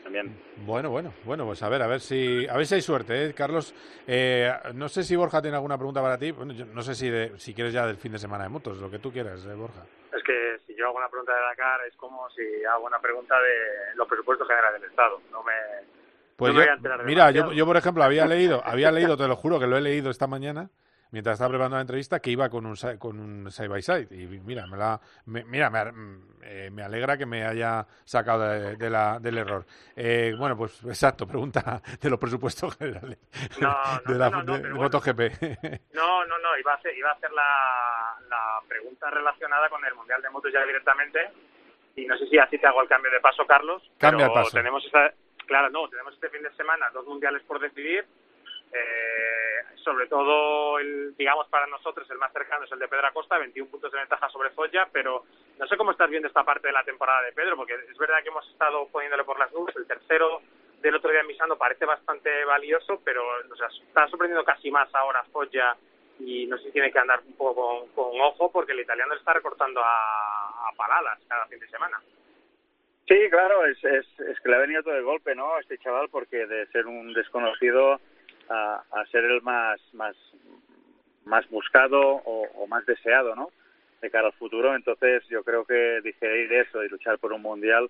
también. 0.04 0.38
Bueno, 0.66 0.90
bueno, 0.90 1.14
bueno, 1.26 1.46
pues 1.46 1.62
a 1.64 1.70
ver, 1.70 1.82
a 1.82 1.88
ver 1.88 2.00
si, 2.00 2.48
a 2.48 2.56
ver 2.56 2.66
si 2.66 2.76
hay 2.76 2.82
suerte, 2.82 3.26
¿eh? 3.26 3.34
Carlos. 3.34 3.74
Eh, 4.08 4.52
no 4.74 4.88
sé 4.88 5.04
si 5.04 5.16
Borja 5.16 5.42
tiene 5.42 5.58
alguna 5.58 5.78
pregunta 5.78 6.02
para 6.02 6.18
ti. 6.18 6.32
Bueno, 6.32 6.54
yo 6.54 6.66
no 6.66 6.82
sé 6.82 6.96
si, 6.96 7.10
de- 7.10 7.38
si 7.40 7.54
quieres 7.54 7.74
ya 7.74 7.86
del 7.86 7.98
fin 7.98 8.12
de 8.12 8.20
semana 8.20 8.44
de 8.46 8.50
motos, 8.50 8.78
lo 8.78 8.90
que 8.90 9.00
tú 9.00 9.12
quieras, 9.12 9.46
eh, 9.46 9.54
Borja. 9.54 9.84
Es 10.16 10.24
que 10.24 10.58
si 10.68 10.76
yo 10.76 10.88
hago 10.88 10.98
una 10.98 11.10
pregunta 11.10 11.34
de 11.34 11.42
Dakar 11.42 11.82
es 11.88 11.96
como 11.98 12.30
si 12.32 12.42
hago 12.66 12.86
una 12.86 13.00
pregunta 13.00 13.36
de 13.42 13.96
los 13.96 14.08
presupuestos 14.08 14.48
generales 14.48 14.82
del 14.82 14.90
Estado. 14.92 15.22
No 15.32 15.44
me, 15.44 15.54
Pues 16.38 16.54
no 16.54 16.60
me 16.60 16.66
yo, 16.66 16.66
voy 16.66 16.70
a 16.70 16.78
enterar 16.78 17.04
mira, 17.06 17.32
yo, 17.32 17.52
yo 17.54 17.66
por 17.66 17.78
ejemplo 17.78 18.04
había 18.04 18.26
leído, 18.26 18.62
había 18.66 18.92
leído, 18.92 19.18
te 19.18 19.28
lo 19.28 19.36
juro 19.36 19.60
que 19.60 19.68
lo 19.68 19.78
he 19.78 19.82
leído 19.82 20.10
esta 20.10 20.28
mañana 20.28 20.70
mientras 21.12 21.34
estaba 21.36 21.50
preparando 21.50 21.76
la 21.78 21.82
entrevista 21.82 22.20
que 22.20 22.32
iba 22.32 22.50
con 22.50 22.66
un 22.66 22.76
con 22.98 23.20
un 23.20 23.52
side 23.52 23.68
by 23.68 23.82
side 23.82 24.08
y 24.12 24.28
mira, 24.40 24.66
me 24.68 24.78
la, 24.78 25.00
me, 25.26 25.44
mira, 25.44 25.70
me, 25.70 25.82
eh, 26.44 26.70
me 26.72 26.84
alegra 26.84 27.18
que 27.18 27.26
me 27.26 27.46
haya 27.46 27.86
sacado 28.04 28.44
de, 28.50 28.76
de 28.78 28.90
la, 28.90 29.20
del 29.20 29.38
error. 29.38 29.66
Eh, 29.96 30.34
bueno, 30.38 30.58
pues 30.58 30.84
exacto, 30.86 31.28
pregunta 31.28 31.82
de 32.02 32.10
los 32.10 32.20
presupuestos 32.20 32.76
generales 32.80 33.18
No, 33.62 33.70
no, 34.06 34.14
de 34.14 34.20
la 34.20 34.30
no, 34.30 34.44
no, 34.44 34.54
de- 34.56 34.60
bueno. 34.62 34.76
MotoGP. 34.78 35.20
No, 35.94 36.26
no, 36.26 36.38
no, 36.40 36.58
iba 36.60 36.74
a 36.74 36.76
hacer, 36.76 36.96
iba 36.98 37.10
a 37.10 37.14
hacer 37.14 37.32
la, 37.32 38.16
la 38.30 38.60
pregunta 38.68 39.10
relacionada 39.10 39.70
con 39.70 39.84
el 39.86 39.94
Mundial 39.96 40.22
de 40.22 40.30
Motos 40.30 40.52
ya 40.52 40.66
directamente. 40.66 41.20
Y 41.96 42.06
no 42.06 42.18
sé 42.18 42.26
si 42.28 42.38
así 42.40 42.58
te 42.58 42.66
hago 42.68 42.82
el 42.82 42.88
cambio 42.88 43.12
de 43.12 43.20
paso, 43.20 43.46
Carlos. 43.46 43.84
Cambia 43.98 44.28
pero 44.28 44.40
el 44.40 44.44
paso. 44.46 44.58
Tenemos 44.58 44.84
esta, 44.86 45.14
claro, 45.46 45.70
no, 45.70 45.90
tenemos 45.90 46.14
este 46.14 46.30
fin 46.30 46.42
de 46.42 46.52
semana 46.56 46.90
dos 46.94 47.06
mundiales 47.06 47.44
por 47.44 47.60
decidir. 47.60 48.06
Eh, 48.74 49.41
sobre 49.84 50.08
todo, 50.08 50.80
el, 50.80 51.16
digamos, 51.16 51.48
para 51.50 51.68
nosotros 51.68 52.10
el 52.10 52.18
más 52.18 52.32
cercano 52.34 52.66
es 52.66 52.72
el 52.72 52.80
de 52.80 52.88
Pedro 52.88 53.08
Acosta, 53.08 53.38
21 53.38 53.70
puntos 53.70 53.92
de 53.92 54.00
ventaja 54.00 54.30
sobre 54.30 54.52
Zoya, 54.52 54.88
pero 54.92 55.26
no 55.58 55.68
sé 55.68 55.78
cómo 55.78 55.92
estás 55.92 56.10
viendo 56.10 56.28
esta 56.28 56.44
parte 56.44 56.68
de 56.68 56.74
la 56.74 56.84
temporada 56.84 57.22
de 57.24 57.34
Pedro, 57.34 57.56
porque 57.56 57.74
es 57.74 57.98
verdad 57.98 58.22
que 58.24 58.30
hemos 58.30 58.48
estado 58.50 58.88
poniéndole 58.88 59.24
por 59.24 59.40
las 59.40 59.52
nubes. 59.52 59.76
El 59.76 59.88
tercero 59.88 60.42
del 60.82 60.96
otro 60.96 61.12
día 61.12 61.22
en 61.22 61.28
Misano 61.28 61.58
parece 61.58 61.86
bastante 61.86 62.44
valioso, 62.46 63.02
pero 63.04 63.24
está 63.42 64.08
sorprendiendo 64.08 64.44
casi 64.44 64.72
más 64.72 64.94
ahora 64.96 65.24
Foggia 65.32 65.76
y 66.20 66.46
no 66.48 66.58
sé 66.58 66.66
si 66.66 66.72
tiene 66.72 66.92
que 66.92 67.00
andar 67.00 67.22
un 67.26 67.34
poco 67.34 67.56
con, 67.56 67.88
con 67.90 68.22
ojo 68.22 68.52
porque 68.52 68.74
el 68.74 68.80
italiano 68.80 69.14
le 69.14 69.20
está 69.20 69.34
recortando 69.34 69.82
a, 69.82 70.70
a 70.70 70.72
paladas 70.76 71.20
cada 71.28 71.46
fin 71.48 71.60
de 71.60 71.68
semana. 71.70 72.00
Sí, 73.08 73.30
claro, 73.30 73.66
es, 73.66 73.84
es, 73.84 74.06
que 74.40 74.50
le 74.50 74.56
ha 74.56 74.60
venido 74.60 74.84
todo 74.84 74.94
de 74.94 75.02
golpe, 75.02 75.36
¿no? 75.36 75.60
Este 75.60 75.78
chaval, 75.80 76.08
porque 76.10 76.46
de 76.46 76.66
ser 76.68 76.88
un 76.88 77.14
desconocido 77.14 78.00
a, 78.50 78.84
a 78.92 79.06
ser 79.08 79.26
el 79.26 79.42
más, 79.42 79.80
más, 79.94 80.16
más 81.26 81.48
buscado 81.50 82.00
o, 82.02 82.68
más 82.68 82.86
deseado, 82.86 83.36
¿no? 83.36 83.50
De 84.02 84.10
cara 84.10 84.28
al 84.28 84.34
futuro. 84.34 84.76
Entonces, 84.76 85.24
yo 85.30 85.44
creo 85.44 85.66
que 85.66 86.02
digerir 86.02 86.52
eso 86.54 86.84
y 86.84 86.90
luchar 86.90 87.20
por 87.20 87.34
un 87.34 87.42
mundial 87.42 87.90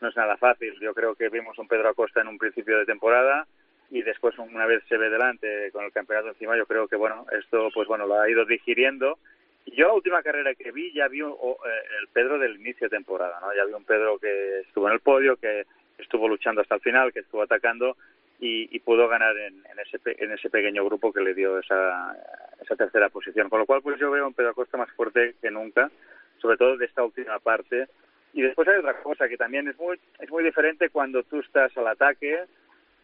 no 0.00 0.08
es 0.08 0.16
nada 0.16 0.36
fácil. 0.36 0.74
Yo 0.80 0.94
creo 0.94 1.14
que 1.14 1.28
vimos 1.28 1.58
un 1.58 1.68
Pedro 1.68 1.88
Acosta 1.90 2.20
en 2.20 2.28
un 2.28 2.38
principio 2.38 2.78
de 2.78 2.86
temporada 2.86 3.46
y 3.90 4.02
después, 4.02 4.38
una 4.38 4.66
vez 4.66 4.82
se 4.88 4.96
ve 4.96 5.10
delante 5.10 5.70
con 5.72 5.84
el 5.84 5.92
campeonato 5.92 6.28
encima, 6.28 6.56
yo 6.56 6.64
creo 6.64 6.86
que, 6.86 6.96
bueno, 6.96 7.26
esto, 7.32 7.70
pues 7.74 7.88
bueno, 7.88 8.06
lo 8.06 8.20
ha 8.20 8.30
ido 8.30 8.44
digiriendo. 8.44 9.18
Yo 9.66 9.88
la 9.88 9.94
última 9.94 10.22
carrera 10.22 10.54
que 10.54 10.70
vi 10.72 10.92
ya 10.92 11.08
vi 11.08 11.22
o, 11.22 11.32
eh, 11.32 11.82
el 12.00 12.08
Pedro 12.08 12.38
del 12.38 12.56
inicio 12.56 12.88
de 12.88 12.96
temporada, 12.96 13.38
¿no? 13.40 13.52
Ya 13.54 13.64
vi 13.64 13.72
un 13.72 13.84
Pedro 13.84 14.18
que 14.18 14.60
estuvo 14.60 14.86
en 14.86 14.94
el 14.94 15.00
podio, 15.00 15.36
que 15.36 15.66
estuvo 15.98 16.28
luchando 16.28 16.60
hasta 16.60 16.76
el 16.76 16.80
final, 16.80 17.12
que 17.12 17.20
estuvo 17.20 17.42
atacando 17.42 17.96
y, 18.40 18.78
pudo 18.80 19.06
ganar 19.06 19.36
en, 19.36 19.62
ese, 19.78 19.98
en 20.04 20.32
ese 20.32 20.48
pequeño 20.48 20.84
grupo 20.84 21.12
que 21.12 21.20
le 21.20 21.34
dio 21.34 21.58
esa, 21.58 22.16
esa 22.60 22.74
tercera 22.74 23.10
posición. 23.10 23.50
Con 23.50 23.60
lo 23.60 23.66
cual, 23.66 23.82
pues 23.82 24.00
yo 24.00 24.10
veo 24.10 24.24
a 24.24 24.28
un 24.28 24.34
Pedro 24.34 24.50
Acosta 24.50 24.78
más 24.78 24.90
fuerte 24.92 25.34
que 25.42 25.50
nunca, 25.50 25.90
sobre 26.38 26.56
todo 26.56 26.76
de 26.76 26.86
esta 26.86 27.04
última 27.04 27.38
parte. 27.38 27.88
Y 28.32 28.42
después 28.42 28.66
hay 28.68 28.78
otra 28.78 29.02
cosa 29.02 29.28
que 29.28 29.36
también 29.36 29.68
es 29.68 29.78
muy, 29.78 30.00
es 30.18 30.30
muy 30.30 30.42
diferente 30.42 30.88
cuando 30.88 31.22
tú 31.24 31.40
estás 31.40 31.76
al 31.76 31.88
ataque, 31.88 32.44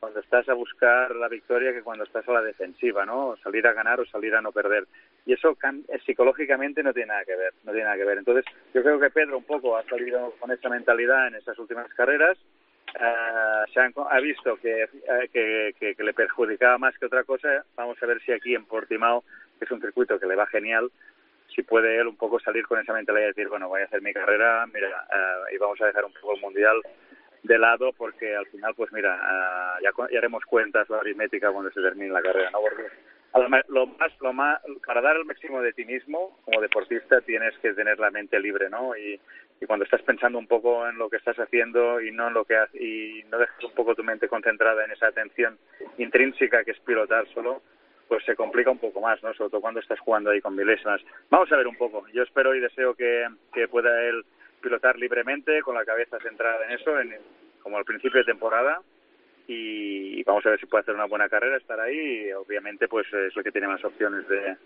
cuando 0.00 0.20
estás 0.20 0.48
a 0.48 0.54
buscar 0.54 1.14
la 1.16 1.28
victoria 1.28 1.72
que 1.72 1.82
cuando 1.82 2.04
estás 2.04 2.26
a 2.28 2.32
la 2.32 2.42
defensiva, 2.42 3.04
¿no? 3.04 3.36
Salir 3.42 3.66
a 3.66 3.72
ganar 3.72 4.00
o 4.00 4.06
salir 4.06 4.34
a 4.34 4.40
no 4.40 4.52
perder. 4.52 4.86
Y 5.26 5.34
eso 5.34 5.50
eh, 5.52 5.98
psicológicamente 6.06 6.82
no 6.82 6.94
tiene 6.94 7.08
nada 7.08 7.24
que 7.24 7.36
ver, 7.36 7.52
no 7.64 7.72
tiene 7.72 7.84
nada 7.84 7.96
que 7.96 8.04
ver. 8.04 8.18
Entonces, 8.18 8.44
yo 8.72 8.82
creo 8.82 8.98
que 8.98 9.10
Pedro 9.10 9.36
un 9.36 9.44
poco 9.44 9.76
ha 9.76 9.82
salido 9.84 10.32
con 10.38 10.50
esa 10.50 10.68
mentalidad 10.68 11.26
en 11.26 11.34
estas 11.34 11.58
últimas 11.58 11.92
carreras. 11.94 12.38
Eh, 12.98 13.64
se 13.72 13.80
ha 13.80 14.20
visto 14.20 14.58
eh, 14.62 14.88
que, 15.32 15.74
que, 15.78 15.94
que, 15.94 16.04
le 16.04 16.14
perjudicaba 16.14 16.78
más 16.78 16.96
que 16.98 17.06
otra 17.06 17.24
cosa. 17.24 17.64
Vamos 17.76 18.02
a 18.02 18.06
ver 18.06 18.20
si 18.22 18.32
aquí 18.32 18.54
en 18.54 18.64
Portimao, 18.64 19.22
que 19.58 19.64
es 19.64 19.70
un 19.70 19.80
circuito 19.80 20.18
que 20.18 20.26
le 20.26 20.34
va 20.34 20.46
genial, 20.46 20.90
si 21.54 21.62
puede 21.62 21.98
él 21.98 22.06
un 22.06 22.16
poco 22.16 22.40
salir 22.40 22.66
con 22.66 22.80
esa 22.80 22.92
mentalidad 22.92 23.26
y 23.26 23.28
decir, 23.28 23.48
bueno, 23.48 23.68
voy 23.68 23.82
a 23.82 23.84
hacer 23.84 24.02
mi 24.02 24.12
carrera, 24.12 24.66
mira, 24.66 25.06
y 25.52 25.58
vamos 25.58 25.80
a 25.80 25.86
dejar 25.86 26.04
un 26.04 26.12
poco 26.12 26.34
el 26.34 26.40
mundial 26.40 26.76
de 27.46 27.58
lado 27.58 27.92
porque 27.92 28.34
al 28.34 28.46
final, 28.46 28.74
pues 28.74 28.92
mira, 28.92 29.14
uh, 29.14 29.82
ya, 29.82 29.90
ya, 30.10 30.18
haremos 30.18 30.44
cuentas 30.44 30.88
la 30.90 30.98
aritmética 30.98 31.52
cuando 31.52 31.70
se 31.70 31.80
termine 31.80 32.12
la 32.12 32.22
carrera, 32.22 32.50
¿no? 32.50 32.60
Porque 32.60 32.88
lo 33.42 33.86
más, 33.86 34.20
lo 34.20 34.32
más, 34.32 34.60
para 34.86 35.00
dar 35.00 35.16
el 35.16 35.24
máximo 35.24 35.60
de 35.60 35.72
ti 35.72 35.84
mismo 35.84 36.38
como 36.44 36.60
deportista 36.60 37.20
tienes 37.20 37.56
que 37.58 37.72
tener 37.72 37.98
la 37.98 38.10
mente 38.10 38.38
libre, 38.40 38.68
¿no? 38.70 38.96
Y, 38.96 39.20
cuando 39.66 39.86
estás 39.86 40.02
pensando 40.02 40.38
un 40.38 40.46
poco 40.46 40.86
en 40.86 40.98
lo 40.98 41.08
que 41.08 41.16
estás 41.16 41.36
haciendo 41.38 42.00
y 42.02 42.12
no 42.12 42.28
en 42.28 42.34
lo 42.34 42.44
que 42.44 42.54
y 42.74 43.24
no 43.30 43.38
dejas 43.38 43.64
un 43.64 43.72
poco 43.72 43.94
tu 43.94 44.04
mente 44.04 44.28
concentrada 44.28 44.84
en 44.84 44.90
esa 44.90 45.06
atención 45.06 45.56
intrínseca 45.96 46.62
que 46.62 46.72
es 46.72 46.80
pilotar 46.80 47.26
solo, 47.32 47.62
pues 48.06 48.22
se 48.24 48.36
complica 48.36 48.70
un 48.70 48.78
poco 48.78 49.00
más, 49.00 49.22
¿no? 49.22 49.32
Sobre 49.32 49.50
todo 49.50 49.62
cuando 49.62 49.80
estás 49.80 49.98
jugando 50.00 50.30
ahí 50.30 50.42
con 50.42 50.54
milésimas. 50.54 51.00
Vamos 51.30 51.50
a 51.50 51.56
ver 51.56 51.66
un 51.66 51.76
poco. 51.76 52.06
Yo 52.12 52.22
espero 52.22 52.54
y 52.54 52.60
deseo 52.60 52.94
que, 52.94 53.26
que 53.54 53.66
pueda 53.66 54.04
él 54.04 54.24
pilotar 54.60 54.98
libremente, 54.98 55.62
con 55.62 55.74
la 55.74 55.86
cabeza 55.86 56.18
centrada 56.20 56.64
en 56.66 56.72
eso, 56.72 57.00
en, 57.00 57.16
como 57.62 57.78
al 57.78 57.84
principio 57.84 58.20
de 58.20 58.26
temporada. 58.26 58.80
Y 59.48 60.22
vamos 60.24 60.44
a 60.46 60.50
ver 60.50 60.60
si 60.60 60.66
puede 60.66 60.82
hacer 60.82 60.94
una 60.94 61.06
buena 61.06 61.28
carrera, 61.28 61.56
estar 61.56 61.78
ahí. 61.78 62.28
Y 62.28 62.32
obviamente, 62.32 62.88
pues 62.88 63.06
es 63.12 63.34
lo 63.36 63.42
que 63.42 63.52
tiene 63.52 63.68
más 63.68 63.84
opciones 63.84 64.26
de, 64.28 64.56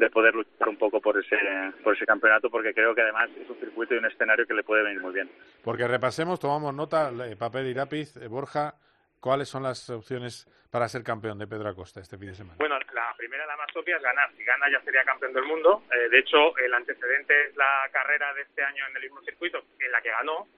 de 0.00 0.10
poder 0.10 0.34
luchar 0.34 0.68
un 0.68 0.76
poco 0.76 1.00
por 1.00 1.18
ese, 1.18 1.36
por 1.84 1.94
ese 1.94 2.06
campeonato, 2.06 2.50
porque 2.50 2.72
creo 2.72 2.94
que 2.94 3.02
además 3.02 3.28
es 3.38 3.48
un 3.48 3.60
circuito 3.60 3.94
y 3.94 3.98
un 3.98 4.06
escenario 4.06 4.46
que 4.46 4.54
le 4.54 4.64
puede 4.64 4.82
venir 4.82 5.00
muy 5.00 5.12
bien. 5.12 5.30
Porque 5.62 5.86
repasemos, 5.86 6.40
tomamos 6.40 6.74
nota, 6.74 7.12
papel 7.38 7.66
y 7.66 7.74
lápiz, 7.74 8.16
eh, 8.16 8.26
Borja, 8.26 8.74
¿cuáles 9.20 9.48
son 9.48 9.62
las 9.62 9.90
opciones 9.90 10.48
para 10.70 10.88
ser 10.88 11.02
campeón 11.02 11.38
de 11.38 11.46
Pedro 11.46 11.68
Acosta 11.68 12.00
este 12.00 12.16
fin 12.16 12.28
de 12.28 12.34
semana? 12.34 12.56
Bueno, 12.58 12.78
la 12.94 13.14
primera, 13.16 13.44
la 13.44 13.56
más 13.56 13.68
obvia, 13.76 13.96
es 13.96 14.02
ganar. 14.02 14.30
Si 14.36 14.42
gana 14.42 14.70
ya 14.72 14.80
sería 14.82 15.04
campeón 15.04 15.34
del 15.34 15.44
mundo. 15.44 15.82
Eh, 15.92 16.08
de 16.08 16.18
hecho, 16.18 16.56
el 16.56 16.72
antecedente 16.72 17.48
es 17.48 17.56
la 17.56 17.88
carrera 17.92 18.32
de 18.34 18.42
este 18.42 18.62
año 18.62 18.84
en 18.88 18.96
el 18.96 19.02
mismo 19.02 19.20
circuito, 19.22 19.62
en 19.78 19.92
la 19.92 20.00
que 20.00 20.10
ganó, 20.10 20.48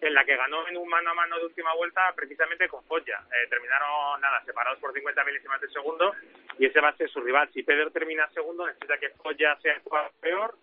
en 0.00 0.14
la 0.14 0.24
que 0.24 0.36
ganó 0.36 0.66
en 0.68 0.76
un 0.76 0.88
mano 0.88 1.10
a 1.10 1.14
mano 1.14 1.38
de 1.38 1.44
última 1.44 1.74
vuelta 1.74 2.12
precisamente 2.14 2.68
con 2.68 2.84
Foggia. 2.84 3.20
Eh, 3.30 3.48
terminaron, 3.48 4.20
nada, 4.20 4.42
separados 4.44 4.78
por 4.78 4.92
50 4.92 5.24
milésimas 5.24 5.60
de 5.60 5.68
segundo 5.68 6.14
y 6.58 6.66
ese 6.66 6.80
va 6.80 6.88
a 6.88 6.96
ser 6.96 7.10
su 7.10 7.20
rival. 7.20 7.50
Si 7.52 7.62
Pedro 7.62 7.90
termina 7.90 8.28
segundo, 8.30 8.66
necesita 8.66 8.98
que 8.98 9.10
Foggia 9.10 9.56
sea 9.56 9.74
el 9.74 9.82
peor, 10.20 10.54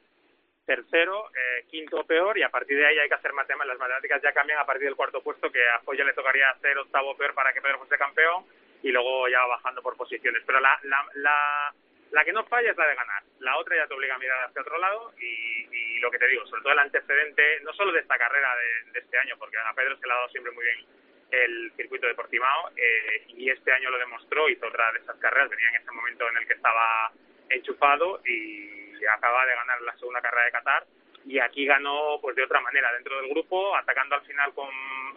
tercero, 0.66 1.30
eh, 1.30 1.66
quinto 1.70 2.04
peor 2.06 2.38
y 2.38 2.44
a 2.44 2.50
partir 2.50 2.78
de 2.78 2.88
ahí 2.88 2.98
hay 2.98 3.08
que 3.08 3.16
hacer 3.16 3.34
matemáticas. 3.34 3.68
Las 3.68 3.80
matemáticas 3.80 4.22
ya 4.22 4.34
cambian 4.34 4.60
a 4.60 4.66
partir 4.66 4.86
del 4.86 4.96
cuarto 4.96 5.22
puesto, 5.22 5.52
que 5.52 5.68
a 5.68 5.80
Foggia 5.80 6.04
le 6.04 6.14
tocaría 6.14 6.54
ser 6.62 6.78
octavo 6.78 7.16
peor 7.16 7.34
para 7.34 7.54
que 7.54 7.62
Pedro 7.62 7.80
fuese 7.80 7.98
campeón 7.98 8.46
y 8.82 8.92
luego 8.92 9.28
ya 9.28 9.40
va 9.42 9.58
bajando 9.58 9.82
por 9.82 9.96
posiciones. 9.96 10.44
Pero 10.46 10.60
la, 10.60 10.80
la 11.16 11.74
la 12.12 12.24
que 12.24 12.34
no 12.34 12.46
falla 12.46 12.72
es 12.72 12.78
la 12.78 12.88
de 12.88 12.96
ganar. 12.96 13.24
La 13.40 13.58
otra 13.58 13.76
ya 13.76 13.88
te 13.88 13.94
obliga 13.94 14.16
a 14.16 14.20
mirar 14.20 14.44
hacia 14.46 14.62
otro 14.62 14.78
lado 14.78 15.14
y, 15.20 15.68
y 15.72 16.00
lo 16.00 16.12
que 16.12 16.20
te 16.20 16.28
digo, 16.28 16.46
sobre 16.48 16.62
todo 16.62 16.74
el 16.74 16.80
antecedente, 16.80 17.60
no 17.62 17.74
solo 17.74 17.92
de 17.92 18.00
esta 18.00 18.18
carrera 18.18 18.56
de, 18.56 18.92
de, 18.92 19.00
este 19.00 19.18
año, 19.18 19.36
porque 19.38 19.58
a 19.58 19.74
Pedro 19.74 19.98
se 19.98 20.08
le 20.08 20.14
ha 20.14 20.16
dado 20.16 20.30
siempre 20.30 20.52
muy 20.52 20.64
bien 20.66 20.86
el 21.32 21.72
circuito 21.76 22.08
de 22.08 22.16
Portimao 22.16 22.72
eh, 22.76 23.26
y 23.28 23.50
este 23.50 23.72
año 23.72 23.90
lo 23.90 23.98
demostró, 23.98 24.50
hizo 24.50 24.68
otra 24.68 24.92
de 24.94 25.00
esas 25.00 25.18
carreras, 25.18 25.50
venía 25.50 25.70
en 25.70 25.82
ese 25.82 25.92
momento 25.92 26.30
en 26.30 26.38
el 26.38 26.48
que 26.48 26.54
estaba 26.54 27.12
enchufado 27.50 28.22
y 28.26 29.06
acaba 29.06 29.46
de 29.46 29.56
ganar 29.56 29.82
la 29.82 29.98
segunda 29.98 30.22
carrera 30.22 30.46
de 30.46 30.52
Qatar 30.52 30.86
y 31.26 31.40
aquí 31.40 31.66
ganó 31.66 32.20
pues 32.22 32.36
de 32.36 32.44
otra 32.44 32.62
manera 32.62 32.92
dentro 32.94 33.20
del 33.20 33.30
grupo, 33.30 33.76
atacando 33.76 34.16
al 34.16 34.26
final 34.26 34.54
con 34.54 34.70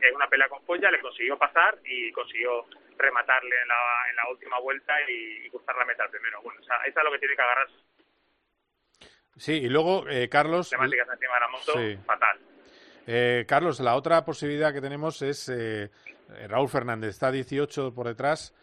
en 0.03 0.15
una 0.15 0.29
pelea 0.29 0.49
con 0.49 0.65
Polla, 0.65 0.91
le 0.91 1.01
consiguió 1.01 1.39
pasar 1.39 1.79
y 1.85 2.11
consiguió 2.13 2.67
rematarle 3.01 3.63
en 3.63 3.69
la, 3.69 4.11
en 4.11 4.17
la 4.17 4.29
última 4.31 4.59
vuelta 4.61 4.93
y, 5.09 5.47
y 5.47 5.51
cruzar 5.51 5.77
la 5.77 5.85
meta 5.85 6.09
primero. 6.09 6.41
Bueno, 6.43 6.61
o 6.61 6.65
sea, 6.65 6.77
eso 6.87 6.99
es 6.99 7.05
lo 7.05 7.13
que 7.13 7.19
tiene 7.19 7.37
que 7.37 7.43
agarrar. 7.43 7.69
Sí, 9.37 9.53
y 9.53 9.69
luego, 9.69 10.07
eh, 10.09 10.29
Carlos... 10.29 10.69
Temáticas 10.71 11.09
encima 11.13 11.35
de 11.35 11.41
la 11.41 11.49
moto, 11.49 11.73
sí. 11.73 11.99
fatal. 12.05 12.39
Eh, 13.07 13.45
Carlos, 13.49 13.81
la 13.81 13.97
otra 13.97 14.25
posibilidad 14.25 14.73
que 14.73 14.81
tenemos 14.81 15.23
es 15.23 15.49
eh, 15.49 15.91
Raúl 16.47 16.69
Fernández, 16.69 17.11
está 17.11 17.33
18 17.33 17.95
por 17.95 18.07
detrás. 18.07 18.55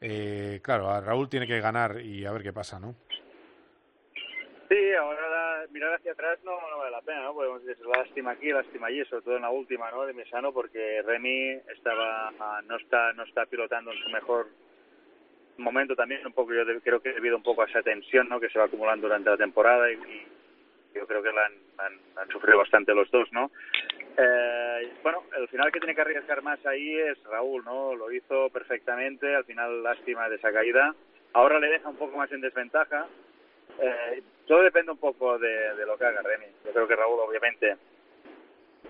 Eh, 0.00 0.60
claro, 0.62 0.90
a 0.90 1.00
Raúl 1.00 1.28
tiene 1.28 1.46
que 1.46 1.58
ganar 1.60 2.00
y 2.00 2.26
a 2.26 2.32
ver 2.32 2.42
qué 2.42 2.52
pasa, 2.52 2.78
¿no? 2.78 2.94
Sí, 4.68 4.92
ahora 4.94 5.28
la, 5.28 5.66
mirar 5.70 5.94
hacia 5.94 6.12
atrás 6.12 6.38
no, 6.44 6.52
no, 6.70 6.78
vale 6.78 6.90
la 6.90 7.00
pena, 7.02 7.22
¿no? 7.22 7.34
Podemos 7.34 7.64
decir 7.64 7.86
lástima 7.86 8.32
aquí, 8.32 8.50
lástima 8.50 8.88
allí, 8.88 9.04
sobre 9.04 9.22
todo 9.22 9.36
en 9.36 9.42
la 9.42 9.50
última, 9.50 9.90
¿no? 9.90 10.04
De 10.04 10.12
Mesano, 10.12 10.52
porque 10.52 11.02
Remy 11.02 11.60
estaba, 11.74 12.32
no 12.66 12.76
está, 12.76 13.12
no 13.12 13.22
está 13.22 13.46
pilotando 13.46 13.92
en 13.92 13.98
su 14.02 14.10
mejor 14.10 14.48
momento 15.58 15.94
también, 15.94 16.26
un 16.26 16.32
poco, 16.32 16.52
yo 16.52 16.64
creo 16.82 17.00
que 17.00 17.12
debido 17.12 17.36
un 17.36 17.42
poco 17.42 17.62
a 17.62 17.66
esa 17.66 17.82
tensión, 17.82 18.28
¿no? 18.28 18.40
Que 18.40 18.48
se 18.48 18.58
va 18.58 18.64
acumulando 18.64 19.06
durante 19.06 19.30
la 19.30 19.36
temporada 19.36 19.90
y, 19.90 19.94
y 19.94 20.26
yo 20.94 21.06
creo 21.06 21.22
que 21.22 21.32
la 21.32 21.46
han, 21.46 21.52
han, 21.78 22.00
han, 22.16 22.28
sufrido 22.28 22.58
bastante 22.58 22.94
los 22.94 23.10
dos, 23.10 23.30
¿no? 23.32 23.50
Eh, 24.18 24.92
bueno, 25.02 25.22
el 25.38 25.46
final 25.48 25.70
que 25.70 25.78
tiene 25.78 25.94
que 25.94 26.00
arriesgar 26.00 26.42
más 26.42 26.64
ahí 26.66 26.96
es 26.96 27.22
Raúl, 27.24 27.64
¿no? 27.64 27.94
Lo 27.94 28.10
hizo 28.10 28.50
perfectamente, 28.50 29.34
al 29.34 29.44
final 29.44 29.82
lástima 29.82 30.28
de 30.28 30.36
esa 30.36 30.52
caída. 30.52 30.94
Ahora 31.34 31.60
le 31.60 31.68
deja 31.68 31.88
un 31.88 31.96
poco 31.96 32.16
más 32.16 32.32
en 32.32 32.40
desventaja, 32.40 33.06
eh, 33.78 34.22
todo 34.46 34.62
depende 34.62 34.92
un 34.92 34.98
poco 34.98 35.38
de, 35.38 35.74
de, 35.74 35.86
lo 35.86 35.98
que 35.98 36.04
haga 36.04 36.22
Remy. 36.22 36.46
Yo 36.64 36.72
creo 36.72 36.88
que 36.88 36.96
Raúl, 36.96 37.20
obviamente, 37.20 37.76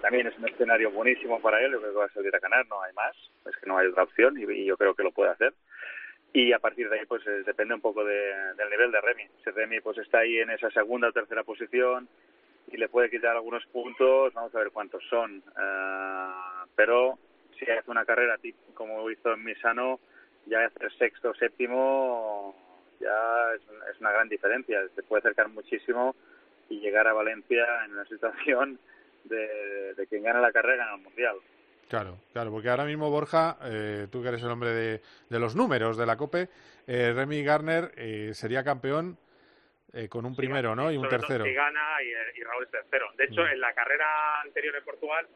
también 0.00 0.26
es 0.26 0.38
un 0.38 0.48
escenario 0.48 0.90
buenísimo 0.90 1.40
para 1.40 1.60
él. 1.62 1.72
Yo 1.72 1.80
creo 1.80 1.92
que 1.92 1.98
va 1.98 2.04
a 2.04 2.12
salir 2.12 2.34
a 2.34 2.38
ganar, 2.38 2.66
no 2.68 2.82
hay 2.82 2.92
más. 2.92 3.16
Es 3.46 3.56
que 3.56 3.66
no 3.66 3.78
hay 3.78 3.86
otra 3.88 4.04
opción 4.04 4.38
y, 4.38 4.64
yo 4.64 4.76
creo 4.76 4.94
que 4.94 5.02
lo 5.02 5.12
puede 5.12 5.30
hacer. 5.30 5.54
Y 6.32 6.52
a 6.52 6.58
partir 6.58 6.90
de 6.90 6.98
ahí, 6.98 7.06
pues 7.06 7.26
eh, 7.26 7.42
depende 7.46 7.74
un 7.74 7.80
poco 7.80 8.04
de, 8.04 8.54
del 8.54 8.70
nivel 8.70 8.92
de 8.92 9.00
Remy. 9.00 9.24
Si 9.42 9.50
Remy 9.50 9.80
pues 9.80 9.98
está 9.98 10.18
ahí 10.18 10.38
en 10.38 10.50
esa 10.50 10.70
segunda 10.70 11.08
o 11.08 11.12
tercera 11.12 11.44
posición 11.44 12.08
y 12.70 12.76
le 12.76 12.88
puede 12.88 13.10
quitar 13.10 13.36
algunos 13.36 13.64
puntos, 13.66 14.34
vamos 14.34 14.54
a 14.54 14.58
ver 14.58 14.70
cuántos 14.70 15.02
son. 15.08 15.38
Uh, 15.38 16.68
pero 16.74 17.18
si 17.58 17.70
hace 17.70 17.90
una 17.90 18.04
carrera 18.04 18.38
como 18.74 19.10
hizo 19.10 19.32
en 19.32 19.44
Misano, 19.44 20.00
ya 20.46 20.66
hacer 20.66 20.92
sexto 20.98 21.30
o 21.30 21.34
séptimo 21.34 22.65
ya 23.00 23.54
es, 23.54 23.62
es, 23.90 24.00
una 24.00 24.12
gran 24.12 24.28
diferencia. 24.28 24.80
Se 24.94 25.02
puede 25.02 25.20
acercar 25.20 25.48
muchísimo 25.48 26.14
y 26.68 26.80
llegar 26.80 27.06
a 27.06 27.12
Valencia 27.12 27.64
en 27.84 27.92
una 27.92 28.04
situación 28.08 28.78
de, 29.24 29.94
de 29.94 30.06
quien 30.06 30.22
gana 30.22 30.40
la 30.40 30.52
carrera 30.52 30.84
gana 30.84 30.96
el 30.96 31.02
mundial. 31.02 31.36
Claro, 31.88 32.18
claro, 32.32 32.50
porque 32.50 32.68
ahora 32.68 32.84
mismo 32.84 33.10
Borja, 33.10 33.58
eh, 33.62 34.08
tú 34.10 34.20
que 34.20 34.28
eres 34.28 34.42
el 34.42 34.50
hombre 34.50 34.70
de, 34.70 35.02
de, 35.28 35.38
los 35.38 35.54
números 35.54 35.96
de 35.96 36.04
la 36.04 36.16
COPE, 36.16 36.48
eh, 36.88 37.12
Remy 37.14 37.44
Garner 37.44 37.92
eh, 37.96 38.32
sería 38.34 38.64
campeón 38.64 39.16
eh, 39.92 40.08
con 40.08 40.26
un 40.26 40.34
sí, 40.34 40.38
primero, 40.38 40.74
¿no? 40.74 40.90
Y 40.90 40.96
un 40.96 41.08
tercero. 41.08 41.44
Si 41.44 41.52
gana 41.52 42.02
y, 42.02 42.40
y, 42.40 42.42
Raúl 42.42 42.64
es 42.64 42.70
tercero. 42.70 43.06
De 43.16 43.24
hecho, 43.24 43.42
mm. 43.42 43.52
en 43.52 43.60
la 43.60 43.72
carrera 43.72 44.40
anterior 44.42 44.74
en 44.74 44.84
Portugal, 44.84 45.28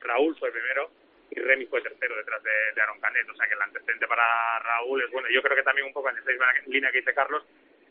Raúl 0.00 0.36
fue 0.38 0.52
primero 0.52 0.90
y 1.36 1.40
Remy 1.40 1.66
fue 1.66 1.82
tercero 1.82 2.16
detrás 2.16 2.42
de, 2.42 2.50
de 2.74 2.80
Aaron 2.80 2.98
Canet. 2.98 3.28
O 3.28 3.36
sea 3.36 3.46
que 3.46 3.54
el 3.54 3.62
antecedente 3.62 4.08
para 4.08 4.58
Raúl 4.60 5.02
es 5.02 5.10
bueno. 5.10 5.28
Yo 5.30 5.42
creo 5.42 5.54
que 5.54 5.62
también 5.62 5.86
un 5.86 5.92
poco 5.92 6.08
en 6.08 6.16
esa 6.16 6.30
misma 6.30 6.46
línea 6.66 6.90
que 6.90 6.98
dice 6.98 7.14
Carlos, 7.14 7.44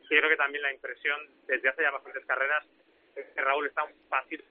yo 0.09 0.17
creo 0.17 0.29
que 0.29 0.37
también 0.37 0.63
la 0.63 0.73
impresión 0.73 1.19
desde 1.47 1.69
hace 1.69 1.83
ya 1.83 1.91
bastantes 1.91 2.25
carreras 2.25 2.65
es 3.15 3.25
que 3.27 3.41
Raúl 3.41 3.67
está 3.67 3.83
un 3.83 3.93
pasito 4.09 4.43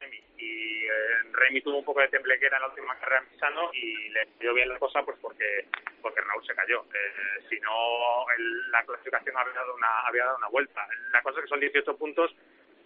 Remy 0.00 0.24
y 0.38 0.84
eh, 0.84 0.90
Remy 1.32 1.60
tuvo 1.62 1.78
un 1.78 1.84
poco 1.84 2.00
de 2.00 2.08
temblequera 2.08 2.56
en 2.56 2.62
la 2.62 2.68
última 2.68 2.98
carrera 2.98 3.22
en 3.22 3.28
Pisano 3.28 3.70
y 3.72 4.08
le 4.10 4.28
dio 4.40 4.52
bien 4.54 4.68
la 4.68 4.78
cosa 4.78 5.02
pues 5.02 5.16
porque 5.20 5.66
porque 6.00 6.20
Raúl 6.20 6.44
se 6.44 6.54
cayó 6.54 6.84
eh, 6.94 7.44
si 7.48 7.58
no 7.60 8.26
la 8.70 8.84
clasificación 8.84 9.36
había 9.36 9.54
dado 9.54 9.74
una 9.74 10.00
había 10.06 10.24
dado 10.24 10.36
una 10.38 10.48
vuelta 10.48 10.86
la 11.12 11.22
cosa 11.22 11.38
es 11.38 11.44
que 11.44 11.48
son 11.48 11.60
18 11.60 11.96
puntos 11.96 12.34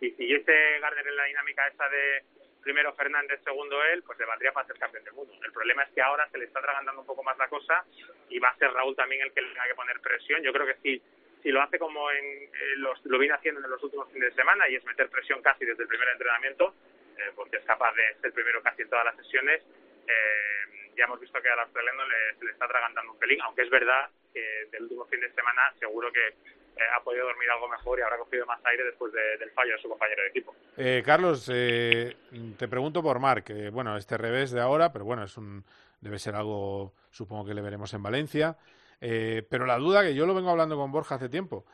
y 0.00 0.10
si 0.10 0.16
siguiese 0.16 0.78
Gardner 0.80 1.08
en 1.08 1.16
la 1.16 1.24
dinámica 1.24 1.66
esa 1.66 1.88
de 1.88 2.24
primero 2.66 2.92
Fernández, 2.94 3.40
segundo 3.44 3.80
él, 3.84 4.02
pues 4.02 4.18
le 4.18 4.26
valdría 4.26 4.50
para 4.50 4.66
ser 4.66 4.76
campeón 4.76 5.04
del 5.04 5.14
mundo. 5.14 5.32
El 5.40 5.52
problema 5.52 5.84
es 5.84 5.90
que 5.94 6.02
ahora 6.02 6.28
se 6.30 6.36
le 6.36 6.46
está 6.46 6.58
atragantando 6.58 7.00
un 7.00 7.06
poco 7.06 7.22
más 7.22 7.38
la 7.38 7.46
cosa 7.46 7.84
y 8.28 8.40
va 8.40 8.48
a 8.48 8.56
ser 8.56 8.72
Raúl 8.72 8.96
también 8.96 9.22
el 9.22 9.32
que 9.32 9.40
le 9.40 9.50
tenga 9.50 9.68
que 9.68 9.76
poner 9.76 10.00
presión. 10.00 10.42
Yo 10.42 10.52
creo 10.52 10.66
que 10.66 10.74
si, 10.82 11.00
si 11.44 11.50
lo 11.52 11.62
hace 11.62 11.78
como 11.78 12.10
en, 12.10 12.50
los, 12.78 12.98
lo 13.06 13.20
viene 13.20 13.34
haciendo 13.34 13.64
en 13.64 13.70
los 13.70 13.80
últimos 13.84 14.10
fines 14.12 14.30
de 14.30 14.34
semana 14.34 14.68
y 14.68 14.74
es 14.74 14.84
meter 14.84 15.08
presión 15.08 15.40
casi 15.42 15.64
desde 15.64 15.84
el 15.84 15.88
primer 15.88 16.08
entrenamiento, 16.08 16.74
eh, 17.16 17.30
porque 17.36 17.58
es 17.58 17.64
capaz 17.64 17.94
de 17.94 18.16
ser 18.20 18.32
primero 18.32 18.60
casi 18.60 18.82
en 18.82 18.90
todas 18.90 19.04
las 19.04 19.16
sesiones, 19.16 19.62
eh, 20.08 20.92
ya 20.96 21.04
hemos 21.04 21.20
visto 21.20 21.40
que 21.40 21.48
al 21.48 21.60
australiano 21.60 22.02
le, 22.08 22.46
le 22.46 22.50
está 22.50 22.64
atragantando 22.64 23.12
un 23.12 23.18
pelín, 23.20 23.40
aunque 23.42 23.62
es 23.62 23.70
verdad 23.70 24.10
que 24.34 24.66
del 24.72 24.82
último 24.82 25.06
fin 25.06 25.20
de 25.20 25.30
semana 25.34 25.72
seguro 25.78 26.10
que 26.10 26.34
eh, 26.76 26.80
ha 26.94 27.02
podido 27.02 27.24
dormir 27.24 27.48
algo 27.50 27.68
mejor 27.68 27.98
y 27.98 28.02
habrá 28.02 28.18
cogido 28.18 28.44
más 28.44 28.60
aire 28.66 28.84
después 28.84 29.10
del 29.12 29.50
fallo 29.52 29.72
de 29.72 29.78
su 29.80 29.88
compañero 29.88 30.22
de 30.22 30.28
equipo. 30.28 30.54
Eh, 30.76 31.02
Carlos, 31.04 31.50
eh, 31.52 32.14
te 32.58 32.68
pregunto 32.68 33.02
por 33.02 33.18
Marc. 33.18 33.50
bueno, 33.72 33.96
este 33.96 34.18
revés 34.18 34.50
de 34.50 34.60
ahora, 34.60 34.92
pero 34.92 35.06
bueno, 35.06 35.24
es 35.24 35.36
un 35.38 35.64
debe 36.00 36.18
ser 36.18 36.34
algo, 36.34 36.92
supongo 37.10 37.46
que 37.46 37.54
le 37.54 37.62
veremos 37.62 37.94
en 37.94 38.02
Valencia. 38.02 38.58
pero 39.00 39.64
la 39.64 39.78
duda 39.78 40.02
que 40.02 40.14
yo 40.14 40.26
lo 40.26 40.34
vengo 40.34 40.50
hablando 40.50 40.76
con 40.76 40.92
Borja 40.92 41.14
hace 41.14 41.30
tiempo. 41.30 41.64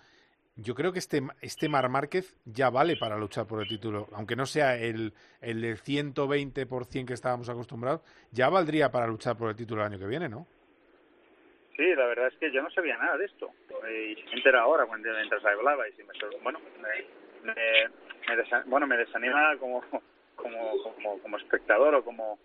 Yo 0.55 0.75
creo 0.75 0.93
que 0.93 0.99
este, 1.01 1.23
este 1.41 1.69
Mar 1.69 1.88
Márquez 1.88 2.37
ya 2.45 2.71
vale 2.71 2.97
para 2.97 3.17
luchar 3.17 3.47
por 3.47 3.61
el 3.61 3.69
título, 3.69 4.09
aunque 4.12 4.37
no 4.37 4.47
sea 4.47 4.77
el, 4.77 5.15
el 5.41 5.62
del 5.62 5.83
120% 5.83 7.07
que 7.07 7.15
estábamos 7.15 7.49
acostumbrados, 7.49 8.03
ya 8.31 8.51
valdría 8.51 8.93
para 8.93 9.07
luchar 9.07 9.37
por 9.37 9.49
el 9.49 9.57
título 9.57 9.81
el 9.81 9.93
año 9.93 9.99
que 9.99 10.07
viene, 10.07 10.29
¿no? 10.29 10.47
Sí, 11.76 11.94
la 11.94 12.06
verdad 12.06 12.28
es 12.28 12.38
que 12.38 12.50
yo 12.50 12.62
no 12.62 12.70
sabía 12.70 12.98
nada 12.98 13.16
de 13.16 13.24
esto. 13.24 13.50
Y 13.88 14.14
me 14.24 14.32
entera 14.32 14.61
ahora 14.61 14.87
mientras 14.87 15.44
hablaba 15.44 15.88
y 15.88 15.92
me, 16.04 16.12
bueno, 16.42 16.61
me, 16.80 17.52
me, 17.54 18.64
bueno, 18.66 18.87
me 18.87 18.98
desanima 18.98 19.56
como, 19.58 19.82
como, 20.37 20.82
como, 20.82 21.18
como 21.20 21.37
espectador 21.38 21.94
o 21.94 22.04
como, 22.04 22.38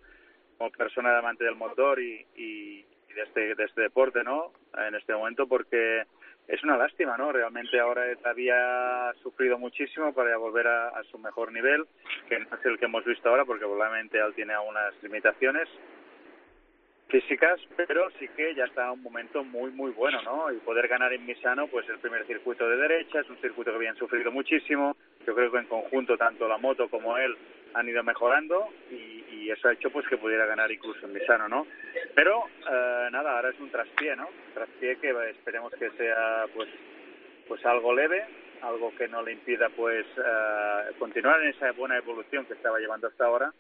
como 0.58 0.72
persona 0.72 1.18
amante 1.18 1.44
del 1.44 1.56
motor 1.56 2.00
y, 2.00 2.26
y, 2.36 2.84
de, 3.14 3.24
este, 3.24 3.56
de 3.56 3.64
este 3.66 3.82
deporte, 3.82 4.24
¿no? 4.24 4.54
En 4.78 4.96
este 4.96 5.14
momento 5.14 5.48
porque 5.48 6.04
es 6.48 6.64
una 6.64 6.78
lástima, 6.78 7.18
¿no? 7.18 7.34
Realmente 7.34 7.80
ahora 7.80 8.04
había 8.24 9.14
sufrido 9.22 9.58
muchísimo 9.58 10.14
para 10.14 10.38
volver 10.38 10.68
a, 10.68 10.90
a, 10.90 11.04
su 11.06 11.18
mejor 11.18 11.52
nivel, 11.52 11.86
que 12.30 12.40
no 12.40 12.56
es 12.56 12.66
el 12.66 12.80
que 12.80 12.86
hemos 12.86 13.04
visto 13.04 13.28
ahora 13.28 13.44
porque 13.44 13.66
probablemente 13.66 14.20
él 14.20 14.34
tiene 14.36 14.54
algunas 14.54 14.94
limitaciones 15.04 15.68
físicas, 17.08 17.60
pero 17.76 18.10
sí 18.20 18.28
que 18.36 18.54
ya 18.54 18.66
está 18.66 18.92
un 18.92 19.02
momento 19.02 19.44
muy, 19.44 19.72
muy 19.72 19.92
bueno, 19.92 20.22
¿no? 20.24 20.52
Y 20.52 20.58
poder 20.58 20.88
ganar 20.88 21.14
en 21.14 21.26
Misano, 21.26 21.68
pues 21.68 21.88
el 21.90 22.00
primer 22.00 22.26
circuito 22.28 22.68
de 22.70 22.78
derecha, 22.78 23.22
es 23.22 23.30
un 23.30 23.38
circuito 23.38 23.72
que 23.72 23.78
habían 23.78 23.96
sufrido 23.96 24.32
muchísimo. 24.32 24.98
Yo 25.26 25.34
creo 25.34 25.52
que 25.52 25.60
en 25.60 25.66
conjunto 25.66 26.18
tanto 26.18 26.48
la 26.48 26.58
moto 26.58 26.90
como 26.90 27.18
él 27.18 27.36
han 27.74 27.88
ido 27.88 28.04
mejorando 28.04 28.70
y, 28.92 29.24
y 29.32 29.52
eso 29.52 29.68
ha 29.68 29.74
hecho 29.74 29.90
pues 29.90 30.08
que 30.08 30.18
pudiera 30.18 30.46
ganar 30.46 30.72
incluso 30.72 31.06
en 31.06 31.14
Misano, 31.14 31.48
¿no? 31.48 31.66
Pero 32.16 32.46
eh, 32.70 33.08
nada, 33.12 33.36
ahora 33.36 33.50
es 33.50 33.60
un 33.60 33.70
traspié, 33.70 34.16
¿no? 34.16 34.28
Traspié 34.54 34.98
que 34.98 35.12
esperemos 35.30 35.74
que 35.74 35.90
sea 35.92 36.46
pues 36.54 36.70
pues 37.48 37.66
algo 37.66 37.96
leve, 37.96 38.26
algo 38.62 38.94
que 38.96 39.08
no 39.08 39.22
le 39.22 39.32
impida 39.32 39.70
pues 39.70 40.06
eh, 40.18 40.92
continuar 41.00 41.42
en 41.42 41.50
esa 41.50 41.72
buena 41.72 41.98
evolución 41.98 42.46
que 42.46 42.54
estaba 42.54 42.80
llevando 42.80 43.08
hasta 43.08 43.26
ahora 43.26 43.54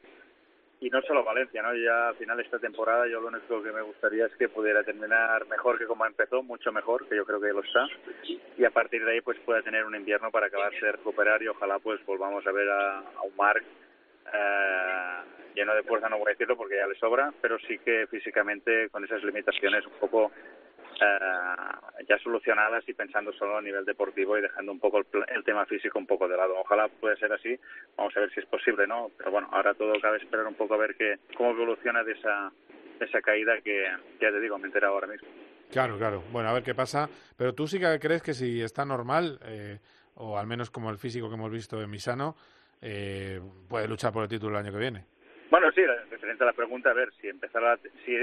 y 0.79 0.89
no 0.89 1.01
solo 1.01 1.23
Valencia, 1.23 1.61
¿no? 1.61 1.73
Ya 1.75 2.09
al 2.09 2.15
final 2.15 2.39
esta 2.39 2.59
temporada 2.59 3.07
yo 3.07 3.19
lo 3.19 3.29
único 3.29 3.63
que 3.63 3.71
me 3.71 3.81
gustaría 3.81 4.27
es 4.27 4.35
que 4.35 4.49
pudiera 4.49 4.83
terminar 4.83 5.47
mejor 5.47 5.77
que 5.77 5.85
como 5.85 6.05
empezó, 6.05 6.43
mucho 6.43 6.71
mejor, 6.71 7.07
que 7.07 7.15
yo 7.15 7.25
creo 7.25 7.41
que 7.41 7.53
lo 7.53 7.61
está, 7.61 7.87
y 8.57 8.63
a 8.63 8.69
partir 8.69 9.03
de 9.03 9.13
ahí 9.13 9.21
pues 9.21 9.39
pueda 9.39 9.61
tener 9.61 9.85
un 9.85 9.95
invierno 9.95 10.29
para 10.29 10.47
acabarse 10.47 10.85
de 10.85 10.91
recuperar 10.91 11.41
y 11.41 11.47
ojalá 11.47 11.79
pues 11.79 12.05
volvamos 12.05 12.45
a 12.45 12.51
ver 12.51 12.69
a, 12.69 13.03
un 13.23 13.35
Marc 13.35 13.63
eh, 14.33 15.17
lleno 15.55 15.73
de 15.73 15.83
fuerza, 15.83 16.09
no 16.09 16.19
voy 16.19 16.27
a 16.27 16.31
decirlo 16.31 16.55
porque 16.55 16.77
ya 16.77 16.85
le 16.85 16.95
sobra, 16.95 17.33
pero 17.41 17.57
sí 17.59 17.79
que 17.79 18.05
físicamente 18.07 18.89
con 18.89 19.03
esas 19.03 19.23
limitaciones 19.23 19.85
un 19.87 19.93
poco 19.93 20.31
eh, 20.99 22.03
ya 22.07 22.17
solucionadas 22.19 22.87
y 22.87 22.93
pensando 22.93 23.31
solo 23.33 23.57
a 23.57 23.61
nivel 23.61 23.85
deportivo 23.85 24.37
y 24.37 24.41
dejando 24.41 24.71
un 24.71 24.79
poco 24.79 24.99
el, 24.99 25.43
tema 25.43 25.65
físico 25.65 25.99
un 25.99 26.07
poco 26.07 26.27
de 26.27 26.37
lado. 26.37 26.59
Ojalá 26.59 26.87
pueda 26.87 27.15
ser 27.17 27.31
así, 27.33 27.57
vamos 27.95 28.15
a 28.17 28.21
ver 28.21 28.31
si 28.33 28.39
es 28.39 28.45
posible, 28.47 28.87
¿no? 28.87 29.11
Pero 29.17 29.31
bueno, 29.31 29.49
ahora 29.51 29.73
todo 29.73 29.93
cabe 30.01 30.17
esperar 30.17 30.47
un 30.47 30.55
poco 30.55 30.73
a 30.73 30.77
ver 30.77 30.95
que, 30.95 31.19
cómo 31.35 31.51
evoluciona 31.51 32.03
de 32.03 32.13
esa, 32.13 32.51
esa 32.99 33.21
caída 33.21 33.59
que, 33.61 33.85
ya 34.19 34.31
te 34.31 34.39
digo, 34.39 34.57
me 34.57 34.67
entera 34.67 34.87
ahora 34.87 35.07
mismo. 35.07 35.27
Claro, 35.71 35.97
claro. 35.97 36.23
Bueno, 36.31 36.49
a 36.49 36.53
ver 36.53 36.63
qué 36.63 36.73
pasa. 36.73 37.09
Pero 37.37 37.53
tú 37.53 37.67
sí 37.67 37.79
que 37.79 37.99
crees 37.99 38.21
que 38.21 38.33
si 38.33 38.61
está 38.61 38.85
normal, 38.85 39.39
eh, 39.45 39.79
o 40.15 40.37
al 40.37 40.47
menos 40.47 40.71
como 40.71 40.89
el 40.89 40.97
físico 40.97 41.29
que 41.29 41.35
hemos 41.35 41.51
visto 41.51 41.81
en 41.81 41.89
Misano, 41.89 42.35
eh, 42.81 43.39
puede 43.67 43.87
luchar 43.87 44.13
por 44.13 44.23
el 44.23 44.29
título 44.29 44.57
el 44.57 44.65
año 44.65 44.71
que 44.71 44.79
viene. 44.79 45.05
Bueno, 45.49 45.71
sí, 45.71 45.81
referente 46.09 46.43
a 46.43 46.47
la 46.47 46.53
pregunta, 46.53 46.89
a 46.89 46.93
ver, 46.93 47.09
si 47.21 47.27
empezara, 47.27 47.77
si 48.05 48.13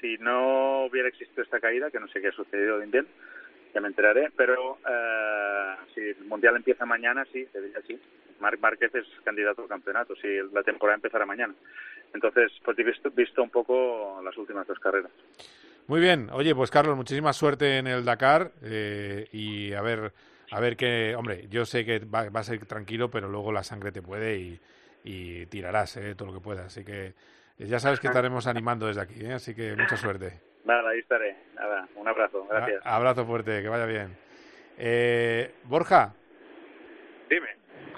si 0.00 0.18
no 0.18 0.86
hubiera 0.86 1.08
existido 1.08 1.42
esta 1.42 1.60
caída, 1.60 1.90
que 1.90 2.00
no 2.00 2.08
sé 2.08 2.20
qué 2.20 2.28
ha 2.28 2.32
sucedido 2.32 2.78
bien, 2.78 3.06
ya 3.74 3.80
me 3.80 3.88
enteraré, 3.88 4.30
pero 4.36 4.78
eh, 4.88 5.74
si 5.94 6.00
el 6.00 6.24
Mundial 6.26 6.56
empieza 6.56 6.84
mañana, 6.86 7.26
sí, 7.32 7.46
debería 7.52 7.80
sí. 7.86 7.98
Marc 8.40 8.58
Márquez 8.58 8.94
es 8.94 9.06
candidato 9.22 9.62
al 9.62 9.68
campeonato, 9.68 10.14
si 10.16 10.28
la 10.52 10.62
temporada 10.62 10.96
empezara 10.96 11.26
mañana. 11.26 11.54
Entonces, 12.14 12.50
pues 12.64 12.76
he 12.78 12.82
visto, 12.82 13.42
un 13.42 13.50
poco 13.50 14.20
las 14.24 14.36
últimas 14.36 14.66
dos 14.66 14.78
carreras. 14.78 15.12
Muy 15.86 16.00
bien, 16.00 16.28
oye, 16.32 16.54
pues 16.54 16.70
Carlos, 16.70 16.96
muchísima 16.96 17.32
suerte 17.32 17.78
en 17.78 17.86
el 17.86 18.04
Dakar 18.04 18.52
eh, 18.62 19.28
y 19.32 19.72
a 19.74 19.82
ver, 19.82 20.12
a 20.50 20.60
ver 20.60 20.76
qué, 20.76 21.14
hombre, 21.16 21.46
yo 21.48 21.64
sé 21.64 21.84
que 21.84 21.98
va, 22.00 22.28
a 22.32 22.44
ser 22.44 22.64
tranquilo, 22.66 23.10
pero 23.10 23.28
luego 23.28 23.52
la 23.52 23.62
sangre 23.62 23.92
te 23.92 24.02
puede 24.02 24.38
y, 24.38 24.60
y 25.04 25.46
tirarás 25.46 25.96
eh, 25.96 26.14
todo 26.14 26.28
lo 26.28 26.34
que 26.34 26.44
puedas, 26.44 26.66
así 26.66 26.84
que 26.84 27.14
ya 27.66 27.78
sabes 27.78 28.00
que 28.00 28.06
estaremos 28.06 28.46
animando 28.46 28.86
desde 28.86 29.02
aquí, 29.02 29.24
¿eh? 29.24 29.34
así 29.34 29.54
que 29.54 29.74
mucha 29.76 29.96
suerte. 29.96 30.40
Nada, 30.64 30.90
ahí 30.90 31.00
estaré. 31.00 31.36
Nada, 31.54 31.88
un 31.94 32.08
abrazo. 32.08 32.46
Gracias. 32.46 32.80
abrazo 32.84 33.26
fuerte, 33.26 33.62
que 33.62 33.68
vaya 33.68 33.86
bien. 33.86 34.16
Eh, 34.78 35.52
Borja. 35.64 36.14
Dime. 37.28 37.48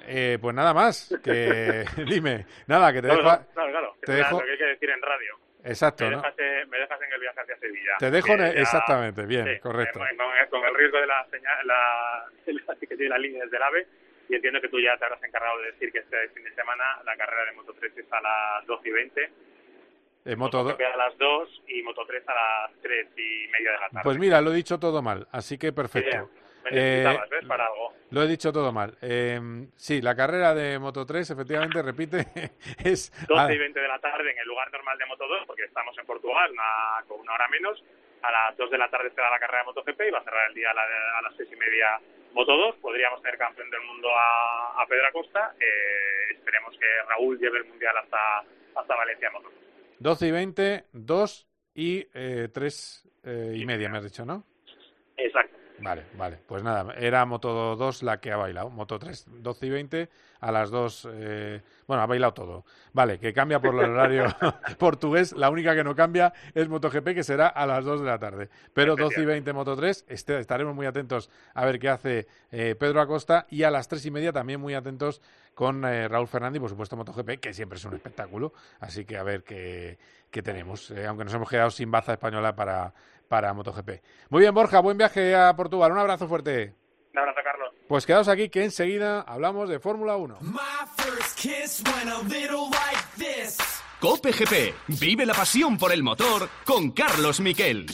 Eh, 0.07 0.39
pues 0.41 0.55
nada 0.55 0.75
más, 0.75 1.17
que 1.23 1.85
dime, 2.09 2.45
nada, 2.67 2.93
que 2.93 3.03
te 3.03 3.09
dejo. 3.09 3.21
Claro, 3.23 3.47
claro, 3.55 3.97
te 4.05 4.13
dejo... 4.13 4.41
lo 4.41 4.45
que 4.45 4.53
hay 4.53 4.59
que 4.59 4.65
decir 4.65 4.91
en 4.91 5.01
radio. 5.01 5.39
Exacto, 5.65 6.05
me, 6.05 6.11
¿no? 6.11 6.17
dejas, 6.17 6.35
me 6.69 6.79
dejas 6.79 7.03
en 7.03 7.13
el 7.13 7.21
viaje 7.21 7.41
hacia 7.41 7.57
Sevilla. 7.59 7.93
Te 8.01 8.11
dejo, 8.11 8.35
exactamente, 8.35 9.27
bien, 9.27 9.61
correcto. 9.61 10.01
Con, 10.51 10.65
el 10.65 10.75
riesgo 10.75 10.99
de 11.01 11.07
la 11.07 11.25
señal, 11.31 11.67
la, 11.67 12.27
que 12.81 12.87
tiene 12.89 13.09
la 13.09 13.19
línea 13.19 13.45
desde 13.45 13.57
el 13.59 13.63
AVE, 13.63 13.87
y 14.29 14.35
entiendo 14.35 14.61
que 14.61 14.69
tú 14.69 14.81
ya 14.81 14.97
te 14.97 15.05
habrás 15.05 15.23
encargado 15.23 15.61
de 15.61 15.67
decir 15.73 15.93
que 15.93 15.99
este 15.99 16.29
fin 16.31 16.43
de 16.43 16.53
semana 16.55 16.85
la 17.05 17.17
carrera 17.17 17.45
de 17.45 17.53
Moto 17.53 17.73
3 17.79 17.97
es 17.97 18.13
a 18.13 18.21
las 18.21 18.67
12 18.67 18.89
y 18.89 18.93
20 18.93 19.31
eh, 20.25 20.37
Moto 20.37 20.63
2 20.63 20.77
a 20.81 20.97
las 20.97 21.19
2 21.19 21.63
y 21.69 21.83
Moto 21.83 22.05
3 22.07 22.23
a 22.29 22.35
las 22.35 22.81
3 22.81 23.09
y 23.17 23.49
media 23.49 23.73
de 23.73 23.79
la 23.79 23.89
tarde. 23.89 24.01
Pues 24.05 24.19
mira, 24.19 24.41
lo 24.41 24.53
he 24.53 24.57
dicho 24.57 24.79
todo 24.79 25.03
mal, 25.03 25.27
así 25.33 25.59
que 25.59 25.73
perfecto. 25.73 26.31
Eh, 26.71 27.19
¿ves? 27.31 27.47
Para 27.47 27.67
algo. 27.67 27.93
Lo 28.11 28.23
he 28.23 28.29
dicho 28.29 28.53
todo 28.53 28.73
mal. 28.73 28.97
Eh, 29.03 29.41
sí, 29.75 30.01
la 30.01 30.15
carrera 30.15 30.55
de 30.55 30.79
Moto 30.79 31.05
3, 31.05 31.31
efectivamente, 31.31 31.83
repite, 31.83 32.27
es... 32.85 33.11
12 33.27 33.55
y 33.55 33.59
20 33.59 33.81
de 33.81 33.89
la 33.89 33.99
tarde 33.99 34.31
en 34.31 34.39
el 34.39 34.47
lugar 34.47 34.71
normal 34.71 34.97
de 34.99 35.07
Moto 35.07 35.27
2, 35.27 35.47
porque 35.47 35.65
estamos 35.65 35.97
en 35.99 36.07
Portugal, 36.07 36.51
una, 36.53 37.05
con 37.09 37.21
una 37.21 37.35
hora 37.35 37.49
menos. 37.49 37.83
A 38.23 38.31
las 38.31 38.57
2 38.57 38.71
de 38.71 38.79
la 38.79 38.89
tarde 38.89 39.11
será 39.11 39.31
la 39.31 39.39
carrera 39.41 39.61
de 39.61 39.65
MotoGP 39.65 40.01
y 40.07 40.11
va 40.11 40.19
a 40.19 40.25
cerrar 40.25 40.49
el 40.49 40.55
día 40.55 40.71
a, 40.71 41.23
las 41.23 41.35
6 41.37 41.49
y 41.53 41.57
media 41.57 42.01
Moto 42.33 42.57
2. 42.57 42.77
Podríamos 42.77 43.21
tener 43.21 43.37
campeón 43.37 43.69
del 43.69 43.81
mundo 43.81 44.09
a, 44.15 44.81
a 44.81 44.87
Pedro 44.87 45.09
Acosta. 45.09 45.55
Eh, 45.59 46.33
esperemos 46.33 46.79
que 46.79 46.87
Raúl 47.09 47.37
lleve 47.41 47.59
el 47.59 47.65
Mundial 47.65 47.97
hasta, 47.99 48.45
hasta 48.77 48.95
Valencia 48.95 49.31
Moto 49.33 49.51
2. 49.51 49.72
12 50.03 50.27
y 50.27 50.31
20, 50.31 50.85
2 50.93 51.47
y 51.75 52.07
eh, 52.15 52.49
3 52.53 53.09
eh, 53.25 53.55
y 53.57 53.65
media, 53.65 53.89
me 53.89 53.99
has 53.99 54.05
dicho, 54.05 54.25
¿no? 54.25 54.45
Exacto. 55.17 55.57
Vale, 55.79 56.05
vale. 56.17 56.39
Pues 56.47 56.63
nada, 56.63 56.95
era 56.95 57.25
Moto 57.25 57.77
2 57.77 58.03
la 58.03 58.21
que 58.21 58.33
ha 58.33 58.37
bailado. 58.37 58.71
Moto 58.71 58.99
3, 58.99 59.27
12 59.43 59.67
y 59.67 59.71
20. 59.71 60.09
A 60.43 60.51
las 60.51 60.71
2, 60.71 61.09
eh, 61.13 61.63
bueno, 61.87 62.03
ha 62.03 62.07
bailado 62.07 62.35
todo. 62.35 62.65
Vale, 62.93 63.21
que 63.21 63.33
cambia 63.33 63.61
por 63.61 63.75
el 63.77 63.91
horario 63.91 64.27
portugués. 64.79 65.33
La 65.35 65.51
única 65.51 65.73
que 65.77 65.85
no 65.85 65.95
cambia 65.95 66.33
es 66.53 66.69
MotoGP, 66.69 67.15
que 67.15 67.23
será 67.23 67.47
a 67.47 67.65
las 67.65 67.85
2 67.85 68.01
de 68.01 68.07
la 68.07 68.19
tarde. 68.19 68.51
Pero 68.75 68.97
12 68.97 69.23
y 69.23 69.25
20 69.25 69.53
Moto 69.53 69.77
3, 69.77 70.07
este, 70.09 70.41
estaremos 70.41 70.75
muy 70.75 70.87
atentos 70.87 71.31
a 71.55 71.65
ver 71.65 71.79
qué 71.79 71.89
hace 71.89 72.27
eh, 72.51 72.75
Pedro 72.75 73.01
Acosta. 73.01 73.47
Y 73.51 73.63
a 73.63 73.71
las 73.71 73.87
3 73.87 74.05
y 74.07 74.11
media 74.11 74.33
también 74.33 74.61
muy 74.61 74.75
atentos 74.75 75.23
con 75.55 75.85
eh, 75.85 76.09
Raúl 76.09 76.27
Fernández 76.27 76.57
y, 76.57 76.61
por 76.61 76.71
supuesto, 76.71 76.97
MotoGP, 76.97 77.39
que 77.39 77.55
siempre 77.55 77.79
es 77.79 77.85
un 77.85 77.95
espectáculo. 77.95 78.53
Así 78.81 79.05
que 79.05 79.17
a 79.17 79.23
ver 79.23 79.45
qué, 79.45 79.97
qué 80.33 80.43
tenemos. 80.43 80.93
aunque 81.07 81.25
nos 81.25 81.35
hemos 81.35 81.49
quedado 81.49 81.71
sin 81.71 81.91
baza 81.91 82.15
española 82.15 82.57
para 82.57 82.93
para 83.29 83.55
MotoGP. 83.55 84.03
Muy 84.29 84.41
bien, 84.41 84.53
Borja, 84.53 84.81
buen 84.81 84.99
viaje 84.99 85.35
a 85.35 85.57
Portugal. 85.57 85.91
Un 85.93 85.99
abrazo 85.99 86.29
fuerte. 86.29 86.75
Un 87.15 87.19
abrazo. 87.21 87.33
Pues 87.93 88.07
quedaos 88.07 88.29
aquí 88.29 88.49
que 88.49 88.65
enseguida 88.65 89.21
hablamos 89.21 89.69
de 89.69 89.79
Fórmula 89.79 90.17
1. 90.17 90.39
Cope 94.01 94.33
GP. 94.33 94.75
Vive 94.99 95.27
la 95.27 95.35
pasión 95.35 95.77
por 95.77 95.93
el 95.93 96.03
motor 96.03 96.49
con 96.65 96.93
Carlos 96.93 97.41
Miquel. 97.41 97.85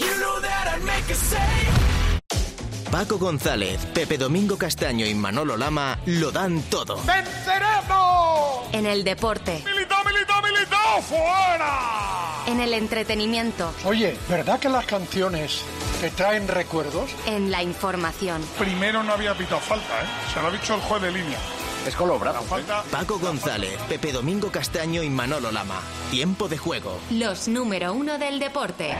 Paco 2.92 3.18
González, 3.18 3.84
Pepe 3.86 4.18
Domingo 4.18 4.56
Castaño 4.56 5.04
y 5.04 5.14
Manolo 5.14 5.56
Lama 5.56 5.98
lo 6.06 6.30
dan 6.30 6.62
todo. 6.70 7.02
¡Venceremos! 7.04 8.72
En 8.72 8.86
el 8.86 9.02
deporte. 9.02 9.64
¡Milito, 9.66 9.96
milito, 10.04 10.34
milito! 10.42 10.76
¡Fuera! 11.08 12.37
En 12.48 12.60
el 12.60 12.72
entretenimiento. 12.72 13.74
Oye, 13.84 14.16
¿verdad 14.26 14.58
que 14.58 14.70
las 14.70 14.86
canciones 14.86 15.60
te 16.00 16.08
traen 16.08 16.48
recuerdos? 16.48 17.10
En 17.26 17.50
la 17.50 17.62
información. 17.62 18.40
Primero 18.58 19.02
no 19.02 19.12
había 19.12 19.34
pitado 19.36 19.60
falta, 19.60 20.00
¿eh? 20.02 20.06
Se 20.32 20.40
lo 20.40 20.48
ha 20.48 20.50
dicho 20.50 20.74
el 20.74 20.80
juez 20.80 21.02
de 21.02 21.12
línea. 21.12 21.38
Es 21.86 21.94
con 21.94 22.08
los 22.08 22.18
brazos. 22.18 22.46
Paco 22.90 23.18
González, 23.18 23.78
Pepe 23.86 24.12
Domingo 24.12 24.50
Castaño 24.50 25.02
y 25.02 25.10
Manolo 25.10 25.52
Lama. 25.52 25.82
Tiempo 26.10 26.48
de 26.48 26.56
juego. 26.56 26.98
Los 27.10 27.48
número 27.48 27.92
uno 27.92 28.16
del 28.16 28.38
deporte. 28.38 28.96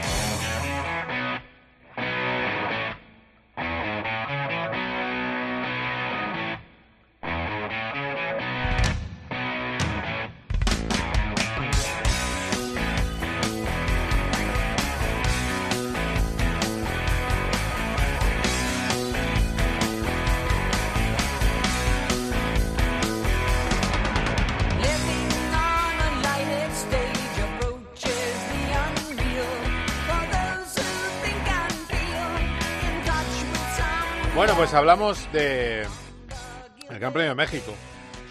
Pues 34.69 34.77
hablamos 34.77 35.33
de 35.33 35.81
el 35.81 36.99
Gran 36.99 37.11
Premio 37.11 37.29
de 37.29 37.35
México. 37.35 37.73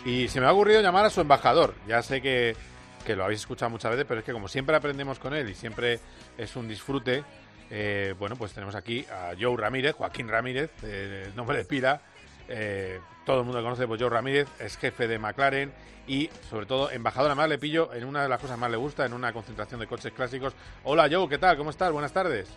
Y 0.04 0.28
se 0.28 0.40
me 0.40 0.46
ha 0.46 0.52
ocurrido 0.52 0.80
llamar 0.80 1.04
a 1.04 1.10
su 1.10 1.20
embajador. 1.20 1.74
Ya 1.88 2.00
sé 2.00 2.22
que, 2.22 2.54
que 3.04 3.16
lo 3.16 3.24
habéis 3.24 3.40
escuchado 3.40 3.70
muchas 3.70 3.90
veces, 3.90 4.06
pero 4.06 4.20
es 4.20 4.24
que 4.24 4.32
como 4.32 4.46
siempre 4.46 4.76
aprendemos 4.76 5.18
con 5.18 5.34
él 5.34 5.50
y 5.50 5.54
siempre 5.56 5.98
es 6.36 6.54
un 6.54 6.68
disfrute, 6.68 7.24
eh, 7.70 8.14
bueno, 8.20 8.36
pues 8.36 8.52
tenemos 8.52 8.76
aquí 8.76 9.04
a 9.10 9.32
Joe 9.36 9.56
Ramírez, 9.56 9.96
Joaquín 9.96 10.28
Ramírez, 10.28 10.70
eh, 10.84 11.32
nombre 11.34 11.58
de 11.58 11.64
pila. 11.64 12.02
Eh, 12.48 13.00
todo 13.26 13.40
el 13.40 13.44
mundo 13.44 13.58
lo 13.58 13.64
conoce, 13.64 13.88
pues 13.88 14.00
Joe 14.00 14.08
Ramírez 14.08 14.46
es 14.60 14.76
jefe 14.76 15.08
de 15.08 15.18
McLaren 15.18 15.72
y 16.06 16.30
sobre 16.48 16.66
todo 16.66 16.88
embajador. 16.92 17.32
Además 17.32 17.48
le 17.48 17.58
pillo 17.58 17.92
en 17.92 18.04
una 18.04 18.22
de 18.22 18.28
las 18.28 18.40
cosas 18.40 18.56
más 18.56 18.70
le 18.70 18.76
gusta, 18.76 19.04
en 19.04 19.12
una 19.12 19.32
concentración 19.32 19.80
de 19.80 19.88
coches 19.88 20.12
clásicos. 20.12 20.54
Hola 20.84 21.08
Joe, 21.10 21.28
¿qué 21.28 21.38
tal? 21.38 21.56
¿Cómo 21.56 21.70
estás? 21.70 21.90
Buenas 21.90 22.12
tardes. 22.12 22.48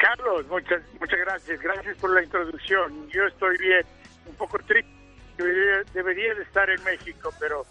Carlos, 0.00 0.46
muchas, 0.48 0.80
muchas 0.98 1.18
gracias. 1.20 1.60
Gracias 1.60 1.96
por 1.98 2.14
la 2.14 2.22
introducción. 2.22 3.06
Yo 3.10 3.26
estoy 3.26 3.58
bien, 3.58 3.84
un 4.26 4.34
poco 4.34 4.58
triste. 4.60 4.90
Debería, 5.36 6.34
de 6.34 6.42
estar 6.42 6.68
en 6.70 6.82
México, 6.84 7.32
pero 7.38 7.66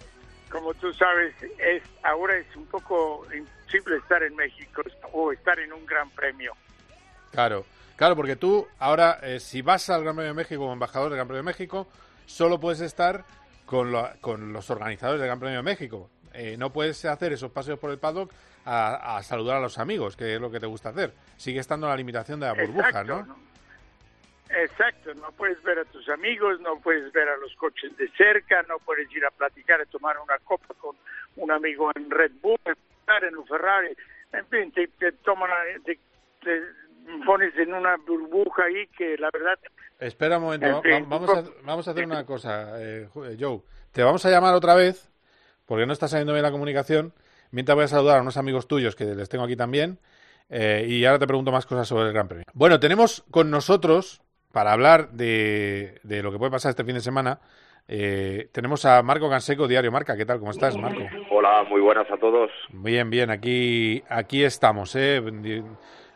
como 0.50 0.74
tú 0.76 0.94
sabes, 0.94 1.34
es 1.60 1.84
ahora 2.04 2.38
es 2.38 2.56
un 2.56 2.66
poco 2.68 3.26
imposible 3.36 3.98
estar 3.98 4.24
en 4.24 4.36
México 4.36 4.84
o 5.12 5.32
estar 5.32 5.60
en 5.60 5.74
un 5.74 5.86
gran 5.86 6.10
premio. 6.12 6.54
Claro, 7.32 7.66
claro, 7.96 8.16
porque 8.16 8.36
tú 8.36 8.68
ahora, 8.80 9.20
eh, 9.22 9.40
si 9.40 9.62
vas 9.62 9.90
al 9.90 10.04
Gran 10.04 10.16
Premio 10.16 10.34
de 10.34 10.38
México 10.38 10.62
como 10.62 10.74
embajador 10.74 11.10
del 11.10 11.18
Gran 11.18 11.28
Premio 11.28 11.44
de 11.44 11.52
México, 11.52 11.88
solo 12.26 12.60
puedes 12.60 12.82
estar 12.82 13.24
con, 13.66 13.94
con 14.22 14.52
los 14.52 14.70
organizadores 14.72 15.20
del 15.20 15.28
Gran 15.28 15.40
Premio 15.40 15.58
de 15.58 15.64
México. 15.64 16.10
Eh, 16.34 16.56
no 16.58 16.72
puedes 16.72 17.04
hacer 17.06 17.34
esos 17.34 17.52
paseos 17.52 17.80
por 17.80 17.92
el 17.92 18.00
paddock 18.00 18.32
a, 18.66 19.18
a 19.18 19.24
saludar 19.24 19.58
a 19.58 19.60
los 19.60 19.78
amigos, 19.78 20.16
que 20.16 20.36
es 20.36 20.42
lo 20.42 20.52
que 20.52 20.60
te 20.60 20.68
gusta 20.68 20.90
hacer. 20.90 21.14
Sigue 21.38 21.60
estando 21.60 21.88
la 21.88 21.96
limitación 21.96 22.40
de 22.40 22.48
la 22.48 22.54
burbuja, 22.54 22.90
Exacto, 22.90 23.26
¿no? 23.26 23.50
Exacto, 24.50 25.14
no 25.14 25.32
puedes 25.32 25.62
ver 25.62 25.78
a 25.78 25.86
tus 25.86 26.10
amigos, 26.10 26.60
no 26.62 26.80
puedes 26.80 27.12
ver 27.12 27.30
a 27.30 27.38
los 27.38 27.54
coches 27.56 27.96
de 27.98 28.10
cerca, 28.18 28.64
no 28.64 28.80
puedes 28.80 29.12
ir 29.16 29.24
a 29.24 29.30
platicar, 29.30 29.80
a 29.80 29.86
tomar 29.86 30.18
una 30.18 30.40
copa 30.40 30.74
con 30.80 30.96
un 31.36 31.52
amigo 31.52 31.92
en 31.96 32.10
Red 32.10 32.32
Bull, 32.42 32.58
en 32.66 33.38
un 33.38 33.46
Ferrari, 33.46 33.96
en 34.34 34.46
fin, 34.48 34.72
te, 34.72 34.88
te 34.88 35.12
toman, 35.12 35.50
te, 35.84 36.00
te 36.42 36.62
pones 37.26 37.56
en 37.58 37.74
una 37.74 37.96
burbuja 37.98 38.64
ahí 38.64 38.88
que 38.88 39.18
la 39.18 39.30
verdad 39.32 39.58
Espera 40.00 40.38
un 40.38 40.44
momento, 40.46 40.68
En 40.68 40.82
fin, 40.82 41.10
vamos, 41.10 41.30
a, 41.30 41.44
vamos 41.64 41.88
a 41.88 41.92
hacer 41.92 42.06
una 42.06 42.26
cosa, 42.26 42.82
eh, 42.82 43.10
Joe. 43.38 43.62
Te 43.92 44.02
vamos 44.02 44.26
a 44.26 44.30
llamar 44.30 44.56
otra 44.56 44.74
vez, 44.74 45.12
porque 45.70 45.86
no 45.86 45.94
está 45.94 46.08
saliendo 46.08 46.34
bien 46.34 46.42
la 46.42 46.52
comunicación. 46.52 47.14
Mientras 47.52 47.76
voy 47.76 47.86
a 47.86 47.88
saludar 47.88 48.18
a 48.18 48.22
unos 48.24 48.38
amigos 48.38 48.68
tuyos 48.68 48.96
que 48.96 49.06
les 49.06 49.30
tengo 49.30 49.44
aquí 49.44 49.56
también. 49.56 50.00
eh, 50.50 50.84
y 50.90 51.06
ahora 51.06 51.20
te 51.20 51.28
pregunto 51.28 51.52
más 51.52 51.68
cosas 51.68 51.88
sobre 51.88 52.08
el 52.08 52.14
Gran 52.14 52.28
Premio. 52.28 52.46
Bueno, 52.54 52.80
tenemos 52.80 53.24
con 53.30 53.52
nosotros, 53.52 54.24
para 54.52 54.72
hablar 54.74 55.12
de, 55.12 56.00
de 56.04 56.24
lo 56.24 56.32
que 56.32 56.40
puede 56.40 56.52
pasar 56.52 56.72
este 56.72 56.84
fin 56.84 56.96
de 56.96 57.02
semana, 57.02 57.40
eh, 57.88 58.50
tenemos 58.52 58.84
a 58.86 59.04
Marco 59.04 59.30
Canseco, 59.30 59.68
Diario 59.68 59.92
Marca. 59.92 60.18
¿Qué 60.18 60.26
tal? 60.26 60.40
¿Cómo 60.40 60.50
estás, 60.50 60.76
Marco? 60.76 61.02
Hola, 61.30 61.64
muy 61.70 61.82
buenas 61.82 62.10
a 62.12 62.18
todos. 62.18 62.50
Bien, 62.70 63.12
bien, 63.12 63.30
aquí, 63.30 64.04
aquí 64.10 64.44
estamos, 64.44 64.96
¿eh? 64.96 65.22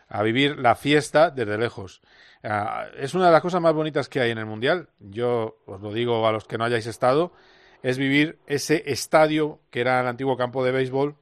A 0.08 0.22
vivir 0.24 0.58
la 0.58 0.74
fiesta 0.74 1.30
desde 1.30 1.58
lejos. 1.58 2.02
Ah, 2.42 2.86
es 2.98 3.14
una 3.14 3.26
de 3.26 3.32
las 3.32 3.40
cosas 3.40 3.60
más 3.60 3.72
bonitas 3.72 4.08
que 4.08 4.20
hay 4.20 4.32
en 4.32 4.38
el 4.38 4.46
Mundial, 4.46 4.88
yo 4.98 5.58
os 5.64 5.80
lo 5.80 5.92
digo 5.92 6.26
a 6.26 6.32
los 6.32 6.44
que 6.44 6.58
no 6.58 6.64
hayáis 6.64 6.86
estado, 6.86 7.32
es 7.84 7.98
vivir 7.98 8.38
ese 8.46 8.82
estadio 8.86 9.60
que 9.70 9.82
era 9.82 10.00
el 10.00 10.06
antiguo 10.06 10.38
campo 10.38 10.64
de 10.64 10.72
béisbol, 10.72 11.16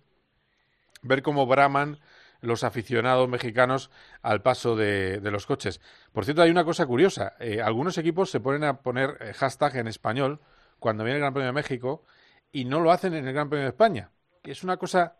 ver 1.02 1.22
cómo 1.22 1.44
braman 1.44 1.98
los 2.40 2.62
aficionados 2.62 3.28
mexicanos 3.28 3.90
al 4.22 4.42
paso 4.42 4.76
de, 4.76 5.20
los 5.24 5.44
coches. 5.44 5.80
Por 6.12 6.24
cierto, 6.24 6.40
hay 6.40 6.52
una 6.52 6.64
cosa 6.64 6.86
curiosa, 6.86 7.34
eh, 7.40 7.60
algunos 7.60 7.98
equipos 7.98 8.30
se 8.30 8.38
ponen 8.38 8.62
a 8.62 8.80
poner 8.80 9.16
eh, 9.20 9.32
hashtag 9.32 9.78
en 9.78 9.88
español 9.88 10.38
cuando 10.78 11.02
viene 11.02 11.16
el 11.16 11.22
Gran 11.22 11.34
Premio 11.34 11.48
de 11.48 11.52
México 11.52 12.04
y 12.52 12.64
no 12.64 12.78
lo 12.78 12.92
hacen 12.92 13.12
en 13.14 13.26
el 13.26 13.34
Gran 13.34 13.48
Premio 13.48 13.64
de 13.64 13.70
España, 13.70 14.12
que 14.40 14.52
es 14.52 14.62
una 14.62 14.76
cosa 14.76 15.16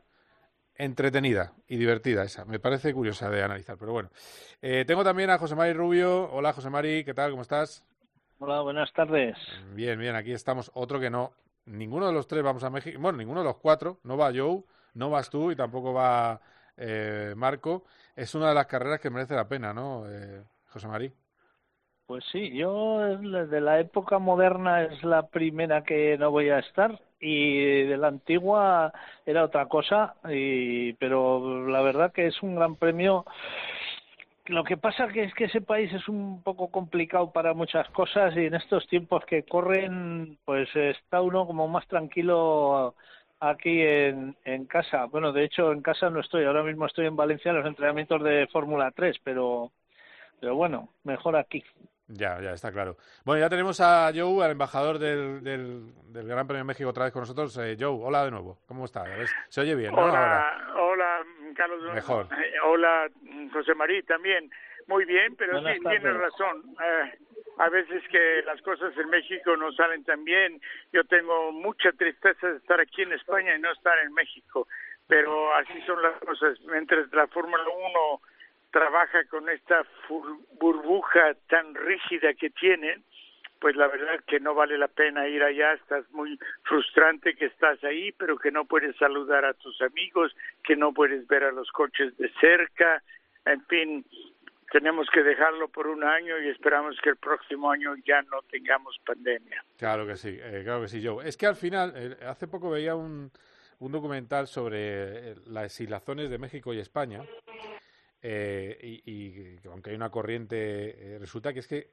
entretenida 0.77 1.55
y 1.67 1.77
divertida 1.77 2.23
esa. 2.23 2.45
Me 2.45 2.61
parece 2.61 2.95
curiosa 2.95 3.29
de 3.29 3.43
analizar, 3.43 3.77
pero 3.77 3.91
bueno. 3.91 4.11
Eh, 4.61 4.85
tengo 4.87 5.03
también 5.03 5.29
a 5.31 5.39
José 5.39 5.57
Mari 5.57 5.73
Rubio. 5.73 6.31
Hola, 6.31 6.53
José 6.53 6.71
Mari, 6.71 7.05
¿qué 7.05 7.15
tal? 7.15 7.33
¿Cómo 7.33 7.43
estás? 7.43 7.85
Hola, 8.45 8.61
buenas 8.61 8.93
tardes. 8.93 9.37
Bien, 9.73 9.97
bien, 9.97 10.17
aquí 10.17 10.33
estamos. 10.33 10.73
Otro 10.75 10.99
que 10.99 11.11
no. 11.11 11.31
Ninguno 11.67 12.09
de 12.09 12.13
los 12.13 12.27
tres 12.27 12.43
vamos 12.43 12.65
a 12.65 12.71
México. 12.71 12.99
Bueno, 13.01 13.19
ninguno 13.19 13.39
de 13.39 13.45
los 13.45 13.59
cuatro. 13.59 13.99
No 14.03 14.17
va 14.17 14.33
Joe, 14.35 14.65
no 14.95 15.11
vas 15.11 15.31
tú 15.31 15.53
y 15.53 15.55
tampoco 15.55 15.93
va 15.93 16.41
eh, 16.77 17.35
Marco. 17.37 17.85
Es 18.17 18.35
una 18.35 18.49
de 18.49 18.57
las 18.57 18.67
carreras 18.67 18.99
que 18.99 19.11
merece 19.11 19.37
la 19.37 19.47
pena, 19.47 19.73
¿no, 19.73 20.11
eh, 20.11 20.43
José 20.71 20.89
Mari? 20.89 21.13
Pues 22.05 22.25
sí, 22.33 22.51
yo 22.53 22.99
de 22.99 23.61
la 23.61 23.79
época 23.79 24.19
moderna 24.19 24.83
es 24.83 25.05
la 25.05 25.29
primera 25.29 25.85
que 25.85 26.19
no 26.19 26.33
voy 26.33 26.49
a 26.49 26.59
estar 26.59 27.01
y 27.21 27.85
de 27.85 27.97
la 27.97 28.09
antigua 28.09 28.93
era 29.25 29.45
otra 29.45 29.67
cosa, 29.67 30.17
y, 30.29 30.95
pero 30.95 31.69
la 31.69 31.81
verdad 31.81 32.13
que 32.13 32.27
es 32.27 32.43
un 32.43 32.57
gran 32.57 32.75
premio. 32.75 33.25
Lo 34.47 34.65
que 34.65 34.77
pasa 34.77 35.07
que 35.09 35.23
es 35.23 35.35
que 35.35 35.45
ese 35.45 35.61
país 35.61 35.93
es 35.93 36.09
un 36.09 36.43
poco 36.43 36.69
complicado 36.69 37.33
para 37.33 37.55
muchas 37.55 37.89
cosas 37.91 38.37
y 38.37 38.47
en 38.47 38.55
estos 38.55 38.87
tiempos 38.89 39.25
que 39.25 39.45
corren, 39.45 40.37
pues 40.45 40.69
está 40.75 41.21
uno 41.21 41.47
como 41.47 41.69
más 41.69 41.87
tranquilo 41.87 42.97
aquí 43.39 43.83
en, 43.83 44.37
en 44.45 44.67
casa. 44.67 45.05
Bueno, 45.05 45.33
de 45.33 45.45
hecho 45.45 45.71
en 45.73 45.81
casa 45.81 46.11
no 46.11 46.21
estoy, 46.21 46.45
ahora 46.45 46.65
mismo 46.65 46.87
estoy 46.87 47.07
en 47.07 47.15
Valencia 47.15 47.51
en 47.51 47.59
los 47.59 47.67
entrenamientos 47.67 48.21
de 48.23 48.49
Fórmula 48.49 48.91
3, 48.91 49.17
pero, 49.23 49.71
pero 50.41 50.57
bueno, 50.57 50.89
mejor 51.05 51.37
aquí. 51.37 51.63
Ya, 52.09 52.41
ya, 52.41 52.53
está 52.53 52.71
claro. 52.73 52.97
Bueno, 53.25 53.41
ya 53.41 53.49
tenemos 53.49 53.81
a 53.81 54.11
Joe, 54.15 54.45
al 54.45 54.51
embajador 54.51 54.99
del, 54.99 55.43
del, 55.43 55.95
del 56.13 56.27
Gran 56.27 56.47
Premio 56.47 56.59
de 56.65 56.69
México, 56.69 56.91
otra 56.91 57.05
vez 57.05 57.13
con 57.13 57.23
nosotros. 57.23 57.57
Eh, 57.59 57.77
Joe, 57.79 57.97
hola 58.03 58.25
de 58.25 58.33
nuevo. 58.33 58.59
¿Cómo 58.67 58.85
está? 58.85 59.05
¿Ves? 59.05 59.33
Se 59.49 59.63
oye 59.63 59.75
bien, 59.75 59.95
¿no? 59.95 60.03
Ahora. 60.03 60.53
Hola, 60.75 60.83
hola, 60.83 61.27
Carlos. 61.57 61.95
Mejor. 61.95 62.27
Eh, 62.33 62.53
Hola, 62.67 63.09
José 63.53 63.75
María, 63.75 64.03
también. 64.03 64.51
Muy 64.87 65.05
bien, 65.05 65.37
pero 65.37 65.53
Buenas 65.53 65.77
sí, 65.77 65.83
tardes. 65.83 66.17
razón. 66.17 66.63
Eh, 66.85 67.13
a 67.59 67.69
veces 67.69 68.03
que 68.09 68.43
las 68.45 68.61
cosas 68.63 68.97
en 68.97 69.11
México 69.11 69.57
no 69.57 69.73
salen 69.73 70.05
tan 70.05 70.25
bien. 70.25 70.61
Yo 70.93 71.05
tengo 71.05 71.53
mucha 71.53 71.93
tristeza 71.93 72.49
de 72.49 72.57
estar 72.57 72.81
aquí 72.81 73.03
en 73.03 73.13
España 73.13 73.55
y 73.55 73.61
no 73.61 73.71
estar 73.71 73.99
en 73.99 74.13
México. 74.15 74.67
Pero 75.07 75.55
así 75.55 75.81
son 75.87 76.03
las 76.03 76.19
cosas. 76.21 76.59
Mientras 76.63 77.13
la 77.13 77.27
Fórmula 77.29 77.65
1 77.65 78.21
trabaja 78.71 79.25
con 79.27 79.49
esta 79.51 79.85
burbuja 80.59 81.35
tan 81.49 81.75
rígida 81.75 82.33
que 82.35 82.51
tienen, 82.51 83.05
pues 83.61 83.77
la 83.77 83.87
verdad 83.87 84.19
que 84.27 84.41
no 84.41 84.55
vale 84.55 84.77
la 84.77 84.89
pena 84.89 85.29
ir 85.29 85.43
allá, 85.45 85.75
estás 85.75 86.11
muy 86.11 86.37
frustrante 86.65 87.37
que 87.37 87.47
estás 87.47 87.83
ahí, 87.85 88.11
pero 88.13 88.37
que 88.37 88.51
no 88.51 88.65
puedes 88.65 88.97
saludar 88.97 89.45
a 89.45 89.55
tus 89.55 89.81
amigos, 89.83 90.35
que 90.65 90.75
no 90.75 90.93
puedes 90.93 91.29
ver 91.29 91.45
a 91.45 91.53
los 91.53 91.71
coches 91.71 92.17
de 92.17 92.29
cerca, 92.41 93.03
en 93.45 93.65
fin, 93.67 94.07
tenemos 94.73 95.07
que 95.13 95.23
dejarlo 95.23 95.69
por 95.69 95.87
un 95.87 96.03
año 96.03 96.39
y 96.39 96.49
esperamos 96.49 96.97
que 97.03 97.11
el 97.11 97.17
próximo 97.17 97.71
año 97.71 97.95
ya 98.07 98.23
no 98.23 98.41
tengamos 98.51 98.99
pandemia. 99.05 99.63
Claro 99.77 100.07
que 100.07 100.17
sí, 100.17 100.39
eh, 100.41 100.63
claro 100.65 100.81
que 100.83 100.89
sí, 100.89 101.05
Joe. 101.07 101.29
Es 101.29 101.37
que 101.37 101.47
al 101.47 101.57
final, 101.57 101.93
eh, 101.95 102.17
hace 102.27 102.49
poco 102.49 102.71
veía 102.71 102.95
un, 102.97 103.31
un 103.81 103.93
documental 103.93 104.47
sobre 104.47 104.79
eh, 105.33 105.35
las 105.47 105.79
islazones 105.79 106.31
de 106.31 106.39
México 106.39 106.73
y 106.73 106.79
España, 106.79 107.23
eh, 108.23 108.79
y, 108.83 109.11
y 109.13 109.59
aunque 109.69 109.91
hay 109.91 109.97
una 109.97 110.11
corriente, 110.11 111.17
resulta 111.21 111.53
que 111.53 111.59
es 111.59 111.69
que, 111.69 111.91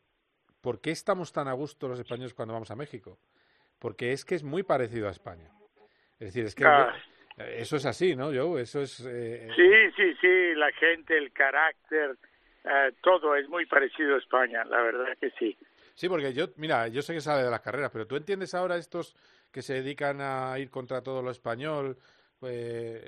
¿por 0.61 0.79
qué 0.79 0.91
estamos 0.91 1.33
tan 1.33 1.47
a 1.47 1.53
gusto 1.53 1.87
los 1.87 1.99
españoles 1.99 2.33
cuando 2.33 2.53
vamos 2.53 2.71
a 2.71 2.75
México? 2.75 3.19
Porque 3.77 4.13
es 4.13 4.23
que 4.23 4.35
es 4.35 4.43
muy 4.43 4.63
parecido 4.63 5.07
a 5.07 5.11
España. 5.11 5.49
Es 6.19 6.27
decir, 6.27 6.45
es 6.45 6.53
que 6.55 6.65
Ah. 6.65 6.93
Eh, 7.39 7.57
eso 7.59 7.77
es 7.77 7.85
así, 7.85 8.15
¿no, 8.15 8.25
Joe? 8.33 8.61
Eso 8.61 8.81
es... 8.81 8.99
eh, 9.05 9.47
Sí, 9.55 9.71
sí, 9.95 10.13
sí, 10.19 10.55
la 10.55 10.71
gente, 10.73 11.17
el 11.17 11.31
carácter, 11.31 12.17
eh, 12.63 12.91
todo 13.01 13.35
es 13.35 13.47
muy 13.49 13.65
parecido 13.65 14.15
a 14.15 14.19
España, 14.19 14.63
la 14.65 14.81
verdad 14.81 15.17
que 15.19 15.31
sí. 15.31 15.57
Sí, 15.95 16.07
porque 16.07 16.33
yo, 16.33 16.45
mira, 16.57 16.87
yo 16.87 17.01
sé 17.01 17.13
que 17.13 17.21
sale 17.21 17.43
de 17.43 17.51
las 17.51 17.61
carreras, 17.61 17.91
pero 17.91 18.07
tú 18.07 18.15
entiendes 18.15 18.53
ahora 18.53 18.77
estos 18.77 19.15
que 19.51 19.61
se 19.61 19.75
dedican 19.75 20.21
a 20.21 20.57
ir 20.59 20.69
contra 20.69 21.01
todo 21.01 21.21
lo 21.21 21.31
español, 21.31 21.97
pues, 22.39 23.03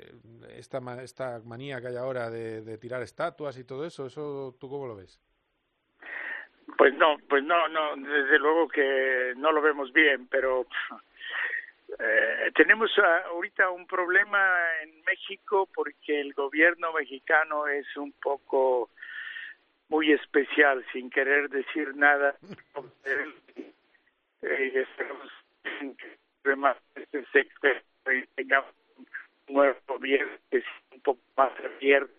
esta, 0.56 0.78
esta 1.02 1.40
manía 1.44 1.80
que 1.80 1.88
hay 1.88 1.96
ahora 1.96 2.28
de, 2.30 2.76
tirar 2.78 3.02
estatuas 3.02 3.56
y 3.58 3.64
todo 3.64 3.86
eso, 3.86 4.06
¿eso 4.06 4.56
tú 4.60 4.68
cómo 4.68 4.86
lo 4.86 4.96
ves? 4.96 5.20
Pues 6.76 6.94
no, 6.94 7.16
pues 7.28 7.42
no, 7.44 7.68
no, 7.68 7.96
desde 7.96 8.38
luego 8.38 8.68
que 8.68 9.32
no 9.36 9.52
lo 9.52 9.62
vemos 9.62 9.92
bien, 9.92 10.26
pero 10.28 10.66
eh, 11.98 12.52
tenemos 12.54 12.90
ahorita 12.98 13.70
un 13.70 13.86
problema 13.86 14.38
en 14.82 15.02
México 15.04 15.68
porque 15.74 16.20
el 16.20 16.32
gobierno 16.32 16.92
mexicano 16.92 17.66
es 17.66 17.86
un 17.96 18.12
poco 18.12 18.90
muy 19.88 20.12
especial, 20.12 20.84
sin 20.92 21.10
querer 21.10 21.50
decir 21.50 21.94
nada. 21.94 22.34
y 24.42 24.78
esperamos 24.78 25.30
que 27.60 28.26
tengamos 28.34 28.74
un 29.48 29.54
nuevo 29.54 29.78
gobierno 29.86 30.32
que 30.50 30.58
es 30.58 30.64
un 30.92 31.00
poco 31.00 31.20
más 31.36 31.52
abierto. 31.60 32.12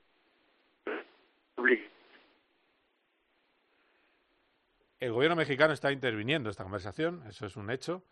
El 4.99 5.11
gobierno 5.11 5.35
mexicano 5.35 5.73
está 5.73 5.91
interviniendo 5.91 6.49
esta 6.49 6.63
conversación, 6.63 7.23
eso 7.27 7.45
es 7.45 7.57
un 7.57 7.69
hecho. 7.69 8.03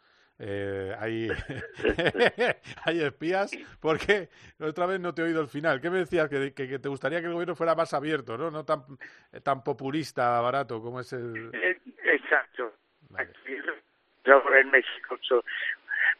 Eh, 0.44 0.96
hay, 0.98 1.30
hay 2.86 3.02
espías, 3.04 3.52
porque 3.80 4.30
otra 4.60 4.88
vez 4.88 5.00
no 5.00 5.14
te 5.14 5.22
he 5.22 5.26
oído 5.26 5.40
el 5.40 5.48
final. 5.48 5.80
¿Qué 5.80 5.92
me 5.92 6.00
decías? 6.00 6.28
Que, 6.30 6.52
que, 6.54 6.80
te 6.80 6.90
gustaría 6.90 7.20
que 7.20 7.28
el 7.28 7.34
gobierno 7.34 7.56
fuera 7.56 7.76
más 7.76 7.94
abierto, 7.94 8.38
¿no? 8.38 8.50
No 8.50 8.66
tan, 8.66 8.82
tan 9.44 9.64
populista, 9.64 10.42
barato 10.42 10.82
como 10.82 11.00
es 11.00 11.14
el... 11.14 11.52
Eh, 11.54 11.80
exacto. 12.06 12.74
en 13.16 14.72
México. 14.72 15.20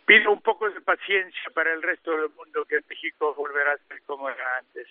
pido 0.06 0.32
un 0.32 0.42
poco 0.42 0.70
de 0.70 0.82
paciencia 0.82 1.50
para 1.56 1.74
el 1.74 1.82
resto 1.82 2.12
del 2.12 2.30
mundo, 2.30 2.64
que 2.66 2.80
México 2.88 3.34
volverá 3.34 3.74
a 3.74 3.78
ser 3.88 4.04
como 4.04 4.30
era 4.30 4.58
antes. 4.60 4.88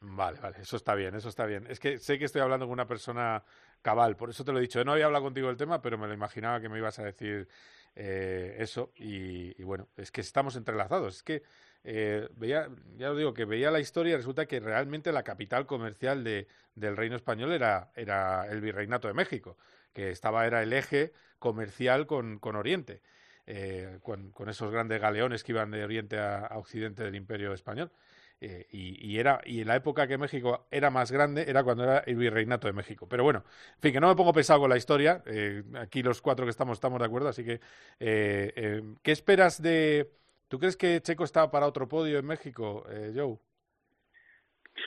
Vale, 0.00 0.38
vale, 0.38 0.56
eso 0.60 0.76
está 0.76 0.94
bien, 0.94 1.14
eso 1.14 1.30
está 1.30 1.46
bien. 1.46 1.66
Es 1.70 1.80
que 1.80 1.96
sé 1.96 2.18
que 2.18 2.26
estoy 2.26 2.42
hablando 2.42 2.66
con 2.66 2.74
una 2.74 2.86
persona 2.86 3.42
cabal, 3.80 4.16
por 4.16 4.28
eso 4.28 4.44
te 4.44 4.52
lo 4.52 4.58
he 4.58 4.62
dicho. 4.62 4.84
No 4.84 4.92
había 4.92 5.06
hablado 5.06 5.24
contigo 5.24 5.48
del 5.48 5.56
tema, 5.56 5.80
pero 5.80 5.96
me 5.96 6.06
lo 6.06 6.12
imaginaba 6.12 6.60
que 6.60 6.68
me 6.68 6.76
ibas 6.76 6.98
a 6.98 7.04
decir 7.04 7.48
eh, 7.96 8.56
eso 8.58 8.92
y, 8.96 9.62
bueno, 9.62 9.88
es 9.96 10.10
que 10.10 10.20
estamos 10.20 10.54
entrelazados. 10.56 11.16
Es 11.16 11.22
que 11.22 11.42
eh, 11.82 12.28
veía, 12.36 12.68
ya 12.96 13.10
os 13.10 13.16
digo, 13.16 13.32
que 13.32 13.46
veía 13.46 13.70
la 13.70 13.80
historia 13.80 14.12
y 14.12 14.16
resulta 14.16 14.46
que 14.46 14.60
realmente 14.60 15.12
la 15.12 15.22
capital 15.22 15.66
comercial 15.66 16.22
de, 16.22 16.46
del 16.74 16.96
reino 16.96 17.16
español 17.16 17.52
era, 17.52 17.90
era 17.96 18.46
el 18.48 18.60
virreinato 18.60 19.08
de 19.08 19.14
México, 19.14 19.56
que 19.94 20.10
estaba, 20.10 20.46
era 20.46 20.62
el 20.62 20.72
eje 20.72 21.12
comercial 21.38 22.06
con, 22.06 22.38
con 22.38 22.54
Oriente. 22.54 23.00
Eh, 23.48 24.00
con, 24.02 24.32
con, 24.32 24.48
esos 24.48 24.72
grandes 24.72 25.00
galeones 25.00 25.44
que 25.44 25.52
iban 25.52 25.70
de 25.70 25.84
Oriente 25.84 26.18
a 26.18 26.50
Occidente 26.56 27.04
del 27.04 27.14
Imperio 27.14 27.52
Español. 27.52 27.92
Eh, 28.38 28.66
y, 28.70 29.18
era 29.18 29.40
y 29.46 29.62
en 29.62 29.68
la 29.68 29.76
época 29.76 30.06
que 30.06 30.18
México 30.18 30.66
era 30.70 30.90
más 30.90 31.10
grande 31.10 31.48
era 31.48 31.64
cuando 31.64 31.84
era 31.84 31.98
el 32.00 32.16
virreinato 32.16 32.66
de 32.66 32.74
México. 32.74 33.08
Pero 33.08 33.24
bueno, 33.24 33.44
en 33.76 33.80
fin, 33.80 33.92
que 33.94 34.00
no 34.00 34.08
me 34.08 34.14
pongo 34.14 34.32
pesado 34.32 34.60
con 34.60 34.70
la 34.70 34.76
historia. 34.76 35.22
Eh, 35.26 35.62
aquí 35.78 36.02
los 36.02 36.20
cuatro 36.20 36.44
que 36.44 36.50
estamos 36.50 36.76
estamos 36.76 36.98
de 36.98 37.06
acuerdo, 37.06 37.28
así 37.28 37.44
que 37.44 37.60
eh, 37.98 38.82
¿qué 39.02 39.12
esperas 39.12 39.62
de? 39.62 40.10
¿Tú 40.48 40.58
crees 40.58 40.76
que 40.76 41.00
Checo 41.00 41.24
está 41.24 41.50
para 41.50 41.66
otro 41.66 41.88
podio 41.88 42.18
en 42.18 42.26
México, 42.26 42.84
Joe? 43.14 43.38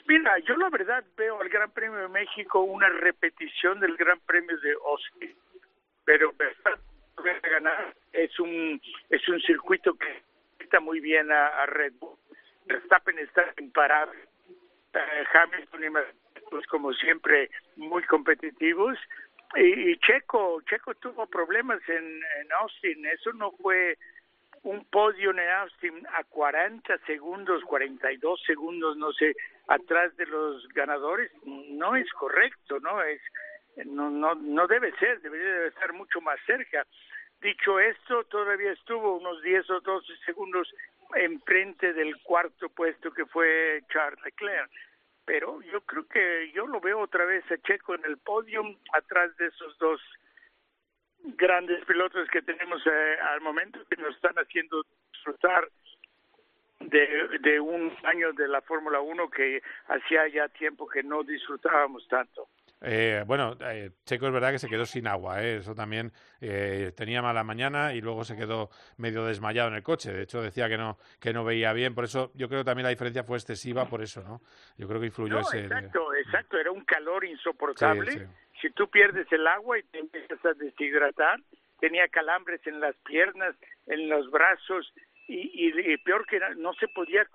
Mira, 0.06 0.38
yo 0.38 0.56
la 0.56 0.70
verdad 0.70 1.04
veo 1.16 1.40
al 1.40 1.48
Gran 1.48 1.72
Premio 1.72 1.98
de 1.98 2.08
México 2.08 2.60
una 2.60 2.88
repetición 2.88 3.80
del 3.80 3.96
Gran 3.96 4.20
Premio 4.20 4.56
de 4.58 4.72
Austin, 4.86 5.36
pero 6.04 6.32
ganar 7.42 7.94
es 8.12 8.38
un 8.38 8.80
es 9.10 9.28
un 9.28 9.40
circuito 9.40 9.94
que 9.94 10.22
está 10.60 10.80
muy 10.80 11.00
bien 11.00 11.30
a 11.32 11.66
Red 11.66 11.94
Bull 11.98 12.16
Verstappen 12.70 13.18
está 13.18 13.52
imparable. 13.58 14.18
Eh, 14.94 15.24
Hamilton 15.32 15.84
y 15.84 16.50
pues 16.50 16.66
como 16.66 16.92
siempre 16.94 17.50
muy 17.76 18.02
competitivos. 18.04 18.98
Y, 19.56 19.96
Checo 19.98 20.62
Checo 20.62 20.94
tuvo 20.94 21.26
problemas 21.26 21.80
en, 21.88 22.22
Austin. 22.60 23.04
Eso 23.06 23.32
no 23.32 23.52
fue 23.52 23.98
un 24.62 24.84
podio 24.86 25.30
en 25.30 25.40
Austin 25.40 26.06
a 26.18 26.24
40 26.24 26.98
segundos 27.06 27.64
42 27.64 28.42
segundos 28.46 28.96
no 28.96 29.10
sé 29.12 29.34
atrás 29.68 30.14
de 30.16 30.26
los 30.26 30.68
ganadores. 30.68 31.30
No 31.44 31.96
es 31.96 32.10
correcto 32.12 32.78
no 32.80 33.02
es 33.02 33.20
no 33.86 34.10
no 34.10 34.34
no 34.34 34.66
debe 34.66 34.92
ser 34.98 35.20
debería 35.22 35.66
estar 35.66 35.92
mucho 35.92 36.20
más 36.20 36.38
cerca. 36.46 36.86
Dicho 37.40 37.80
esto 37.80 38.24
todavía 38.24 38.72
estuvo 38.72 39.16
unos 39.16 39.42
10 39.42 39.70
o 39.70 39.80
12 39.80 40.12
segundos 40.26 40.68
enfrente 41.16 41.92
del 41.92 42.16
cuarto 42.22 42.68
puesto 42.68 43.12
que 43.12 43.26
fue 43.26 43.82
Charles 43.92 44.22
Leclerc. 44.24 44.70
Pero 45.24 45.60
yo 45.62 45.80
creo 45.82 46.08
que 46.08 46.50
yo 46.52 46.66
lo 46.66 46.80
veo 46.80 47.00
otra 47.00 47.24
vez 47.24 47.44
a 47.50 47.58
Checo 47.58 47.94
en 47.94 48.04
el 48.04 48.18
podio, 48.18 48.62
atrás 48.92 49.36
de 49.36 49.46
esos 49.46 49.78
dos 49.78 50.00
grandes 51.22 51.84
pilotos 51.84 52.28
que 52.30 52.42
tenemos 52.42 52.84
eh, 52.86 53.16
al 53.30 53.40
momento 53.40 53.80
que 53.88 54.00
nos 54.00 54.14
están 54.14 54.34
haciendo 54.36 54.82
disfrutar 55.12 55.68
de, 56.80 57.38
de 57.40 57.60
un 57.60 57.94
año 58.04 58.32
de 58.32 58.48
la 58.48 58.62
Fórmula 58.62 59.00
1 59.00 59.30
que 59.30 59.62
hacía 59.88 60.26
ya 60.28 60.48
tiempo 60.48 60.88
que 60.88 61.02
no 61.02 61.22
disfrutábamos 61.22 62.06
tanto. 62.08 62.48
Eh, 62.82 63.24
bueno, 63.26 63.56
eh, 63.60 63.90
Checo 64.04 64.26
es 64.26 64.32
verdad 64.32 64.52
que 64.52 64.58
se 64.58 64.68
quedó 64.68 64.86
sin 64.86 65.06
agua, 65.06 65.42
¿eh? 65.42 65.56
eso 65.56 65.74
también 65.74 66.12
eh, 66.40 66.92
tenía 66.96 67.20
mala 67.20 67.44
mañana 67.44 67.92
y 67.92 68.00
luego 68.00 68.24
se 68.24 68.36
quedó 68.36 68.70
medio 68.96 69.26
desmayado 69.26 69.68
en 69.68 69.74
el 69.74 69.82
coche. 69.82 70.12
De 70.12 70.22
hecho, 70.22 70.40
decía 70.40 70.68
que 70.68 70.78
no 70.78 70.96
que 71.20 71.32
no 71.34 71.44
veía 71.44 71.72
bien, 71.74 71.94
por 71.94 72.04
eso 72.04 72.32
yo 72.34 72.48
creo 72.48 72.60
que 72.60 72.64
también 72.64 72.84
la 72.84 72.90
diferencia 72.90 73.22
fue 73.22 73.36
excesiva, 73.36 73.86
por 73.86 74.02
eso, 74.02 74.22
¿no? 74.22 74.40
Yo 74.78 74.88
creo 74.88 75.00
que 75.00 75.06
influyó 75.06 75.40
ese. 75.40 75.60
Exacto, 75.60 76.14
exacto, 76.14 76.58
era 76.58 76.70
un 76.70 76.84
calor 76.84 77.24
insoportable. 77.24 78.28
Si 78.62 78.70
tú 78.70 78.88
pierdes 78.88 79.30
el 79.30 79.46
agua 79.46 79.78
y 79.78 79.82
te 79.84 79.98
empiezas 79.98 80.42
a 80.44 80.54
deshidratar, 80.54 81.40
tenía 81.80 82.08
calambres 82.08 82.66
en 82.66 82.80
las 82.80 82.94
piernas, 83.04 83.56
en 83.86 84.08
los 84.08 84.30
brazos 84.30 84.92
y, 85.28 85.68
y, 85.68 85.96
peor 85.98 86.26
que 86.26 86.40
no 86.56 86.72
se 86.74 86.88
podía 86.88 87.26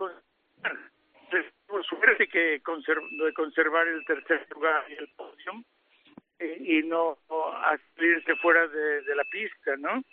suerte 1.88 2.28
que 2.28 2.61
de 2.61 3.34
conservar 3.34 3.88
el 3.88 4.05
tercer 4.05 4.47
lugar 4.53 4.86
y 4.89 4.93
el 4.93 5.07
podium 5.15 5.63
eh, 6.39 6.57
y 6.59 6.88
no, 6.88 7.17
salirse 7.95 8.36
fuera 8.38 8.67
de, 8.67 9.15
la 9.15 9.23
pista, 9.26 9.76
¿no? 9.78 10.03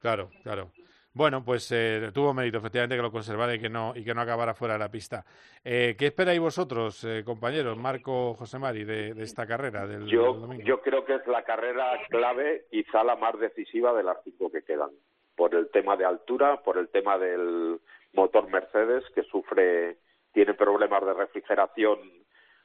Claro, 0.00 0.30
claro. 0.42 0.70
Bueno, 1.14 1.44
pues 1.44 1.70
eh, 1.70 2.10
tuvo 2.12 2.34
mérito 2.34 2.58
efectivamente 2.58 2.96
que 2.96 3.02
lo 3.02 3.12
conservara 3.12 3.54
y 3.54 3.60
que 3.60 3.68
no 3.68 3.92
y 3.94 4.04
que 4.04 4.12
no 4.14 4.20
acabara 4.20 4.52
fuera 4.52 4.74
de 4.74 4.80
la 4.80 4.90
pista. 4.90 5.24
Eh, 5.64 5.94
¿Qué 5.96 6.06
esperáis 6.06 6.40
vosotros, 6.40 7.04
eh, 7.04 7.22
compañeros, 7.24 7.78
Marco, 7.78 8.34
José 8.34 8.58
Mari, 8.58 8.82
de, 8.82 9.10
esta 9.22 9.46
carrera 9.46 9.86
del, 9.86 10.06
yo, 10.06 10.34
domingo? 10.34 10.64
Yo 10.64 10.80
creo 10.80 11.04
que 11.04 11.14
es 11.14 11.26
la 11.28 11.44
carrera 11.44 12.00
clave, 12.08 12.66
quizá 12.68 13.04
la 13.04 13.14
más 13.14 13.38
decisiva 13.38 13.92
de 13.94 14.02
las 14.02 14.18
cinco 14.24 14.50
que 14.50 14.62
quedan, 14.62 14.90
por 15.36 15.54
el 15.54 15.70
tema 15.70 15.96
de 15.96 16.04
altura, 16.04 16.60
por 16.62 16.78
el 16.78 16.88
tema 16.88 17.16
del 17.16 17.78
motor 18.14 18.48
Mercedes 18.48 19.04
que 19.14 19.22
sufre, 19.24 19.98
tiene 20.32 20.54
problemas 20.54 21.04
de 21.04 21.14
refrigeración 21.14 21.98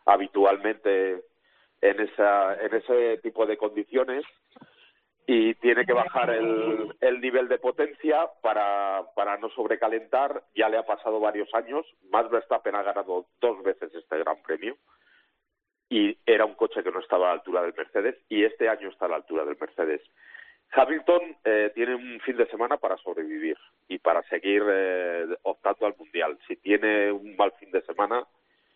habitualmente 0.06 1.24
en, 1.82 2.00
esa, 2.00 2.56
en 2.56 2.74
ese 2.74 3.18
tipo 3.20 3.46
de 3.46 3.58
condiciones 3.58 4.26
y 5.28 5.54
tiene 5.56 5.86
que 5.86 5.94
bajar 5.94 6.32
el, 6.32 6.96
el 7.02 7.22
nivel 7.22 7.48
de 7.48 7.60
potencia 7.60 8.28
para, 8.42 9.04
para 9.16 9.38
no 9.38 9.50
sobrecalentar. 9.50 10.44
Ya 10.56 10.70
le 10.70 10.78
ha 10.78 10.86
pasado 10.86 11.20
varios 11.20 11.54
años. 11.54 11.86
Max 12.10 12.32
Verstappen 12.32 12.74
ha 12.74 12.82
ganado 12.82 13.28
dos 13.40 13.62
veces 13.62 13.94
este 13.94 14.18
Gran 14.18 14.42
Premio 14.42 14.76
y 15.90 16.18
era 16.26 16.46
un 16.46 16.54
coche 16.54 16.84
que 16.84 16.92
no 16.92 17.00
estaba 17.00 17.26
a 17.26 17.30
la 17.30 17.34
altura 17.36 17.62
del 17.62 17.74
Mercedes 17.76 18.16
y 18.30 18.44
este 18.44 18.70
año 18.70 18.90
está 18.90 19.06
a 19.06 19.10
la 19.10 19.16
altura 19.18 19.44
del 19.46 19.58
Mercedes. 19.60 20.02
Hamilton 20.72 21.38
eh, 21.44 21.72
tiene 21.74 21.96
un 21.96 22.20
fin 22.22 22.38
de 22.38 22.48
semana 22.48 22.78
para 22.78 22.98
sobrevivir 22.98 23.58
y 23.88 23.98
para 23.98 24.22
seguir 24.24 24.64
eh, 24.68 25.26
optando 25.44 25.86
al 25.86 25.96
Mundial. 25.98 26.38
Si 26.48 26.56
tiene 26.58 27.12
un 27.12 27.36
mal 27.36 27.52
fin 27.60 27.72
de 27.72 27.82
semana, 27.82 28.26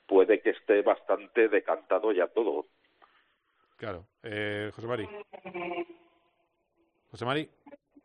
puede 0.07 0.41
que 0.41 0.51
esté 0.51 0.81
bastante 0.81 1.49
decantado 1.49 2.11
ya 2.11 2.27
todo. 2.27 2.67
Claro. 3.77 4.05
Eh, 4.23 4.71
José 4.73 4.87
Mari. 4.87 5.07
José 7.11 7.25
Mari. 7.25 7.49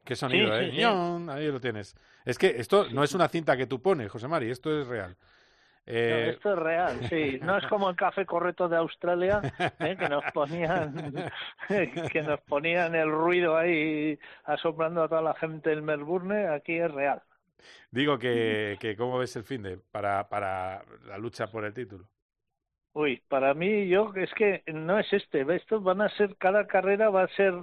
Qué 0.05 0.16
sonido, 0.16 0.59
¿eh? 0.59 0.72
Ahí 1.30 1.51
lo 1.51 1.61
tienes. 1.61 1.95
Es 2.24 2.39
que 2.39 2.49
esto 2.49 2.86
no 2.91 3.05
es 3.05 3.14
una 3.14 3.28
cinta 3.28 3.57
que 3.57 3.66
tú 3.66 3.82
pones, 3.82 4.11
José 4.11 4.26
Mari, 4.26 4.51
esto 4.51 4.80
es 4.80 4.86
real. 4.86 5.16
Eh... 5.91 6.32
esto 6.34 6.53
es 6.53 6.59
real, 6.59 7.09
sí. 7.09 7.39
No 7.43 7.57
es 7.57 7.66
como 7.66 7.89
el 7.89 7.97
café 7.97 8.26
correcto 8.26 8.68
de 8.68 8.76
Australia, 8.76 9.41
¿eh? 9.78 9.97
que 9.99 10.09
nos 10.09 10.22
ponían 10.32 10.93
que 12.12 12.22
nos 12.22 12.41
ponían 12.43 12.95
el 12.95 13.11
ruido 13.11 13.57
ahí 13.57 14.18
asombrando 14.45 15.03
a 15.03 15.09
toda 15.09 15.22
la 15.22 15.34
gente 15.34 15.72
en 15.72 15.82
Melbourne. 15.86 16.49
Aquí 16.49 16.76
es 16.76 16.91
real. 16.93 17.22
Digo 17.91 18.18
que, 18.18 18.76
que 18.78 18.97
cómo 18.97 19.18
ves 19.18 19.34
el 19.36 19.45
fin 19.45 19.62
de 19.62 19.78
para 19.78 20.28
para 20.28 20.84
la 21.07 21.16
lucha 21.16 21.51
por 21.51 21.64
el 21.64 21.72
título. 21.72 22.07
Uy, 22.93 23.22
para 23.26 23.55
mí 23.55 23.89
yo 23.89 24.12
es 24.14 24.32
que 24.34 24.62
no 24.66 24.99
es 24.99 25.11
este. 25.11 25.41
Estos 25.57 25.82
van 25.82 26.03
a 26.03 26.11
ser 26.11 26.36
cada 26.36 26.66
carrera 26.66 27.09
va 27.09 27.22
a 27.22 27.28
ser 27.28 27.55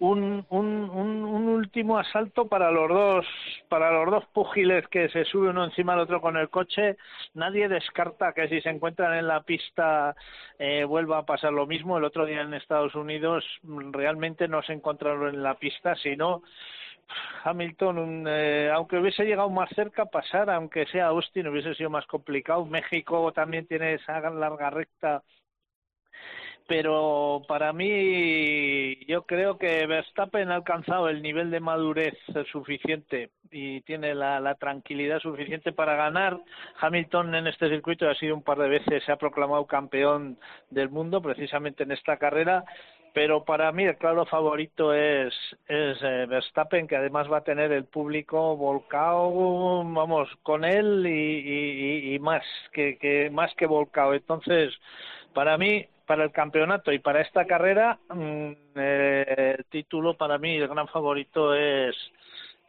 un, 0.00 0.46
un, 0.50 0.90
un, 0.90 1.48
último 1.48 1.98
asalto 1.98 2.46
para 2.46 2.70
los 2.70 2.88
dos 2.88 3.26
para 3.68 3.90
los 3.90 4.10
dos 4.10 4.24
púgiles 4.26 4.86
que 4.88 5.08
se 5.08 5.24
sube 5.24 5.48
uno 5.48 5.64
encima 5.64 5.92
del 5.92 6.02
otro 6.02 6.20
con 6.20 6.36
el 6.36 6.48
coche 6.50 6.96
nadie 7.34 7.68
descarta 7.68 8.32
que 8.32 8.48
si 8.48 8.60
se 8.60 8.70
encuentran 8.70 9.14
en 9.14 9.26
la 9.26 9.42
pista 9.42 10.14
eh, 10.58 10.84
vuelva 10.84 11.18
a 11.18 11.26
pasar 11.26 11.52
lo 11.52 11.66
mismo 11.66 11.98
el 11.98 12.04
otro 12.04 12.26
día 12.26 12.42
en 12.42 12.54
Estados 12.54 12.94
Unidos 12.94 13.44
realmente 13.64 14.46
no 14.46 14.62
se 14.62 14.72
encontraron 14.72 15.34
en 15.34 15.42
la 15.42 15.54
pista 15.54 15.96
sino 15.96 16.42
Hamilton, 17.44 18.26
eh, 18.28 18.70
aunque 18.72 18.98
hubiese 18.98 19.24
llegado 19.24 19.48
más 19.48 19.70
cerca, 19.70 20.04
pasar, 20.04 20.50
aunque 20.50 20.84
sea 20.86 21.06
Austin, 21.06 21.48
hubiese 21.48 21.74
sido 21.74 21.88
más 21.88 22.06
complicado. 22.06 22.66
México 22.66 23.32
también 23.32 23.66
tiene 23.66 23.94
esa 23.94 24.20
larga 24.28 24.68
recta 24.68 25.22
pero 26.68 27.42
para 27.48 27.72
mí 27.72 28.94
yo 29.06 29.22
creo 29.22 29.56
que 29.56 29.86
Verstappen 29.86 30.50
ha 30.50 30.56
alcanzado 30.56 31.08
el 31.08 31.22
nivel 31.22 31.50
de 31.50 31.60
madurez 31.60 32.14
suficiente 32.52 33.30
y 33.50 33.80
tiene 33.80 34.14
la, 34.14 34.54
tranquilidad 34.56 35.18
suficiente 35.18 35.72
para 35.72 35.96
ganar. 35.96 36.38
Hamilton 36.78 37.34
en 37.36 37.46
este 37.46 37.70
circuito 37.70 38.06
ha 38.06 38.14
sido 38.16 38.34
un 38.34 38.42
par 38.42 38.58
de 38.58 38.68
veces, 38.68 39.02
se 39.02 39.10
ha 39.10 39.16
proclamado 39.16 39.64
campeón 39.66 40.36
del 40.68 40.90
mundo 40.90 41.22
precisamente 41.22 41.84
en 41.84 41.92
esta 41.92 42.18
carrera, 42.18 42.64
pero 43.14 43.44
para 43.44 43.72
mí 43.72 43.84
el 43.84 43.96
claro 43.96 44.26
favorito 44.26 44.92
es, 44.92 45.32
es 45.68 45.96
eh, 46.02 46.26
Verstappen, 46.28 46.86
que 46.86 46.96
además 46.96 47.32
va 47.32 47.38
a 47.38 47.44
tener 47.44 47.72
el 47.72 47.86
público 47.86 48.58
volcado, 48.58 49.32
vamos, 49.84 50.28
con 50.42 50.66
él 50.66 51.06
y, 51.06 52.14
y, 52.14 52.18
más, 52.18 52.44
que, 52.74 52.98
que, 52.98 53.30
más 53.30 53.54
que 53.54 53.64
volcado. 53.64 54.12
Entonces, 54.12 54.74
para 55.32 55.56
mí 55.56 55.86
para 56.08 56.24
el 56.24 56.32
campeonato 56.32 56.90
y 56.90 56.98
para 56.98 57.20
esta 57.20 57.44
carrera, 57.44 57.98
mm, 58.08 58.50
eh, 58.74 59.56
el 59.58 59.64
título 59.66 60.16
para 60.16 60.38
mí, 60.38 60.56
el 60.56 60.66
gran 60.66 60.88
favorito 60.88 61.54
es, 61.54 61.94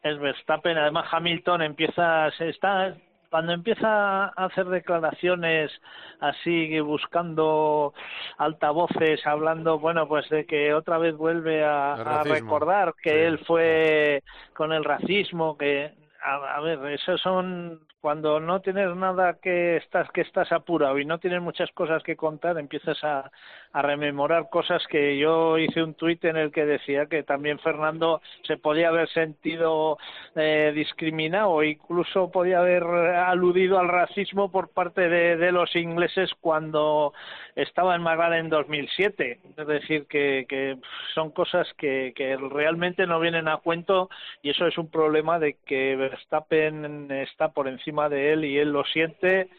es 0.04 0.20
Verstappen. 0.20 0.78
Además, 0.78 1.08
Hamilton 1.10 1.62
empieza, 1.62 2.30
se 2.38 2.50
está, 2.50 2.94
cuando 3.32 3.54
empieza 3.54 4.26
a 4.26 4.46
hacer 4.46 4.66
declaraciones 4.66 5.72
así, 6.20 6.78
buscando 6.82 7.94
altavoces, 8.38 9.26
hablando, 9.26 9.80
bueno, 9.80 10.06
pues 10.10 10.28
de 10.30 10.46
que 10.46 10.74
otra 10.74 10.98
vez 10.98 11.16
vuelve 11.16 11.64
a, 11.64 12.24
recordar 12.26 12.94
que 13.02 13.26
él 13.26 13.40
fue 13.48 14.22
con 14.54 14.74
el 14.74 14.84
racismo, 14.84 15.58
que 15.58 15.94
a, 16.22 16.60
ver, 16.62 16.80
esos 16.94 17.22
son 17.22 17.80
cuando 18.02 18.40
no 18.40 18.62
tienes 18.62 18.96
nada 18.96 19.38
que 19.42 19.78
estás 19.78 20.10
que 20.12 20.22
estás 20.22 20.52
apurado 20.52 20.98
y 21.00 21.06
no 21.06 21.18
tienes 21.20 21.42
muchas 21.42 21.70
cosas 21.72 22.02
que 22.04 22.16
contar, 22.16 22.58
empiezas 22.58 23.04
a, 23.04 23.32
rememorar 23.72 24.50
cosas 24.50 24.82
que 24.88 25.18
yo 25.20 25.58
hice 25.60 25.84
un 25.84 25.94
tuit 25.94 26.26
en 26.26 26.38
el 26.38 26.52
que 26.52 26.66
decía 26.66 27.06
que 27.06 27.22
también 27.22 27.60
Fernando 27.60 28.20
se 28.44 28.58
podía 28.58 28.88
haber 28.88 29.08
sentido 29.10 30.00
eh, 30.36 30.72
discriminado 30.74 31.62
incluso 31.62 32.32
podía 32.32 32.60
haber 32.60 32.84
aludido 32.84 33.78
al 33.78 33.88
racismo 33.88 34.52
por 34.52 34.70
parte 34.70 35.08
de, 35.08 35.38
de 35.38 35.52
los 35.52 35.76
ingleses 35.76 36.32
cuando 36.42 37.14
estaba 37.56 37.96
en 37.96 38.02
McLaren 38.02 38.46
en 38.46 38.50
2007. 38.50 39.40
Es 39.58 39.68
decir, 39.68 40.06
que, 40.08 40.46
que 40.48 40.78
son 41.14 41.32
cosas 41.32 41.68
que, 41.78 42.14
que 42.16 42.38
realmente 42.38 43.06
no 43.06 43.20
vienen 43.20 43.48
a 43.48 43.58
cuento 43.58 44.10
y 44.42 44.50
eso 44.50 44.66
es 44.68 44.78
un 44.78 44.90
problema 44.90 45.40
de 45.40 45.58
que 45.66 46.09
Verstappen 46.10 47.12
está 47.12 47.50
por 47.50 47.68
encima 47.68 48.10
de 48.10 48.34
él 48.34 48.46
y 48.46 48.58
él 48.58 48.72
lo 48.72 48.84
siente 48.86 49.50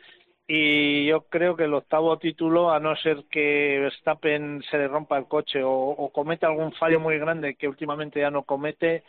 y 0.52 1.06
yo 1.06 1.22
creo 1.28 1.54
que 1.54 1.62
el 1.62 1.74
octavo 1.74 2.18
título, 2.18 2.72
a 2.72 2.80
no 2.80 2.96
ser 2.96 3.24
que 3.30 3.78
Verstappen 3.78 4.60
se 4.68 4.78
le 4.78 4.88
rompa 4.88 5.16
el 5.16 5.28
coche 5.28 5.62
o, 5.62 5.70
o 5.70 6.12
cometa 6.12 6.48
algún 6.48 6.72
fallo 6.72 6.98
muy 6.98 7.20
grande 7.20 7.54
que 7.54 7.68
últimamente 7.68 8.18
ya 8.18 8.32
no 8.32 8.42
comete, 8.42 9.04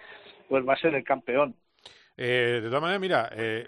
pues 0.47 0.63
va 0.67 0.73
a 0.73 0.77
ser 0.77 0.93
el 0.93 1.03
campeón. 1.03 1.55
Eh, 2.15 2.59
de 2.61 2.67
todas 2.67 2.81
maneras, 2.81 3.01
mira, 3.01 3.29
eh, 3.33 3.65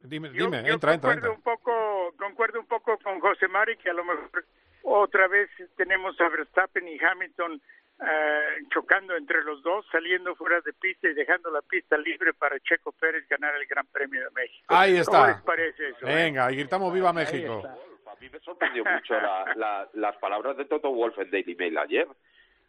dime, 0.00 0.30
dime, 0.30 0.62
yo 0.64 0.72
entra, 0.72 0.92
concuerdo 0.92 1.18
entra, 1.18 1.30
Un 1.32 1.42
poco, 1.42 2.14
concuerdo 2.16 2.60
un 2.60 2.66
poco 2.66 2.96
con 2.96 3.20
José 3.20 3.46
Mari 3.46 3.76
que 3.76 3.90
a 3.90 3.92
lo 3.92 4.04
mejor 4.04 4.46
otra 4.82 5.28
vez 5.28 5.50
tenemos 5.76 6.18
a 6.18 6.30
Verstappen 6.30 6.88
y 6.88 6.98
Hamilton 6.98 7.60
eh, 8.04 8.64
chocando 8.72 9.16
entre 9.16 9.42
los 9.44 9.62
dos, 9.62 9.86
saliendo 9.92 10.34
fuera 10.34 10.60
de 10.60 10.72
pista 10.72 11.08
y 11.08 11.14
dejando 11.14 11.50
la 11.50 11.62
pista 11.62 11.96
libre 11.96 12.32
para 12.34 12.58
Checo 12.60 12.92
Pérez 12.92 13.26
ganar 13.28 13.54
el 13.56 13.66
Gran 13.66 13.86
Premio 13.86 14.20
de 14.24 14.30
México. 14.30 14.64
Ahí 14.68 14.96
está. 14.96 15.18
¿Cómo 15.20 15.26
les 15.28 15.42
parece 15.42 15.88
eso? 15.90 16.06
eh? 16.06 16.14
Venga, 16.14 16.50
y 16.52 16.56
gritamos 16.56 16.92
viva 16.92 17.12
México. 17.12 17.62
A 18.06 18.14
mí 18.20 18.28
me 18.30 18.38
sorprendió 18.40 18.84
mucho 18.84 19.14
la, 19.14 19.52
la, 19.56 19.88
las 19.94 20.16
palabras 20.16 20.56
de 20.56 20.64
Toto 20.66 20.90
Wolff 20.92 21.18
en 21.18 21.30
Daily 21.30 21.54
Mail 21.54 21.78
ayer, 21.78 22.08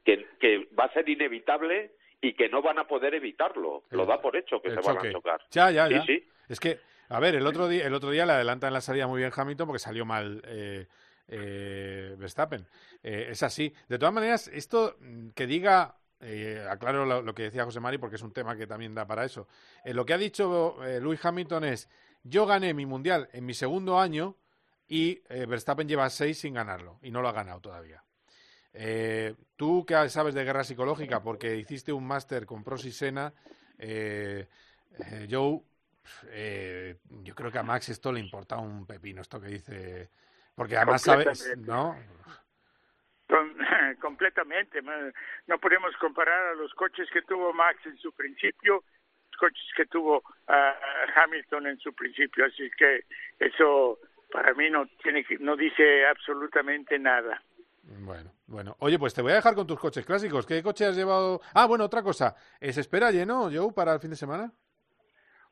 que, 0.05 0.27
que 0.39 0.67
va 0.77 0.85
a 0.85 0.93
ser 0.93 1.07
inevitable 1.09 1.91
y 2.21 2.33
que 2.33 2.47
no 2.49 2.61
van 2.61 2.79
a 2.79 2.87
poder 2.87 3.13
evitarlo. 3.15 3.83
Lo 3.91 4.05
da 4.05 4.21
por 4.21 4.35
hecho 4.37 4.61
que 4.61 4.69
El 4.69 4.75
se 4.81 4.87
van 4.87 5.05
a 5.05 5.11
chocar. 5.11 5.41
Ya, 5.51 5.69
ya, 5.71 5.87
Sí, 5.87 5.93
ya. 5.93 6.03
sí. 6.05 6.27
Es 6.47 6.59
que, 6.59 6.79
a 7.09 7.19
ver, 7.19 7.35
el 7.35 7.45
otro 7.45 7.67
día, 7.67 7.85
el 7.85 7.93
otro 7.93 8.11
día 8.11 8.25
le 8.25 8.33
adelanta 8.33 8.67
en 8.67 8.73
la 8.73 8.81
salida 8.81 9.07
muy 9.07 9.19
bien 9.19 9.31
Hamilton 9.35 9.67
porque 9.67 9.79
salió 9.79 10.05
mal 10.05 10.41
eh, 10.47 10.87
eh, 11.27 12.15
Verstappen. 12.17 12.67
Eh, 13.01 13.27
es 13.29 13.43
así. 13.43 13.73
De 13.87 13.97
todas 13.97 14.13
maneras, 14.13 14.47
esto 14.47 14.97
mm, 14.99 15.29
que 15.29 15.47
diga, 15.47 15.97
eh, 16.19 16.65
aclaro 16.69 17.05
lo, 17.21 17.35
que 17.35 17.43
decía 17.43 17.65
José 17.65 17.79
Mari 17.79 17.97
porque 17.97 18.15
es 18.15 18.21
un 18.21 18.31
tema 18.31 18.55
que 18.55 18.67
también 18.67 18.95
da 18.95 19.05
para 19.05 19.25
eso. 19.25 19.47
Eh, 19.83 19.93
lo 19.93 20.05
que 20.05 20.13
ha 20.13 20.17
dicho 20.17 20.77
Lewis 20.81 21.23
Hamilton 21.23 21.65
es, 21.65 21.89
yo 22.23 22.45
gané 22.45 22.73
mi 22.73 22.85
mundial 22.85 23.29
en 23.33 23.45
mi 23.45 23.53
segundo 23.53 23.99
año 23.99 24.37
y 24.87 25.21
Verstappen 25.29 25.87
lleva 25.87 26.09
seis 26.09 26.39
sin 26.39 26.53
ganarlo 26.53 26.99
y 27.01 27.11
no 27.11 27.21
lo 27.21 27.29
ha 27.29 27.33
ganado 27.33 27.59
todavía. 27.59 28.03
Tú 29.55 29.85
que 29.85 30.09
sabes 30.09 30.33
de 30.33 30.43
guerra 30.43 30.63
psicológica 30.63 31.21
porque 31.21 31.57
hiciste 31.57 31.91
un 31.91 32.05
máster 32.05 32.45
con 32.45 32.63
Prost 32.63 32.85
y 32.85 32.91
Sena, 32.91 33.33
Joe, 33.79 35.61
yo 37.23 37.35
creo 37.35 37.51
que 37.51 37.57
a 37.59 37.63
Max 37.63 37.89
esto 37.89 38.11
le 38.11 38.19
importa 38.19 38.57
un 38.57 38.85
pepino, 38.85 39.21
esto 39.21 39.41
que 39.41 39.47
dice, 39.47 40.09
porque 40.55 40.77
además 40.77 41.01
sabes, 41.01 41.25
Completamente. 41.27 41.71
¿no? 41.71 41.97
Con- 43.27 43.57
completamente. 44.01 44.81
No, 45.47 45.57
podemos 45.59 45.95
comparar 45.97 46.47
a 46.47 46.53
los 46.55 46.73
coches 46.73 47.09
que 47.11 47.21
tuvo 47.23 47.53
Max 47.53 47.79
en 47.85 47.97
su 47.97 48.11
principio, 48.13 48.83
los 49.31 49.39
coches 49.39 49.65
que 49.75 49.85
tuvo 49.85 50.23
ah, 50.47 50.75
Hamilton 51.15 51.67
en 51.67 51.79
su 51.79 51.93
principio. 51.93 52.45
Así 52.45 52.69
que 52.77 53.05
eso 53.39 53.99
para 54.31 54.53
mí 54.53 54.69
no 54.69 54.85
tiene 55.01 55.23
que, 55.23 55.37
no 55.39 55.55
dice 55.55 56.05
absolutamente 56.05 56.99
nada. 56.99 57.41
Bueno, 57.83 58.31
bueno. 58.47 58.75
Oye, 58.79 58.97
pues 58.97 59.13
te 59.13 59.21
voy 59.21 59.33
a 59.33 59.35
dejar 59.35 59.55
con 59.55 59.67
tus 59.67 59.79
coches 59.79 60.05
clásicos. 60.05 60.45
¿Qué 60.45 60.63
coche 60.63 60.85
has 60.85 60.95
llevado? 60.95 61.41
Ah, 61.53 61.65
bueno, 61.65 61.83
otra 61.85 62.01
cosa. 62.01 62.35
¿Se 62.59 62.79
espera 62.79 63.11
lleno, 63.11 63.49
Joe, 63.51 63.73
para 63.73 63.93
el 63.93 63.99
fin 63.99 64.11
de 64.11 64.15
semana? 64.15 64.51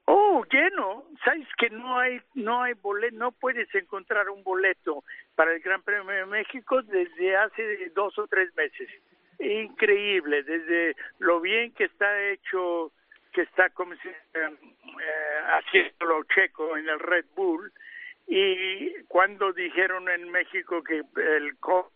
Oh, 0.06 0.44
lleno. 0.52 1.06
Sabes 1.24 1.48
que 1.58 1.70
no 1.70 2.00
hay, 2.00 2.20
no 2.34 2.64
hay 2.64 2.74
boleto, 2.74 3.16
no 3.16 3.32
puedes 3.32 3.74
encontrar 3.76 4.30
un 4.30 4.44
boleto 4.44 5.04
para 5.36 5.54
el 5.54 5.62
Gran 5.62 5.84
Premio 5.84 6.12
de 6.12 6.26
México 6.26 6.82
desde 6.82 7.36
hace 7.36 7.90
dos 7.96 8.18
o 8.18 8.28
tres 8.28 8.54
meses. 8.56 8.90
Increíble, 9.40 10.44
desde 10.44 10.96
lo 11.20 11.40
bien 11.42 11.74
que 11.74 11.86
está 11.86 12.30
hecho, 12.30 12.92
que 13.34 13.42
está 13.42 13.70
como 13.70 13.96
se, 13.96 14.10
eh, 14.10 14.58
haciendo 15.54 16.06
lo 16.06 16.24
checo 16.26 16.78
en 16.78 16.88
el 16.90 17.00
Red 17.00 17.26
Bull 17.36 17.72
y 18.28 19.04
cuando 19.10 19.52
dijeron 19.52 20.08
en 20.10 20.30
México 20.30 20.84
que 20.84 21.02
el 21.16 21.58
co 21.60 21.92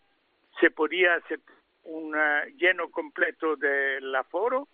se 0.60 0.70
podía 0.70 1.14
hacer 1.14 1.40
un 1.84 2.14
lleno 2.58 2.90
completo 2.90 3.56
del 3.56 4.14
aforo, 4.14 4.68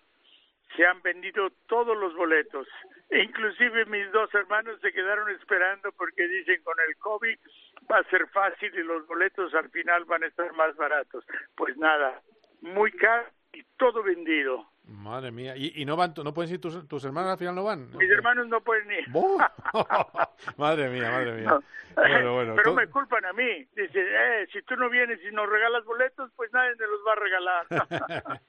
se 0.77 0.87
han 0.87 1.03
vendido 1.03 1.51
todos 1.67 1.97
los 1.97 2.15
boletos. 2.15 2.67
E 3.11 3.23
inclusive 3.23 3.85
mis 3.87 4.11
dos 4.13 4.33
hermanos 4.35 4.81
se 4.81 4.93
quedaron 4.93 5.29
esperando 5.31 5.93
porque 5.93 6.27
dicen 6.27 6.63
con 6.63 6.77
el 6.89 6.97
COVID 6.97 7.39
va 7.91 7.99
a 7.99 8.11
ser 8.11 8.27
fácil 8.29 8.73
y 8.75 8.83
los 8.83 9.07
boletos 9.07 9.55
al 9.55 9.71
final 9.71 10.05
van 10.05 10.25
a 10.25 10.29
estar 10.29 10.53
más 10.55 10.75
baratos. 10.77 11.25
Pues 11.57 11.77
nada, 11.77 12.23
muy 12.61 12.91
caro 12.93 13.27
y 13.53 13.63
todo 13.77 14.03
vendido. 14.03 14.67
Madre 14.85 15.31
mía. 15.31 15.57
¿Y, 15.57 15.81
y 15.81 15.85
no 15.85 15.97
van, 15.97 16.13
no 16.25 16.35
pueden 16.35 16.53
ir 16.55 16.61
tus, 16.61 16.87
tus 16.89 17.05
hermanos 17.05 17.31
al 17.31 17.39
final 17.39 17.55
no 17.55 17.63
van? 17.65 17.89
Mis 17.97 18.11
hermanos 18.11 18.49
no 18.49 18.61
pueden 18.63 18.91
ir. 18.91 19.07
madre 20.57 20.89
mía, 20.89 21.11
madre 21.11 21.33
mía. 21.35 21.51
No. 21.51 21.63
Bueno, 21.95 22.35
bueno. 22.35 22.55
Pero 22.57 22.75
me 22.75 22.87
culpan 22.89 23.25
a 23.27 23.33
mí. 23.33 23.65
Dice, 23.77 24.01
eh, 24.01 24.47
si 24.53 24.61
tú 24.63 24.75
no 24.77 24.91
vienes 24.91 25.21
y 25.23 25.33
nos 25.35 25.49
regalas 25.49 25.85
boletos, 25.85 26.31
pues 26.35 26.53
nadie 26.53 26.71
me 26.77 26.87
los 26.87 27.01
va 27.07 27.13
a 27.13 27.17
regalar. 27.17 28.41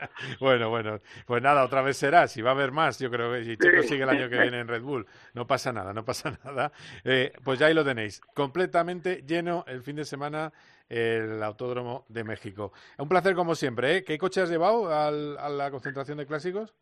bueno, 0.40 0.70
bueno, 0.70 1.00
pues 1.26 1.42
nada, 1.42 1.64
otra 1.64 1.82
vez 1.82 1.96
será. 1.96 2.28
Si 2.28 2.40
va 2.40 2.50
a 2.50 2.54
haber 2.54 2.72
más, 2.72 2.98
yo 2.98 3.10
creo 3.10 3.32
que 3.32 3.44
si 3.44 3.56
Checo 3.56 3.82
Sí. 3.82 3.88
sigue 3.88 4.04
el 4.04 4.08
año 4.10 4.28
que 4.28 4.38
viene 4.38 4.60
en 4.60 4.68
Red 4.68 4.82
Bull, 4.82 5.06
no 5.34 5.46
pasa 5.46 5.72
nada, 5.72 5.92
no 5.92 6.04
pasa 6.04 6.30
nada. 6.44 6.72
Eh, 7.04 7.32
pues 7.44 7.58
ya 7.58 7.66
ahí 7.66 7.74
lo 7.74 7.84
tenéis, 7.84 8.20
completamente 8.34 9.22
lleno 9.26 9.64
el 9.66 9.82
fin 9.82 9.96
de 9.96 10.04
semana 10.04 10.52
el 10.88 11.42
Autódromo 11.42 12.04
de 12.08 12.24
México. 12.24 12.72
Un 12.98 13.08
placer 13.08 13.34
como 13.34 13.54
siempre, 13.54 13.96
¿eh? 13.96 14.04
¿Qué 14.04 14.18
coche 14.18 14.40
has 14.42 14.50
llevado 14.50 14.92
al- 14.94 15.36
a 15.38 15.48
la 15.48 15.70
concentración 15.70 16.18
de 16.18 16.26
clásicos? 16.26 16.74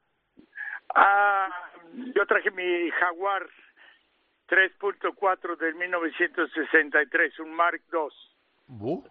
Ah, 0.94 1.48
yo 2.14 2.26
traje 2.26 2.50
mi 2.50 2.90
Jaguar 2.90 3.42
3.4 4.48 5.56
del 5.56 5.74
1963, 5.76 7.38
un 7.40 7.54
Mark 7.54 7.80
II. 7.92 8.00
Bu, 8.66 9.04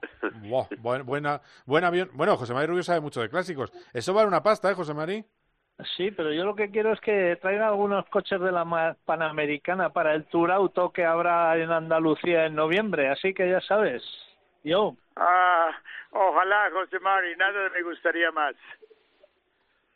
buah, 0.44 0.68
buen, 0.80 1.06
buena, 1.06 1.42
buen 1.66 1.84
avión. 1.84 2.10
Bueno, 2.14 2.36
José 2.38 2.54
María 2.54 2.68
Rubio 2.68 2.84
sabe 2.84 3.00
mucho 3.02 3.22
de 3.22 3.30
clásicos. 3.30 3.72
Eso 3.94 4.14
vale 4.14 4.28
una 4.28 4.42
pasta, 4.44 4.72
¿eh, 4.72 4.76
José 4.76 4.94
María? 4.94 5.24
Sí, 5.98 6.12
pero 6.12 6.32
yo 6.32 6.44
lo 6.46 6.56
que 6.56 6.70
quiero 6.70 6.94
es 6.94 7.00
que 7.02 7.38
traigan 7.42 7.68
algunos 7.70 8.06
coches 8.10 8.40
de 8.40 8.52
la 8.52 8.96
Panamericana 9.06 9.90
para 9.92 10.14
el 10.14 10.26
Tour 10.26 10.52
Auto 10.52 10.92
que 10.92 11.06
habrá 11.06 11.58
en 11.58 11.72
Andalucía 11.72 12.46
en 12.46 12.54
noviembre, 12.56 13.10
así 13.10 13.34
que 13.34 13.50
ya 13.50 13.62
sabes, 13.62 14.04
yo. 14.64 14.96
Ah, 15.16 15.72
ojalá, 16.12 16.70
José 16.72 17.00
Mari, 17.00 17.36
nada 17.36 17.70
me 17.70 17.82
gustaría 17.84 18.32
más. 18.32 18.56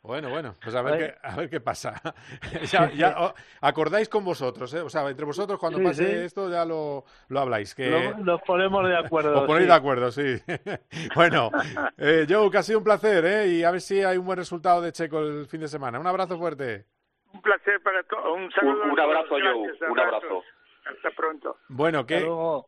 Bueno, 0.02 0.30
bueno, 0.30 0.54
pues 0.62 0.72
a 0.76 0.82
ver, 0.82 0.94
Ay. 0.94 0.98
qué, 1.00 1.14
a 1.20 1.34
ver 1.36 1.50
qué 1.50 1.60
pasa. 1.60 2.00
ya, 2.94 3.34
acordáis 3.60 4.08
con 4.08 4.24
vosotros, 4.24 4.72
¿eh? 4.74 4.80
O 4.80 4.88
sea, 4.88 5.08
entre 5.10 5.26
vosotros 5.26 5.58
cuando 5.58 5.78
Sí, 5.80 5.84
pase 5.84 6.06
sí. 6.06 6.24
esto 6.26 6.48
ya 6.48 6.64
lo, 6.64 7.04
lo 7.28 7.40
habláis. 7.40 7.74
Que... 7.74 7.90
Lo- 7.90 8.16
Nos 8.18 8.40
ponemos 8.42 8.86
de 8.86 8.96
acuerdo. 8.96 9.34
Os 9.40 9.46
ponéis 9.48 9.64
sí. 9.64 9.68
de 9.68 9.74
acuerdo, 9.74 10.12
sí. 10.12 10.36
bueno, 11.16 11.50
eh, 11.98 12.24
Joe, 12.28 12.48
que 12.52 12.58
ha 12.58 12.62
sido 12.62 12.78
un 12.78 12.84
placer, 12.84 13.24
¿eh? 13.24 13.48
Y 13.48 13.64
a 13.64 13.72
ver 13.72 13.80
si 13.80 14.00
hay 14.04 14.16
un 14.16 14.26
buen 14.26 14.38
resultado 14.38 14.80
de 14.80 14.92
Checo 14.92 15.18
el 15.18 15.46
fin 15.46 15.60
de 15.62 15.68
semana. 15.68 15.98
Un 15.98 16.06
abrazo 16.06 16.38
fuerte. 16.38 16.84
Un 17.32 17.42
placer 17.42 17.80
para 17.82 18.00
todos. 18.04 18.26
Un 18.36 18.48
saludo. 18.52 18.84
Un- 18.84 18.90
un 18.92 19.00
a 19.00 19.02
abrazo, 19.02 19.30
Joe, 19.30 19.90
un 19.90 19.98
abrazo. 19.98 20.44
Hasta 20.88 21.10
pronto. 21.16 21.56
Bueno, 21.68 22.06
qué, 22.06 22.24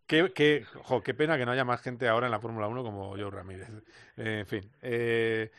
qué, 0.07 0.33
qué, 0.35 0.64
jo, 0.83 1.03
qué 1.03 1.14
pena 1.14 1.37
que 1.39 1.47
no 1.47 1.53
haya 1.53 1.64
más 1.64 1.81
gente 1.81 2.09
ahora 2.09 2.27
en 2.27 2.33
la 2.33 2.41
Fórmula 2.41 2.66
1 2.66 2.83
como 2.83 3.11
Joe 3.11 3.31
Ramírez. 3.31 3.69
Eh, 4.16 4.41
en 4.41 4.47
fin. 4.47 4.71
eh, 4.83 5.51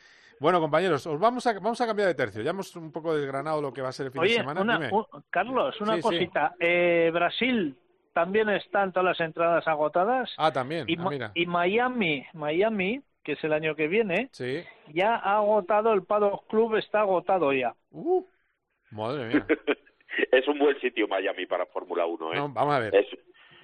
bueno, 0.42 0.60
compañeros, 0.62 1.06
os 1.08 1.20
vamos 1.20 1.46
a, 1.48 1.54
vamos 1.54 1.80
a 1.82 1.86
cambiar 1.88 2.08
de 2.10 2.16
tercio. 2.16 2.42
Ya 2.42 2.52
hemos 2.52 2.76
un 2.76 2.92
poco 2.92 3.16
desgranado 3.16 3.62
lo 3.62 3.74
que 3.74 3.82
va 3.82 3.90
a 3.90 3.94
ser 3.94 4.08
el 4.08 4.12
fin 4.12 4.22
de 4.24 4.30
semana. 4.30 4.62
una- 4.62 4.78
Dime. 4.80 4.90
un- 4.92 5.06
Carlos, 5.30 5.80
una 5.82 5.94
Sí, 5.96 5.98
sí. 5.98 6.04
cosita. 6.04 6.56
Eh, 6.60 7.10
Brasil 7.14 7.78
también 8.14 8.50
están 8.50 8.92
todas 8.92 9.06
las 9.06 9.20
entradas 9.20 9.68
agotadas. 9.68 10.30
Ah, 10.38 10.52
también. 10.52 10.86
Y, 10.90 10.98
Ah, 11.00 11.06
mira. 11.10 11.32
y 11.36 11.46
Miami, 11.46 12.26
Miami, 12.34 13.02
que 13.24 13.34
es 13.34 13.44
el 13.44 13.54
año 13.54 13.76
que 13.76 13.88
viene, 13.88 14.30
Sí. 14.32 14.64
ya 14.94 15.16
ha 15.16 15.38
agotado 15.38 15.94
el 15.94 16.04
Paddock 16.04 16.48
Club, 16.48 16.76
está 16.76 17.02
agotado 17.02 17.52
ya. 17.54 17.74
Uh, 17.92 18.26
madre 18.92 19.26
mía. 19.28 19.46
es 20.32 20.48
un 20.48 20.60
buen 20.60 20.80
sitio 20.80 21.08
Miami 21.08 21.46
para 21.46 21.66
Fórmula 21.66 22.06
1, 22.06 22.34
¿eh? 22.34 22.36
No, 22.38 22.50
vamos 22.50 22.76
a 22.76 22.80
ver. 22.80 22.96
Es, 22.96 23.08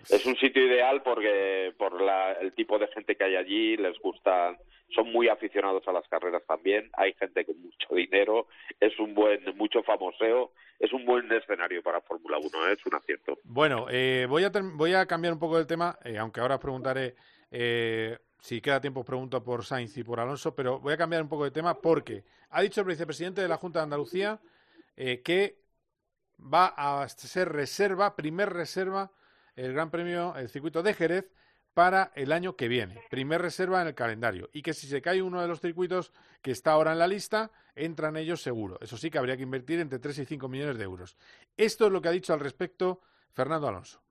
es 0.10 0.26
un 0.26 0.36
sitio 0.38 0.66
ideal 0.66 1.02
porque 1.04 1.74
por 1.78 2.02
la, 2.02 2.34
el 2.34 2.54
tipo 2.54 2.78
de 2.78 2.88
gente 2.88 3.16
que 3.16 3.24
hay 3.24 3.36
allí 3.36 3.78
les 3.78 3.98
gustan, 4.00 4.58
son 4.93 5.12
muy 5.12 5.28
aficionados 5.28 5.88
a 5.88 5.91
las 5.91 6.08
carreras 6.08 6.43
también, 6.48 6.89
hay 6.93 7.14
gente 7.14 7.43
con 7.43 7.60
mucho 7.60 7.96
dinero, 7.96 8.48
es 8.80 8.98
un 9.00 9.16
buen, 9.16 9.43
mucho 9.58 9.82
famoseo, 9.84 10.52
es 10.80 10.93
un 10.93 11.06
buen 11.06 11.32
escenario 11.32 11.82
para 11.82 12.02
Fórmula 12.02 12.38
1, 12.38 12.48
¿eh? 12.48 12.74
es 12.74 12.86
un 12.86 12.96
acierto. 12.96 13.39
Bueno, 13.43 13.88
eh, 13.89 14.28
voy, 14.30 14.43
a 14.43 14.52
voy 14.74 14.93
a 14.93 15.06
cambiar 15.06 15.34
un 15.34 15.39
poco 15.39 15.58
del 15.58 15.68
tema, 15.68 15.98
eh, 16.04 16.18
aunque 16.18 16.39
ahora 16.39 16.56
os 16.56 16.62
preguntaré 16.62 17.16
eh, 17.52 18.18
si 18.39 18.62
queda 18.62 18.80
tiempo, 18.80 19.00
os 19.00 19.06
pregunto 19.06 19.43
por 19.43 19.66
Sainz 19.66 19.98
y 19.98 20.04
por 20.04 20.20
Alonso, 20.20 20.54
pero 20.54 20.80
voy 20.80 20.93
a 20.93 20.98
cambiar 20.98 21.24
un 21.24 21.30
poco 21.30 21.46
de 21.46 21.52
tema 21.52 21.82
porque 21.82 22.24
ha 22.52 22.62
dicho 22.62 22.82
el 22.82 22.88
vicepresidente 22.88 23.41
de 23.41 23.48
la 23.48 23.58
Junta 23.58 23.80
de 23.80 23.84
Andalucía 23.84 24.39
eh, 24.96 25.22
que 25.24 25.58
va 26.40 26.68
a 26.68 27.08
ser 27.10 27.52
reserva, 27.52 28.16
primer 28.16 28.52
reserva, 28.52 29.12
el 29.56 29.74
Gran 29.74 29.90
Premio, 29.90 30.36
el 30.36 30.50
circuito 30.50 30.84
de 30.84 30.94
Jerez 30.94 31.32
para 31.74 32.12
el 32.16 32.32
año 32.32 32.56
que 32.56 32.68
viene. 32.68 33.02
Primer 33.10 33.42
reserva 33.42 33.82
en 33.82 33.88
el 33.88 33.96
calendario. 33.96 34.50
Y 34.54 34.62
que 34.62 34.74
si 34.74 34.88
se 34.88 35.02
cae 35.02 35.22
uno 35.22 35.42
de 35.42 35.48
los 35.48 35.60
circuitos 35.60 36.14
que 36.42 36.52
está 36.52 36.72
ahora 36.72 36.94
en 36.94 37.00
la 37.00 37.08
lista, 37.08 37.52
entran 37.76 38.16
ellos 38.16 38.42
seguro. 38.42 38.78
Eso 38.82 38.98
sí 38.98 39.12
que 39.12 39.18
habría 39.18 39.36
que 39.36 39.44
invertir 39.44 39.80
entre 39.80 40.00
3 40.00 40.20
y 40.20 40.26
5 40.26 40.48
millones 40.48 40.78
de 40.78 40.86
euros. 40.86 41.18
Esto 41.58 41.88
es 41.88 41.92
lo 41.92 42.02
que 42.02 42.08
ha 42.08 42.12
dicho 42.12 42.34
al 42.34 42.40
respecto 42.40 43.02
Fernando 43.34 43.68
Alonso. 43.68 44.02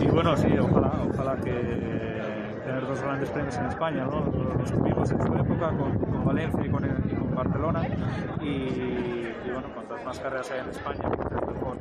Y 0.00 0.06
bueno, 0.06 0.34
sí, 0.38 0.48
ojalá, 0.58 1.06
ojalá 1.12 1.36
que 1.36 1.50
eh, 1.50 2.60
tener 2.64 2.86
dos 2.86 3.00
grandes 3.02 3.28
premios 3.28 3.56
en 3.56 3.66
España, 3.66 4.04
¿no? 4.06 4.24
Los, 4.58 4.72
tuvimos 4.72 5.10
en 5.10 5.20
su 5.20 5.34
época 5.34 5.76
con, 5.76 6.24
Valencia 6.24 6.64
y 6.64 6.70
con, 6.70 7.10
y 7.10 7.14
con 7.14 7.34
Barcelona. 7.34 7.86
Y 8.40 9.35
bueno, 9.56 9.74
cuantas 9.74 10.04
más 10.04 10.20
carreras 10.20 10.50
hay 10.50 10.60
en 10.60 10.68
España, 10.68 11.10
pues 11.10 11.32
es 11.32 11.48
mejor 11.48 11.78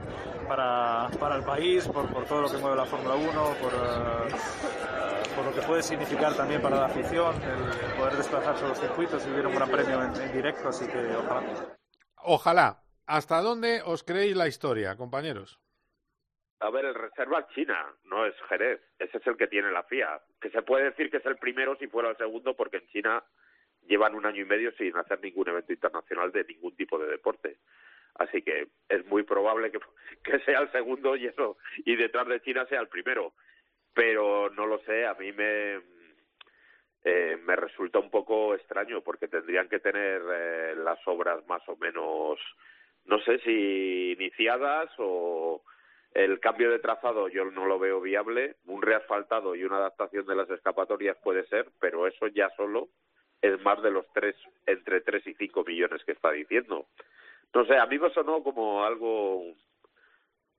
para, 0.48 1.10
para 1.20 1.36
el 1.36 1.44
país, 1.44 1.88
por, 1.88 2.12
por 2.12 2.26
todo 2.26 2.42
lo 2.44 2.50
que 2.50 2.58
mueve 2.58 2.78
la 2.78 2.86
Fórmula 2.86 3.16
1, 3.16 3.32
por, 3.62 3.74
eh, 3.74 5.36
por 5.36 5.46
lo 5.46 5.54
que 5.54 5.62
puede 5.68 5.84
significar 5.84 6.34
también 6.36 6.62
para 6.62 6.78
la 6.78 6.86
afición, 6.86 7.36
el, 7.42 7.90
el 7.90 7.98
poder 7.98 8.14
desplazarse 8.14 8.64
a 8.64 8.68
los 8.70 8.80
circuitos 8.80 9.28
y 9.28 9.32
ver 9.32 9.46
un 9.46 9.56
gran 9.56 9.70
premio 9.70 10.04
en, 10.04 10.16
en 10.22 10.32
directo, 10.32 10.70
así 10.70 10.88
que 10.88 11.16
ojalá. 11.16 11.44
Ojalá. 12.24 12.82
¿Hasta 13.08 13.40
dónde 13.42 13.82
os 13.86 14.04
creéis 14.04 14.36
la 14.36 14.48
historia, 14.48 14.96
compañeros? 14.96 15.60
A 16.60 16.72
ver, 16.72 16.86
el 16.86 16.96
reserva 16.96 17.42
es 17.42 17.48
China, 17.54 17.86
no 18.06 18.26
es 18.26 18.34
Jerez. 18.50 18.82
Ese 18.98 19.18
es 19.20 19.28
el 19.28 19.38
que 19.38 19.46
tiene 19.46 19.72
la 19.72 19.84
FIA. 19.84 20.22
Que 20.42 20.50
se 20.50 20.64
puede 20.64 20.86
decir 20.86 21.12
que 21.12 21.18
es 21.18 21.26
el 21.26 21.38
primero 21.38 21.76
si 21.76 21.86
fuera 21.88 22.10
el 22.10 22.18
segundo, 22.18 22.56
porque 22.56 22.78
en 22.78 22.88
China 22.88 23.24
llevan 23.88 24.16
un 24.16 24.26
año 24.26 24.42
y 24.42 24.46
medio 24.46 24.72
sin 24.74 24.96
hacer 24.98 25.20
ningún 25.22 25.50
evento 25.50 25.74
internacional 25.74 26.32
de 26.32 26.44
ningún 26.46 26.76
tipo 26.76 26.98
de 26.98 27.08
deporte. 27.08 27.58
Así 28.16 28.42
que 28.42 28.68
es 28.90 29.06
muy 29.08 29.24
probable 29.24 29.72
que, 30.24 30.40
sea 30.40 30.60
el 30.60 30.72
segundo 30.72 31.16
y 31.16 31.28
eso 31.28 31.58
y 31.78 31.96
detrás 31.96 32.28
de 32.28 32.42
China 32.42 32.66
sea 32.68 32.82
el 32.82 32.88
primero. 32.88 33.34
Pero 33.94 34.50
no 34.50 34.66
lo 34.66 34.80
sé, 34.80 35.06
a 35.06 35.14
mí 35.14 35.32
me 35.32 35.80
eh, 37.04 37.38
me 37.46 37.56
resulta 37.56 38.00
un 38.00 38.10
poco 38.10 38.56
extraño 38.56 39.02
porque 39.02 39.28
tendrían 39.28 39.70
que 39.70 39.80
tener 39.80 40.22
eh, 40.34 40.76
las 40.76 41.00
obras 41.08 41.46
más 41.48 41.62
o 41.70 41.78
menos, 41.78 42.40
no 43.06 43.20
sé 43.20 43.38
si 43.40 44.14
iniciadas 44.14 44.90
o 44.98 45.62
el 46.14 46.40
cambio 46.40 46.72
de 46.72 46.80
trazado 46.80 47.28
yo 47.28 47.46
no 47.46 47.66
lo 47.66 47.78
veo 47.78 48.02
viable. 48.02 48.56
Un 48.66 48.82
reasfaltado 48.82 49.54
y 49.54 49.64
una 49.64 49.78
adaptación 49.78 50.26
de 50.26 50.36
las 50.36 50.50
escapatorias 50.50 51.18
puede 51.24 51.46
ser, 51.48 51.68
pero 51.80 52.08
eso 52.08 52.28
ya 52.28 52.50
solo 52.58 52.90
es 53.46 53.62
más 53.64 53.82
de 53.82 53.92
los 53.92 54.06
tres, 54.14 54.36
entre 54.66 55.02
tres 55.02 55.26
y 55.28 55.34
cinco 55.36 55.64
millones 55.66 56.04
que 56.06 56.14
está 56.14 56.32
diciendo. 56.32 56.86
No 57.54 57.66
sé, 57.66 57.78
a 57.78 57.86
mí 57.86 57.98
me 58.00 58.10
sonó 58.12 58.42
como 58.44 58.84
algo, 58.84 59.44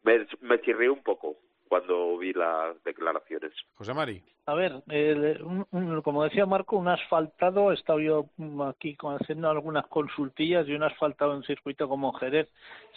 me, 0.02 0.26
me 0.40 0.60
chirrió 0.60 0.92
un 0.92 1.02
poco 1.02 1.36
cuando 1.68 2.16
vi 2.18 2.32
las 2.32 2.82
declaraciones. 2.84 3.52
José 3.74 3.92
Mari. 3.92 4.22
A 4.46 4.54
ver, 4.54 4.72
el- 4.88 5.42
un- 5.42 5.66
un- 5.72 6.00
como 6.02 6.22
decía 6.22 6.46
Marco, 6.46 6.76
un 6.76 6.86
asfaltado, 6.86 7.72
he 7.72 7.74
estado 7.74 7.98
yo 7.98 8.26
mm, 8.36 8.62
aquí 8.62 8.96
haciendo 9.00 9.50
algunas 9.50 9.86
consultillas 9.88 10.68
y 10.68 10.74
un 10.74 10.84
asfaltado 10.84 11.34
en 11.34 11.42
circuito 11.42 11.88
como 11.88 12.12
Jerez 12.12 12.48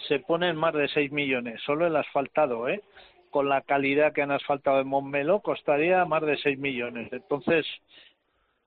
se 0.08 0.20
pone 0.20 0.50
en 0.50 0.56
más 0.56 0.76
de 0.76 0.88
6 0.90 1.12
millones, 1.12 1.60
solo 1.66 1.88
el 1.88 1.96
asfaltado, 1.96 2.70
¿eh? 2.70 2.84
Con 3.32 3.50
la 3.50 3.62
calidad 3.62 4.14
que 4.14 4.22
han 4.22 4.32
asfaltado 4.32 4.80
en 4.82 4.88
Montmeló 4.88 5.40
costaría 5.42 6.06
más 6.06 6.22
de 6.24 6.38
6 6.38 6.60
millones. 6.60 7.12
Entonces, 7.12 7.66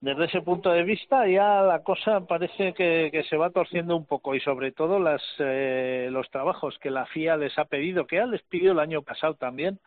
desde 0.02 0.24
ese 0.24 0.42
punto 0.42 0.70
de 0.70 0.82
vista 0.82 1.28
ya 1.28 1.62
la 1.62 1.84
cosa 1.84 2.26
parece 2.26 2.74
que, 2.74 3.08
que 3.12 3.22
se 3.22 3.36
va 3.36 3.50
torciendo 3.50 3.96
un 3.96 4.04
poco 4.04 4.34
y 4.34 4.40
sobre 4.40 4.72
todo 4.72 4.98
las, 4.98 5.22
eh, 5.38 6.08
los 6.10 6.28
trabajos 6.28 6.76
que 6.80 6.90
la 6.90 7.06
FIA 7.06 7.36
les 7.36 7.56
ha 7.56 7.66
pedido, 7.66 8.06
que 8.06 8.16
ya 8.16 8.26
les 8.26 8.42
pidió 8.42 8.72
el 8.72 8.80
año 8.80 9.02
pasado 9.02 9.34
también, 9.34 9.78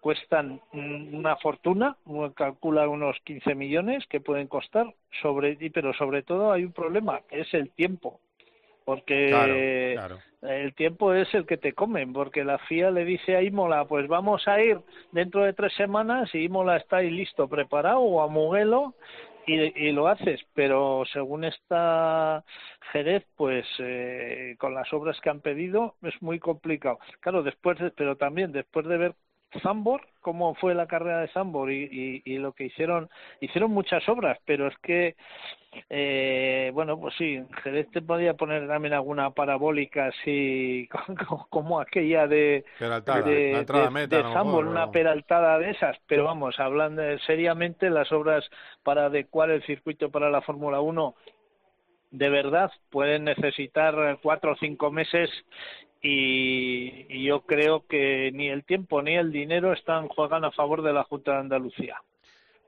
cuestan 0.00 0.60
mm, 0.72 1.14
una 1.14 1.36
fortuna, 1.36 1.96
calcula 2.34 2.88
unos 2.88 3.16
15 3.22 3.54
millones 3.54 4.04
que 4.08 4.20
pueden 4.20 4.48
costar, 4.48 4.92
sobre, 5.22 5.56
pero 5.72 5.94
sobre 5.94 6.24
todo 6.24 6.50
hay 6.50 6.64
un 6.64 6.72
problema, 6.72 7.20
que 7.28 7.42
es 7.42 7.54
el 7.54 7.70
tiempo, 7.70 8.18
porque 8.84 9.30
Claro, 9.94 10.18
el 10.42 10.74
tiempo 10.74 11.14
es 11.14 11.32
el 11.34 11.46
que 11.46 11.56
te 11.56 11.72
comen, 11.72 12.12
porque 12.12 12.42
la 12.42 12.58
FIA 12.58 12.90
le 12.90 13.04
dice 13.04 13.36
a 13.36 13.42
Imola, 13.42 13.84
pues 13.84 14.08
vamos 14.08 14.46
a 14.48 14.60
ir 14.60 14.78
dentro 15.12 15.44
de 15.44 15.52
tres 15.52 15.72
semanas 15.74 16.34
y 16.34 16.44
Imola 16.44 16.76
está 16.76 16.96
ahí 16.96 17.10
listo, 17.10 17.48
preparado, 17.48 18.00
o 18.00 18.22
a 18.22 18.28
Mugello, 18.28 18.94
y, 19.46 19.88
y 19.88 19.92
lo 19.92 20.08
haces, 20.08 20.40
pero 20.54 21.04
según 21.12 21.44
esta 21.44 22.44
Jerez, 22.92 23.24
pues 23.36 23.66
eh, 23.78 24.56
con 24.58 24.74
las 24.74 24.92
obras 24.92 25.20
que 25.20 25.30
han 25.30 25.40
pedido 25.40 25.96
es 26.02 26.20
muy 26.22 26.38
complicado. 26.38 26.98
Claro, 27.20 27.42
después, 27.42 27.78
de- 27.78 27.90
pero 27.92 28.16
también 28.16 28.52
después 28.52 28.86
de 28.86 28.96
ver 28.98 29.14
Zambor, 29.60 30.02
cómo 30.20 30.54
fue 30.56 30.74
la 30.74 30.86
carrera 30.86 31.20
de 31.20 31.28
Zambor 31.28 31.70
y, 31.70 32.22
y, 32.24 32.32
y 32.34 32.38
lo 32.38 32.52
que 32.52 32.64
hicieron, 32.64 33.08
hicieron 33.40 33.70
muchas 33.70 34.08
obras, 34.08 34.38
pero 34.44 34.66
es 34.66 34.76
que, 34.78 35.14
eh, 35.90 36.70
bueno, 36.74 36.98
pues 36.98 37.14
sí, 37.16 37.42
Jerez 37.62 37.90
te 37.90 38.02
podía 38.02 38.34
poner 38.34 38.66
también 38.66 38.94
alguna 38.94 39.30
parabólica 39.30 40.06
así, 40.06 40.88
como, 41.50 41.80
aquella 41.80 42.26
de, 42.26 42.64
Peraltada, 42.78 43.22
de, 43.22 43.52
la 43.52 43.64
de- 43.64 43.90
meta, 43.90 44.16
de 44.16 44.22
mejor, 44.22 44.66
una 44.66 44.90
peraltada 44.90 45.58
de 45.58 45.70
esas, 45.70 45.96
pero 46.06 46.24
vamos, 46.24 46.58
hablando 46.58 47.02
seriamente, 47.20 47.90
las 47.90 48.10
obras 48.12 48.48
para 48.82 49.06
adecuar 49.06 49.50
el 49.50 49.62
circuito 49.64 50.10
para 50.10 50.30
la 50.30 50.40
Fórmula 50.42 50.80
1 50.80 51.14
de 52.12 52.28
verdad 52.30 52.70
pueden 52.90 53.24
necesitar 53.24 54.18
cuatro 54.22 54.52
o 54.52 54.56
cinco 54.56 54.90
meses 54.90 55.28
y, 56.08 57.06
y 57.08 57.24
yo 57.24 57.40
creo 57.42 57.86
que 57.86 58.30
ni 58.32 58.48
el 58.48 58.64
tiempo 58.64 59.02
ni 59.02 59.16
el 59.16 59.32
dinero 59.32 59.72
están 59.72 60.08
juegan 60.08 60.44
a 60.44 60.50
favor 60.52 60.82
de 60.82 60.92
la 60.92 61.04
Junta 61.04 61.32
de 61.32 61.38
Andalucía. 61.38 62.00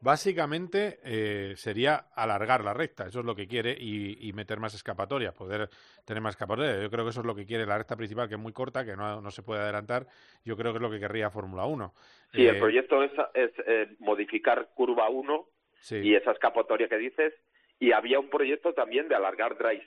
Básicamente 0.00 1.00
eh, 1.04 1.54
sería 1.56 1.96
alargar 2.14 2.62
la 2.62 2.72
recta, 2.72 3.06
eso 3.06 3.18
es 3.18 3.26
lo 3.26 3.34
que 3.34 3.48
quiere, 3.48 3.76
y, 3.78 4.28
y 4.28 4.32
meter 4.32 4.60
más 4.60 4.72
escapatorias, 4.74 5.34
poder 5.34 5.68
tener 6.04 6.22
más 6.22 6.34
escapatorias. 6.34 6.80
Yo 6.80 6.88
creo 6.88 7.04
que 7.04 7.10
eso 7.10 7.20
es 7.20 7.26
lo 7.26 7.34
que 7.34 7.44
quiere 7.46 7.66
la 7.66 7.78
recta 7.78 7.96
principal, 7.96 8.28
que 8.28 8.34
es 8.36 8.40
muy 8.40 8.52
corta, 8.52 8.84
que 8.84 8.94
no, 8.96 9.20
no 9.20 9.30
se 9.32 9.42
puede 9.42 9.60
adelantar. 9.62 10.06
Yo 10.44 10.56
creo 10.56 10.72
que 10.72 10.76
es 10.78 10.82
lo 10.82 10.90
que 10.90 11.00
querría 11.00 11.30
Fórmula 11.30 11.64
1. 11.66 11.92
Sí, 12.32 12.46
el 12.46 12.56
Eh, 12.56 12.58
proyecto 12.60 13.02
es, 13.02 13.10
es 13.34 13.50
eh, 13.66 13.88
modificar 13.98 14.68
curva 14.74 15.08
1 15.08 15.46
y 15.90 16.14
esa 16.14 16.30
escapatoria 16.30 16.88
que 16.88 16.96
dices. 16.98 17.34
Y 17.80 17.90
había 17.90 18.20
un 18.20 18.30
proyecto 18.30 18.74
también 18.74 19.08
de 19.08 19.16
alargar 19.16 19.58
Dry 19.58 19.82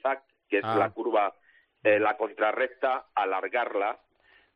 que 0.50 0.58
es 0.58 0.66
Ah. 0.66 0.76
la 0.78 0.90
curva, 0.90 1.34
eh, 1.84 2.00
la 2.00 2.18
contrarrecta, 2.18 3.08
alargarla, 3.16 4.00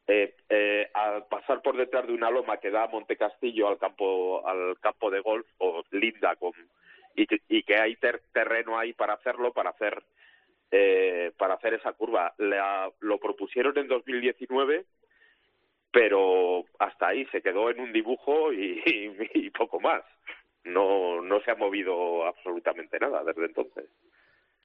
eh, 0.08 0.36
eh, 0.50 0.90
al 0.94 1.26
pasar 1.28 1.62
por 1.62 1.78
detrás 1.78 2.06
de 2.08 2.14
una 2.14 2.30
loma 2.30 2.58
que 2.58 2.70
da 2.72 2.84
a 2.84 2.88
Monte 2.88 3.18
Castillo 3.18 3.68
al 3.68 3.80
campo, 3.80 4.48
al 4.48 4.80
campo 4.80 5.10
de 5.10 5.20
golf, 5.22 5.48
o 5.58 5.84
linda 5.92 6.36
con, 6.36 6.52
y, 7.16 7.28
y 7.50 7.64
que 7.64 7.76
hay 7.78 7.96
ter- 7.98 8.22
terreno 8.34 8.78
ahí 8.78 8.94
para 8.94 9.14
hacerlo, 9.14 9.52
para 9.54 9.72
hacer 9.72 10.04
eh, 10.72 11.32
para 11.38 11.56
hacer 11.56 11.76
esa 11.76 11.94
curva. 11.94 12.34
La- 12.38 12.92
lo 13.00 13.20
propusieron 13.20 13.78
en 13.78 13.88
2019, 13.88 14.86
pero 15.92 16.66
hasta 16.80 17.08
ahí 17.08 17.26
se 17.28 17.42
quedó 17.42 17.70
en 17.70 17.80
un 17.80 17.94
dibujo 17.94 18.52
y- 18.54 18.82
y 19.34 19.50
poco 19.52 19.80
más. 19.80 20.04
No, 20.64 21.22
no 21.22 21.40
se 21.42 21.52
ha 21.52 21.56
movido 21.56 22.26
absolutamente 22.26 23.00
nada 23.00 23.24
desde 23.24 23.46
entonces. 23.46 23.86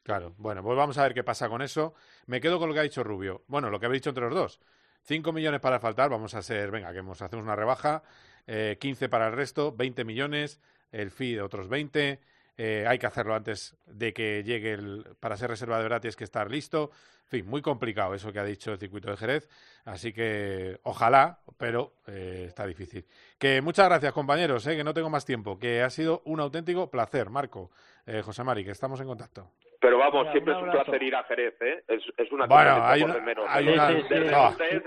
Claro, 0.03 0.35
bueno, 0.39 0.63
pues 0.63 0.77
vamos 0.77 0.97
a 0.99 1.03
ver 1.03 1.15
qué 1.15 1.23
pasa 1.23 1.49
con 1.49 1.63
eso. 1.63 1.95
Me 2.27 2.41
quedo 2.41 2.59
con 2.59 2.69
lo 2.69 2.75
que 2.75 2.81
ha 2.81 2.85
dicho 2.85 3.05
Rubio. 3.05 3.43
Bueno, 3.49 3.71
lo 3.71 3.79
que 3.79 3.87
habéis 3.87 4.03
dicho 4.03 4.11
entre 4.11 4.25
los 4.25 4.35
dos. 4.35 4.61
5 5.03 5.33
millones 5.33 5.61
para 5.61 5.79
faltar, 5.81 6.11
vamos 6.11 6.35
a 6.35 6.39
hacer, 6.39 6.71
venga, 6.71 6.93
que 6.93 6.99
hemos- 6.99 7.23
hacemos 7.23 7.45
una 7.45 7.57
rebaja. 7.57 8.03
Eh, 8.47 8.77
15 8.81 9.09
para 9.09 9.29
el 9.29 9.35
resto, 9.35 9.73
20 9.73 10.05
millones, 10.05 10.61
el 10.93 11.11
fee 11.11 11.35
de 11.35 11.43
otros 11.43 11.69
20. 11.69 12.21
eh, 12.63 12.85
hay 12.87 12.99
que 12.99 13.07
hacerlo 13.07 13.35
antes 13.35 13.75
de 13.87 14.13
que 14.13 14.43
llegue 14.45 14.73
el, 14.75 15.17
para 15.19 15.35
ser 15.39 15.49
reserva 15.49 15.83
de 15.83 15.89
tienes 16.01 16.17
que 16.17 16.25
estar 16.25 16.51
listo. 16.51 16.91
En 17.25 17.29
fin, 17.31 17.47
muy 17.49 17.63
complicado 17.63 18.13
eso 18.13 18.33
que 18.33 18.39
ha 18.39 18.45
dicho 18.45 18.71
el 18.73 18.79
circuito 18.79 19.09
de 19.11 19.17
Jerez. 19.17 19.49
Así 19.87 20.13
que 20.13 20.79
ojalá, 20.83 21.41
pero 21.57 21.95
eh, 22.07 22.45
está 22.49 22.67
difícil. 22.67 23.07
Que 23.39 23.63
muchas 23.63 23.87
gracias, 23.89 24.13
compañeros, 24.13 24.67
eh, 24.67 24.77
que 24.77 24.85
no 24.85 24.93
tengo 24.93 25.09
más 25.09 25.25
tiempo. 25.25 25.59
Que 25.59 25.81
ha 25.81 25.89
sido 25.89 26.21
un 26.27 26.41
auténtico 26.41 26.91
placer, 26.91 27.31
Marco, 27.31 27.71
eh, 28.05 28.21
José 28.21 28.45
Mari, 28.45 28.63
que 28.63 28.73
estamos 28.73 29.01
en 29.01 29.07
contacto. 29.07 29.51
Pero 29.81 29.97
vamos, 29.97 30.29
siempre 30.31 30.53
un 30.53 30.59
es 30.59 30.65
un 30.65 30.71
placer 30.73 31.03
ir 31.03 31.15
a 31.17 31.25
Jerez, 31.25 31.55
¿eh? 31.63 31.83
Es, 31.89 32.03
es 32.19 32.31
una 32.33 32.47
Bueno, 32.47 32.71
cosa 32.75 32.91
hay 32.91 33.03
una- 33.03 33.15
de 33.15 33.21
menos. 33.23 33.47
hay 33.49 33.65
¿no? 33.65 33.73
una- 33.73 33.89
Desde 33.89 34.27
es- 34.27 34.83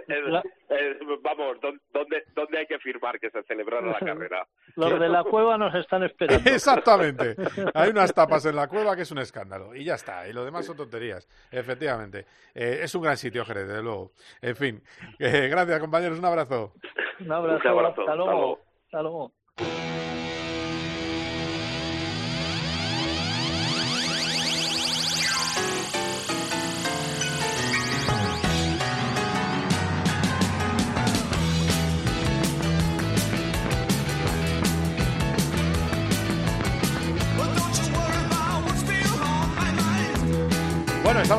es- 0.70 1.22
vamos, 1.24 1.60
¿dó- 1.62 1.74
¿dónde, 1.91 2.24
¿dónde 2.36 2.58
hay 2.60 2.68
que 2.68 2.78
firmar 2.78 3.20
que 3.20 3.32
se 3.32 3.41
celebrara 3.44 3.88
la 3.88 3.98
carrera? 4.30 4.48
Los 4.76 5.00
de 5.00 5.10
la 5.10 5.24
cueva 5.24 5.58
nos 5.58 5.74
están 5.74 6.04
esperando. 6.04 6.44
Exactamente. 6.50 7.36
Hay 7.74 7.89
unas 7.89 8.14
tapas 8.14 8.46
en 8.46 8.56
la 8.56 8.68
cueva 8.68 8.96
que 8.96 9.02
es 9.02 9.12
un 9.12 9.18
escándalo. 9.18 9.74
Y 9.76 9.84
ya 9.84 9.96
está. 9.96 10.28
Y 10.28 10.34
lo 10.34 10.46
demás 10.46 10.66
son 10.68 10.78
tonterías. 10.78 11.28
Efectivamente. 11.52 12.26
Eh, 12.54 12.82
es 12.84 12.94
un 12.94 13.02
gran 13.02 13.18
sitio, 13.18 13.44
Jerez, 13.46 13.68
desde 13.68 13.82
luego. 13.82 14.12
En 14.41 14.56
fin. 14.56 14.84
Eh, 15.18 15.48
gracias, 15.50 15.80
compañeros. 15.80 16.20
Un 16.20 16.26
abrazo. 16.26 16.74
Un 17.20 17.32
abrazo. 17.32 17.62
Un 17.64 17.80
abrazo. 17.80 18.02
Hasta 18.02 18.16
luego. 18.16 18.60
Hasta 18.86 19.02
luego. 19.02 19.32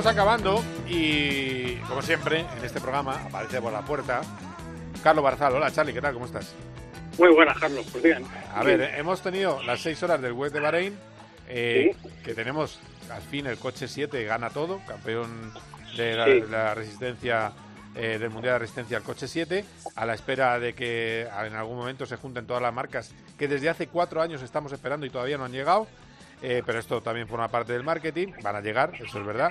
Estamos 0.05 0.21
acabando. 0.21 0.65
Y 0.87 1.77
como 1.89 2.03
siempre, 2.03 2.41
en 2.41 2.65
este 2.65 2.79
programa 2.79 3.23
aparece 3.25 3.61
por 3.63 3.73
la 3.73 3.81
puerta 3.81 4.21
Carlos 5.03 5.25
Barzal. 5.25 5.55
Hola, 5.55 5.71
Charlie. 5.71 5.95
¿Qué 5.95 6.03
tal? 6.03 6.13
¿Cómo 6.13 6.27
estás? 6.27 6.55
Muy 7.19 7.31
buenas, 7.31 7.59
Carlos. 7.59 7.87
Pues 7.91 8.05
bien. 8.05 8.23
A 8.55 8.63
ver, 8.63 8.83
eh, 8.83 8.99
hemos 8.99 9.23
tenido 9.23 9.63
las 9.63 9.81
seis 9.81 10.03
horas 10.03 10.21
del 10.21 10.33
West 10.33 10.53
de 10.53 10.61
Bahrein, 10.61 10.99
eh, 11.49 11.97
que 12.23 12.35
tenemos 12.35 12.81
al 13.11 13.23
fin 13.23 13.47
el 13.47 13.57
coche 13.57 13.89
7 13.89 14.25
gana 14.25 14.51
todo, 14.51 14.81
campeón 14.87 15.55
de 15.97 16.17
la, 16.17 16.27
Sí. 16.27 16.43
la 16.51 16.75
resistencia 16.75 17.53
eh, 17.95 18.19
del 18.19 18.29
Mundial 18.29 18.55
de 18.55 18.59
Resistencia 18.59 18.99
al 18.99 19.05
coche 19.05 19.27
7, 19.27 19.65
a 19.95 20.05
la 20.05 20.13
espera 20.13 20.59
de 20.59 20.75
que 20.75 21.23
en 21.23 21.55
algún 21.55 21.79
momento 21.79 22.05
se 22.05 22.17
junten 22.17 22.47
todas 22.47 22.61
las 22.63 22.75
marcas 22.75 23.15
que 23.39 23.49
desde 23.49 23.71
hace 23.71 23.87
cuatro 23.87 24.21
años 24.21 24.43
estamos 24.43 24.71
esperando 24.73 25.07
y 25.07 25.11
todavía 25.11 25.39
no 25.39 25.45
han 25.47 25.53
llegado. 25.53 25.87
Eh, 26.47 26.63
pero 26.65 26.79
esto 26.79 27.01
también 27.01 27.27
forma 27.27 27.49
parte 27.49 27.73
del 27.73 27.83
marketing, 27.83 28.29
van 28.43 28.57
a 28.57 28.61
llegar, 28.61 28.93
eso 29.01 29.19
es 29.19 29.27
verdad. 29.27 29.49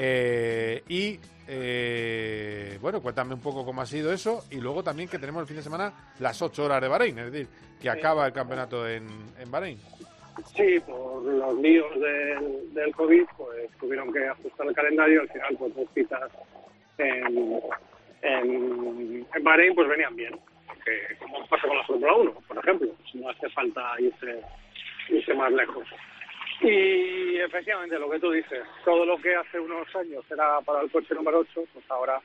Eh, 0.00 0.82
y 0.88 1.20
eh, 1.46 2.76
bueno, 2.80 3.00
cuéntame 3.00 3.34
un 3.34 3.40
poco 3.40 3.64
cómo 3.64 3.80
ha 3.80 3.86
sido 3.86 4.12
eso 4.12 4.42
y 4.50 4.56
luego 4.56 4.82
también 4.82 5.08
que 5.08 5.20
tenemos 5.20 5.42
el 5.42 5.46
fin 5.46 5.58
de 5.58 5.62
semana 5.62 5.92
las 6.18 6.42
ocho 6.42 6.64
horas 6.64 6.82
de 6.82 6.88
Bahrein, 6.88 7.16
es 7.20 7.30
decir, 7.30 7.48
que 7.80 7.88
acaba 7.88 8.26
el 8.26 8.32
campeonato 8.32 8.88
en, 8.88 9.06
en 9.38 9.48
Bahrein. 9.48 9.78
Sí, 10.56 10.80
por 10.80 11.22
los 11.22 11.56
líos 11.60 12.00
del, 12.00 12.74
del 12.74 12.92
COVID, 12.96 13.26
pues 13.36 13.70
tuvieron 13.78 14.12
que 14.12 14.26
ajustar 14.26 14.66
el 14.66 14.74
calendario. 14.74 15.20
Al 15.20 15.28
final, 15.28 15.56
pues 15.56 15.76
dos 15.76 15.88
citas 15.94 16.32
en, 16.98 17.60
en, 18.22 19.26
en 19.32 19.44
Bahrein, 19.44 19.72
pues 19.76 19.88
venían 19.88 20.16
bien. 20.16 20.36
Que, 20.84 21.16
como 21.16 21.46
pasa 21.46 21.68
con 21.68 21.76
la 21.76 21.84
Fórmula 21.84 22.14
1, 22.14 22.32
por 22.48 22.58
ejemplo. 22.58 22.88
no 23.14 23.30
hace 23.30 23.48
falta 23.50 23.94
irse, 24.00 24.40
irse 25.10 25.34
más 25.34 25.52
lejos. 25.52 25.86
Y 26.60 27.36
efectivamente, 27.36 27.98
lo 27.98 28.10
que 28.10 28.20
tú 28.20 28.30
dices, 28.30 28.62
todo 28.84 29.04
lo 29.04 29.18
que 29.18 29.34
hace 29.34 29.58
unos 29.58 29.94
años 29.96 30.24
era 30.30 30.60
para 30.60 30.82
el 30.82 30.90
coche 30.90 31.14
número 31.14 31.40
8, 31.40 31.64
pues 31.72 31.84
ahora 31.90 32.20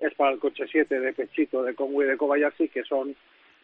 es 0.00 0.12
para 0.14 0.32
el 0.32 0.38
coche 0.38 0.66
7 0.70 0.98
de 0.98 1.12
Pechito, 1.12 1.62
de 1.62 1.74
Conway 1.74 2.08
de 2.08 2.16
Kobayashi, 2.16 2.68
que 2.68 2.82
son 2.84 3.14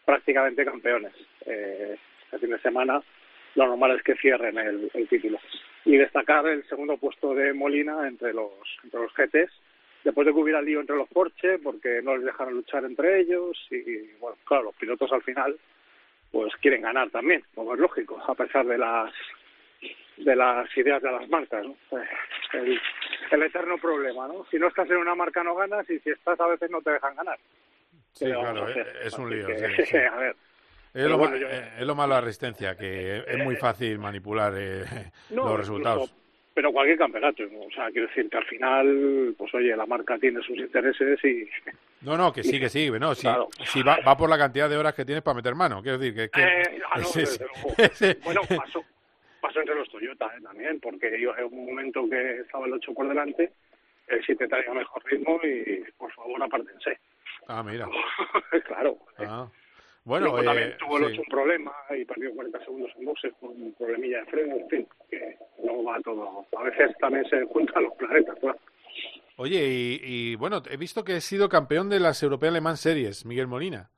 prácticamente 0.05 0.65
campeones. 0.65 1.13
Eh, 1.45 1.97
este 2.23 2.39
fin 2.39 2.51
de 2.51 2.59
semana 2.59 3.01
lo 3.55 3.67
normal 3.67 3.97
es 3.97 4.03
que 4.03 4.15
cierren 4.15 4.57
el, 4.57 4.89
el 4.93 5.07
título. 5.07 5.39
Y 5.85 5.97
destacar 5.97 6.47
el 6.47 6.67
segundo 6.67 6.97
puesto 6.97 7.33
de 7.33 7.53
Molina 7.53 8.07
entre 8.07 8.33
los, 8.33 8.51
entre 8.83 9.01
los 9.01 9.13
GTs, 9.13 9.51
después 10.03 10.25
de 10.25 10.33
que 10.33 10.39
hubiera 10.39 10.61
lío 10.61 10.79
entre 10.79 10.95
los 10.95 11.09
Porsche, 11.09 11.59
porque 11.59 12.01
no 12.01 12.15
les 12.15 12.25
dejaron 12.25 12.53
luchar 12.53 12.85
entre 12.85 13.19
ellos, 13.19 13.57
y 13.71 14.11
bueno, 14.19 14.37
claro, 14.45 14.63
los 14.63 14.75
pilotos 14.75 15.11
al 15.11 15.23
final 15.23 15.57
pues 16.31 16.55
quieren 16.57 16.83
ganar 16.83 17.09
también, 17.09 17.43
como 17.55 17.73
es 17.73 17.79
lógico, 17.79 18.21
a 18.27 18.35
pesar 18.35 18.65
de 18.65 18.77
las 18.77 19.11
de 20.17 20.35
las 20.35 20.77
ideas 20.77 21.01
de 21.01 21.11
las 21.11 21.27
marcas, 21.29 21.65
¿no? 21.65 21.71
Eh, 21.97 22.05
El, 22.53 22.79
el 23.31 23.43
eterno 23.43 23.77
problema, 23.77 24.27
¿no? 24.27 24.45
Si 24.51 24.57
no 24.57 24.67
estás 24.67 24.89
en 24.89 24.97
una 24.97 25.15
marca 25.15 25.43
no 25.43 25.55
ganas 25.55 25.89
y 25.89 25.99
si 25.99 26.09
estás 26.09 26.39
a 26.39 26.47
veces 26.47 26.69
no 26.69 26.81
te 26.81 26.91
dejan 26.91 27.15
ganar. 27.15 27.37
Sí, 28.13 28.25
Pero 28.25 28.41
claro, 28.41 28.69
eh, 28.69 28.85
es 29.05 29.13
un 29.17 29.29
lío. 29.29 29.47
que, 29.47 29.75
sí, 29.77 29.85
sí. 29.85 29.97
a 30.11 30.15
ver. 30.17 30.35
Es 30.93 31.05
lo, 31.05 31.17
bueno, 31.17 31.35
ma- 31.35 31.39
yo- 31.39 31.47
eh, 31.49 31.69
es 31.79 31.85
lo 31.85 31.93
malo 31.95 32.15
de 32.15 32.21
la 32.21 32.25
resistencia, 32.25 32.75
que 32.75 33.23
es 33.27 33.37
muy 33.37 33.55
fácil 33.55 33.99
manipular 33.99 34.51
eh, 34.57 34.83
No, 35.29 35.45
los 35.49 35.59
resultados. 35.59 36.03
incluso- 36.03 36.19
pero 36.51 36.73
cualquier 36.73 36.97
campeonato, 36.97 37.43
o 37.43 37.71
sea, 37.71 37.89
quiero 37.89 38.07
decir 38.09 38.29
que 38.29 38.35
al 38.35 38.43
final, 38.45 39.33
pues 39.37 39.53
oye, 39.53 39.73
la 39.77 39.85
marca 39.85 40.17
tiene 40.17 40.41
sus 40.41 40.57
intereses 40.57 41.23
y 41.23 41.47
No, 42.01 42.17
no, 42.17 42.33
que 42.33 42.43
sí, 42.43 42.59
que 42.59 42.67
sí. 42.69 42.89
No, 42.99 43.13
si, 43.15 43.21
Claro. 43.21 43.47
si 43.65 43.81
va, 43.83 43.97
va 44.05 44.17
por 44.17 44.29
la 44.29 44.37
cantidad 44.37 44.69
de 44.69 44.75
horas 44.75 44.93
que 44.93 45.05
tienes 45.05 45.23
para 45.23 45.35
meter 45.35 45.53
mano. 45.55 45.81
Quiero 45.81 45.97
decir 45.97 46.15
que... 46.15 46.29
que- 46.29 46.41
Eh, 46.43 46.81
ah, 46.91 46.99
no. 46.99 48.15
Bueno, 48.23 48.41
pasó, 48.57 48.83
pasó 49.41 49.59
entre 49.59 49.75
los 49.75 49.89
Toyota 49.89 50.27
eh, 50.37 50.41
también, 50.41 50.79
porque 50.79 51.19
yo 51.19 51.35
en 51.37 51.45
un 51.45 51.65
momento 51.65 52.07
que 52.09 52.41
estaba 52.41 52.65
el 52.65 52.73
8 52.73 52.93
por 52.93 53.07
delante, 53.07 53.51
el 54.07 54.25
7 54.25 54.47
traía 54.47 54.73
mejor 54.73 55.03
ritmo 55.05 55.39
y 55.43 55.83
por 55.97 56.11
favor 56.13 56.41
apártense. 56.43 56.99
Ah, 57.47 57.63
mira. 57.63 57.87
claro. 58.67 58.97
Ah. 59.17 59.47
Bueno, 60.03 60.27
Luego 60.27 60.41
eh, 60.41 60.45
también 60.45 60.77
tuvo 60.79 60.97
el 60.97 61.05
sí. 61.05 61.11
8 61.13 61.21
un 61.21 61.27
problema 61.27 61.71
y 61.97 62.05
perdió 62.05 62.33
40 62.33 62.59
segundos 62.63 62.91
en 62.97 63.05
boxes 63.05 63.33
por 63.39 63.49
un 63.51 63.73
problemilla 63.73 64.19
de 64.19 64.25
freno, 64.25 64.55
en 64.55 64.69
fin, 64.69 64.87
que 65.09 65.37
no 65.63 65.83
va 65.83 65.99
todo. 66.01 66.45
A 66.57 66.63
veces 66.63 66.95
también 66.99 67.25
se 67.29 67.43
juntan 67.45 67.83
los 67.83 67.93
planetas, 67.95 68.37
claro. 68.39 68.59
Oye, 69.35 69.67
y, 69.67 69.99
y, 70.03 70.35
bueno, 70.35 70.61
he 70.69 70.75
visto 70.77 71.03
que 71.03 71.17
he 71.17 71.21
sido 71.21 71.47
campeón 71.47 71.89
de 71.89 71.99
las 71.99 72.21
European 72.23 72.53
Le 72.53 72.61
Mans 72.61 72.81
Series, 72.81 73.25
Miguel 73.25 73.47
Molina. 73.47 73.89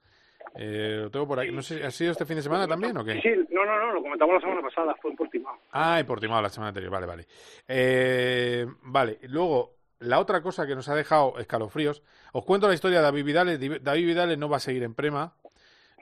Eh, 0.56 0.99
lo 1.04 1.10
tengo 1.12 1.28
por 1.28 1.39
aquí. 1.39 1.52
No 1.52 1.62
sé, 1.62 1.84
¿ha 1.84 1.91
sido 1.91 2.12
este 2.12 2.26
fin 2.26 2.36
de 2.36 2.41
semana 2.41 2.68
también 2.68 2.95
o 2.97 3.04
qué? 3.06 3.22
Sí, 3.22 3.30
no, 3.52 3.66
no, 3.66 3.78
no, 3.80 3.93
lo 3.93 4.02
comentamos 4.02 4.36
la 4.36 4.41
semana 4.41 4.62
pasada, 4.62 4.95
fue 5.02 5.12
en 5.12 5.18
Portimao. 5.18 5.58
Ah, 5.72 5.99
en 5.99 6.06
Portimao 6.06 6.41
la 6.41 6.49
semana 6.49 6.70
anterior, 6.70 6.91
vale, 6.91 7.06
vale. 7.06 7.28
Eh, 7.68 8.66
vale, 8.84 9.20
luego, 9.24 9.76
la 9.99 10.20
otra 10.20 10.41
cosa 10.41 10.68
que 10.68 10.76
nos 10.76 10.89
ha 10.89 10.95
dejado 10.95 11.38
escalofríos, 11.39 12.04
os 12.34 12.43
cuento 12.43 12.68
la 12.68 12.74
historia 12.74 12.97
de 12.97 13.04
David 13.04 13.24
Vidales. 13.24 13.60
Di- 13.60 13.80
David 13.80 14.06
Vidales 14.06 14.38
no 14.38 14.49
va 14.49 14.58
a 14.58 14.60
seguir 14.60 14.84
en 14.84 14.93
Prema, 14.93 15.34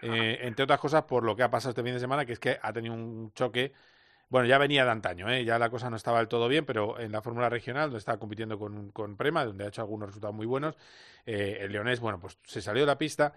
eh, 0.01 0.39
entre 0.41 0.63
otras 0.63 0.79
cosas 0.79 1.03
por 1.03 1.23
lo 1.23 1.35
que 1.35 1.43
ha 1.43 1.51
pasado 1.51 1.69
este 1.71 1.83
fin 1.83 1.93
de 1.93 1.99
semana, 1.99 2.25
que 2.25 2.33
es 2.33 2.39
que 2.39 2.57
ha 2.61 2.73
tenido 2.73 2.95
un 2.95 3.31
choque. 3.33 3.71
Bueno, 4.29 4.47
ya 4.47 4.59
venía 4.59 4.85
de 4.85 4.91
antaño, 4.91 5.27
¿eh? 5.29 5.43
ya 5.43 5.57
la 5.57 5.71
cosa 5.71 5.89
no 5.89 5.95
estaba 5.95 6.19
del 6.19 6.27
todo 6.27 6.47
bien, 6.47 6.63
pero 6.63 6.99
en 6.99 7.11
la 7.11 7.21
Fórmula 7.21 7.49
Regional, 7.49 7.85
donde 7.89 7.97
estaba 7.97 8.19
compitiendo 8.19 8.59
con, 8.59 8.91
con 8.91 9.17
Prema, 9.17 9.43
donde 9.43 9.65
ha 9.65 9.69
hecho 9.69 9.81
algunos 9.81 10.09
resultados 10.09 10.35
muy 10.35 10.45
buenos, 10.45 10.75
eh, 11.25 11.57
el 11.61 11.71
leonés, 11.71 11.99
bueno, 11.99 12.19
pues 12.19 12.37
se 12.43 12.61
salió 12.61 12.83
de 12.83 12.87
la 12.87 12.97
pista 12.99 13.33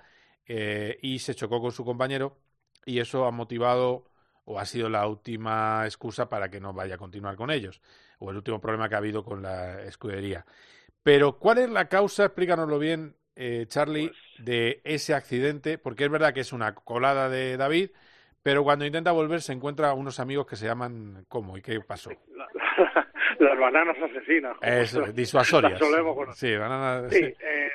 eh, 0.47 0.99
y 1.03 1.19
se 1.19 1.35
chocó 1.35 1.61
con 1.61 1.73
su 1.73 1.85
compañero 1.85 2.39
y 2.85 2.99
eso 2.99 3.27
ha 3.27 3.31
motivado 3.31 4.05
o 4.45 4.59
ha 4.59 4.65
sido 4.65 4.89
la 4.89 5.07
última 5.07 5.83
excusa 5.85 6.29
para 6.29 6.51
que 6.51 6.61
no 6.61 6.73
vaya 6.73 6.97
a 6.97 6.99
continuar 6.99 7.37
con 7.37 7.51
ellos, 7.51 7.81
o 8.19 8.31
el 8.31 8.37
último 8.37 8.61
problema 8.61 8.89
que 8.89 8.97
ha 8.97 8.99
habido 8.99 9.25
con 9.25 9.43
la 9.43 9.83
escudería. 9.83 10.45
Pero, 11.03 11.39
¿cuál 11.39 11.59
es 11.59 11.71
la 11.71 11.89
causa? 11.89 12.25
Explícanoslo 12.25 12.79
bien, 12.79 13.17
eh, 13.37 13.67
Charlie, 13.69 14.13
de 14.39 14.81
ese 14.85 15.15
accidente, 15.15 15.79
porque 15.79 16.05
es 16.05 16.11
verdad 16.11 16.35
que 16.35 16.41
es 16.41 16.53
una 16.53 16.75
colada 16.75 17.29
de 17.29 17.57
David, 17.57 17.91
pero 18.43 18.65
cuando 18.65 18.85
intenta 18.85 19.13
volver 19.13 19.41
se 19.41 19.53
encuentra 19.53 19.95
unos 19.95 20.19
amigos 20.19 20.47
que 20.47 20.57
se 20.57 20.67
llaman 20.67 21.25
¿cómo? 21.29 21.57
¿Y 21.57 21.63
qué 21.63 21.81
pasó? 21.81 22.11
las 23.39 23.59
bananas 23.59 23.97
asesinas. 24.03 24.57
Es 24.61 24.99
disuasorias. 25.15 25.73
las 25.73 25.81
solemos 25.81 26.17
conocer. 26.17 26.51
Sí, 26.51 26.57
bananas. 26.57 27.13
Sí, 27.13 27.25
eh, 27.25 27.71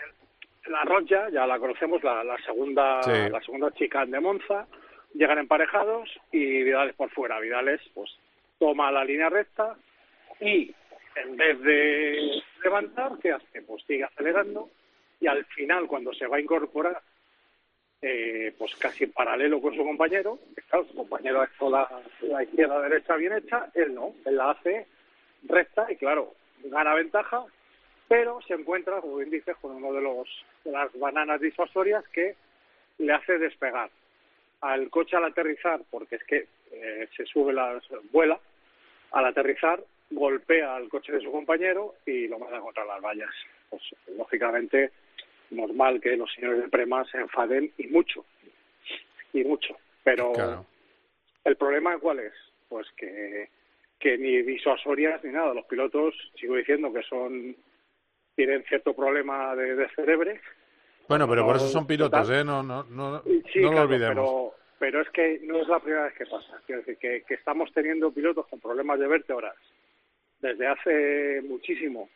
la 0.69 0.83
Roja, 0.83 1.29
ya 1.29 1.45
la 1.47 1.59
conocemos, 1.59 2.03
la, 2.03 2.23
la 2.23 2.37
segunda 2.39 3.01
Sí. 3.03 3.29
la 3.29 3.41
segunda 3.41 3.71
chica 3.71 4.05
de 4.05 4.19
Monza, 4.19 4.67
llegan 5.13 5.37
emparejados 5.39 6.09
y 6.31 6.63
Vidales 6.63 6.95
por 6.95 7.09
fuera. 7.11 7.39
Vidales 7.39 7.81
pues 7.93 8.09
toma 8.59 8.91
la 8.91 9.03
línea 9.05 9.29
recta 9.29 9.75
y 10.41 10.73
en 11.15 11.35
vez 11.37 11.59
de 11.61 12.43
levantar, 12.63 13.13
¿qué 13.21 13.31
hace? 13.31 13.61
Pues 13.63 13.83
sigue 13.85 14.03
acelerando 14.03 14.69
y 15.19 15.27
al 15.27 15.43
final 15.45 15.87
cuando 15.87 16.13
se 16.13 16.27
va 16.27 16.37
a 16.37 16.41
incorporar 16.41 17.01
eh, 18.01 18.53
pues 18.59 18.75
casi 18.75 19.05
en 19.05 19.11
paralelo 19.11 19.59
con 19.59 19.75
su 19.75 19.83
compañero, 19.83 20.37
claro, 20.69 20.85
su 20.85 20.95
compañero 20.95 21.41
ha 21.41 21.45
hecho 21.45 21.69
la, 21.69 21.89
la 22.21 22.43
izquierda 22.43 22.79
derecha 22.81 23.15
bien 23.15 23.33
hecha, 23.33 23.71
él 23.73 23.95
no, 23.95 24.13
él 24.25 24.37
la 24.37 24.51
hace 24.51 24.85
recta 25.47 25.87
y 25.91 25.95
claro, 25.95 26.35
gana 26.65 26.93
ventaja, 26.93 27.43
pero 28.07 28.39
se 28.47 28.53
encuentra, 28.53 29.01
como 29.01 29.17
bien 29.17 29.29
dices, 29.29 29.55
con 29.57 29.71
uno 29.75 29.93
de 29.93 30.01
los 30.01 30.27
de 30.63 30.71
las 30.71 30.91
bananas 30.97 31.41
disuasorias 31.41 32.07
que 32.09 32.35
le 32.99 33.13
hace 33.13 33.37
despegar 33.37 33.89
al 34.61 34.89
coche 34.89 35.15
al 35.15 35.25
aterrizar, 35.25 35.81
porque 35.89 36.15
es 36.15 36.23
que 36.23 36.47
eh, 36.71 37.07
se 37.15 37.25
sube 37.25 37.53
las 37.53 37.83
vuela, 38.11 38.39
al 39.11 39.25
aterrizar 39.25 39.83
golpea 40.09 40.75
al 40.75 40.89
coche 40.89 41.11
de 41.11 41.21
su 41.21 41.31
compañero 41.31 41.95
y 42.05 42.27
lo 42.27 42.39
manda 42.39 42.59
contra 42.59 42.85
las 42.85 43.01
vallas. 43.01 43.29
Pues 43.69 43.83
lógicamente 44.15 44.91
normal 45.51 45.99
que 46.01 46.15
los 46.17 46.31
señores 46.33 46.61
de 46.61 46.69
Prema 46.69 47.05
se 47.05 47.17
enfaden 47.17 47.71
y 47.77 47.87
mucho, 47.87 48.25
y 49.33 49.43
mucho. 49.43 49.77
Pero 50.03 50.31
Claro. 50.31 50.65
el 51.43 51.55
problema 51.57 51.97
cuál 51.99 52.19
es, 52.19 52.33
pues 52.69 52.87
que 52.95 53.49
que 53.99 54.17
ni 54.17 54.41
disuasorias 54.43 55.23
ni 55.23 55.31
nada. 55.31 55.53
Los 55.53 55.65
pilotos, 55.65 56.13
sigo 56.39 56.55
diciendo 56.55 56.93
que 56.93 57.01
son 57.03 57.55
tienen 58.37 58.63
cierto 58.69 58.93
problema 58.93 59.55
de, 59.55 59.75
de 59.75 59.89
cerebro. 59.89 60.31
Bueno, 61.09 61.27
pero 61.27 61.43
por 61.43 61.55
eso 61.55 61.67
son 61.67 61.87
pilotos. 61.87 62.29
¿eh? 62.29 62.43
No, 62.45 62.61
no, 62.61 62.83
no, 62.83 63.23
Sí, 63.51 63.59
no 63.59 63.63
lo 63.63 63.71
claro, 63.71 63.81
olvidemos. 63.87 64.15
Pero, 64.15 64.53
pero 64.77 65.01
es 65.01 65.09
que 65.09 65.39
no 65.43 65.57
es 65.59 65.67
la 65.67 65.79
primera 65.79 66.03
vez 66.03 66.13
que 66.13 66.25
pasa. 66.27 66.61
Quiero 66.67 66.81
decir, 66.81 66.97
que, 66.97 67.23
que 67.27 67.33
estamos 67.33 67.73
teniendo 67.73 68.11
pilotos 68.11 68.45
con 68.47 68.59
problemas 68.59 68.99
de 68.99 69.07
vértebras 69.07 69.55
desde 70.39 70.67
hace 70.67 71.41
muchísimo, 71.45 72.09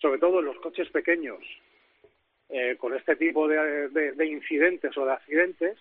sobre 0.00 0.18
todo 0.18 0.40
en 0.40 0.46
los 0.46 0.56
coches 0.60 0.88
pequeños, 0.90 1.40
eh, 2.48 2.76
con 2.78 2.94
este 2.94 3.16
tipo 3.16 3.46
de, 3.46 3.88
de- 3.90 4.12
de 4.12 4.26
incidentes 4.26 4.96
o 4.96 5.04
de 5.04 5.12
accidentes, 5.12 5.76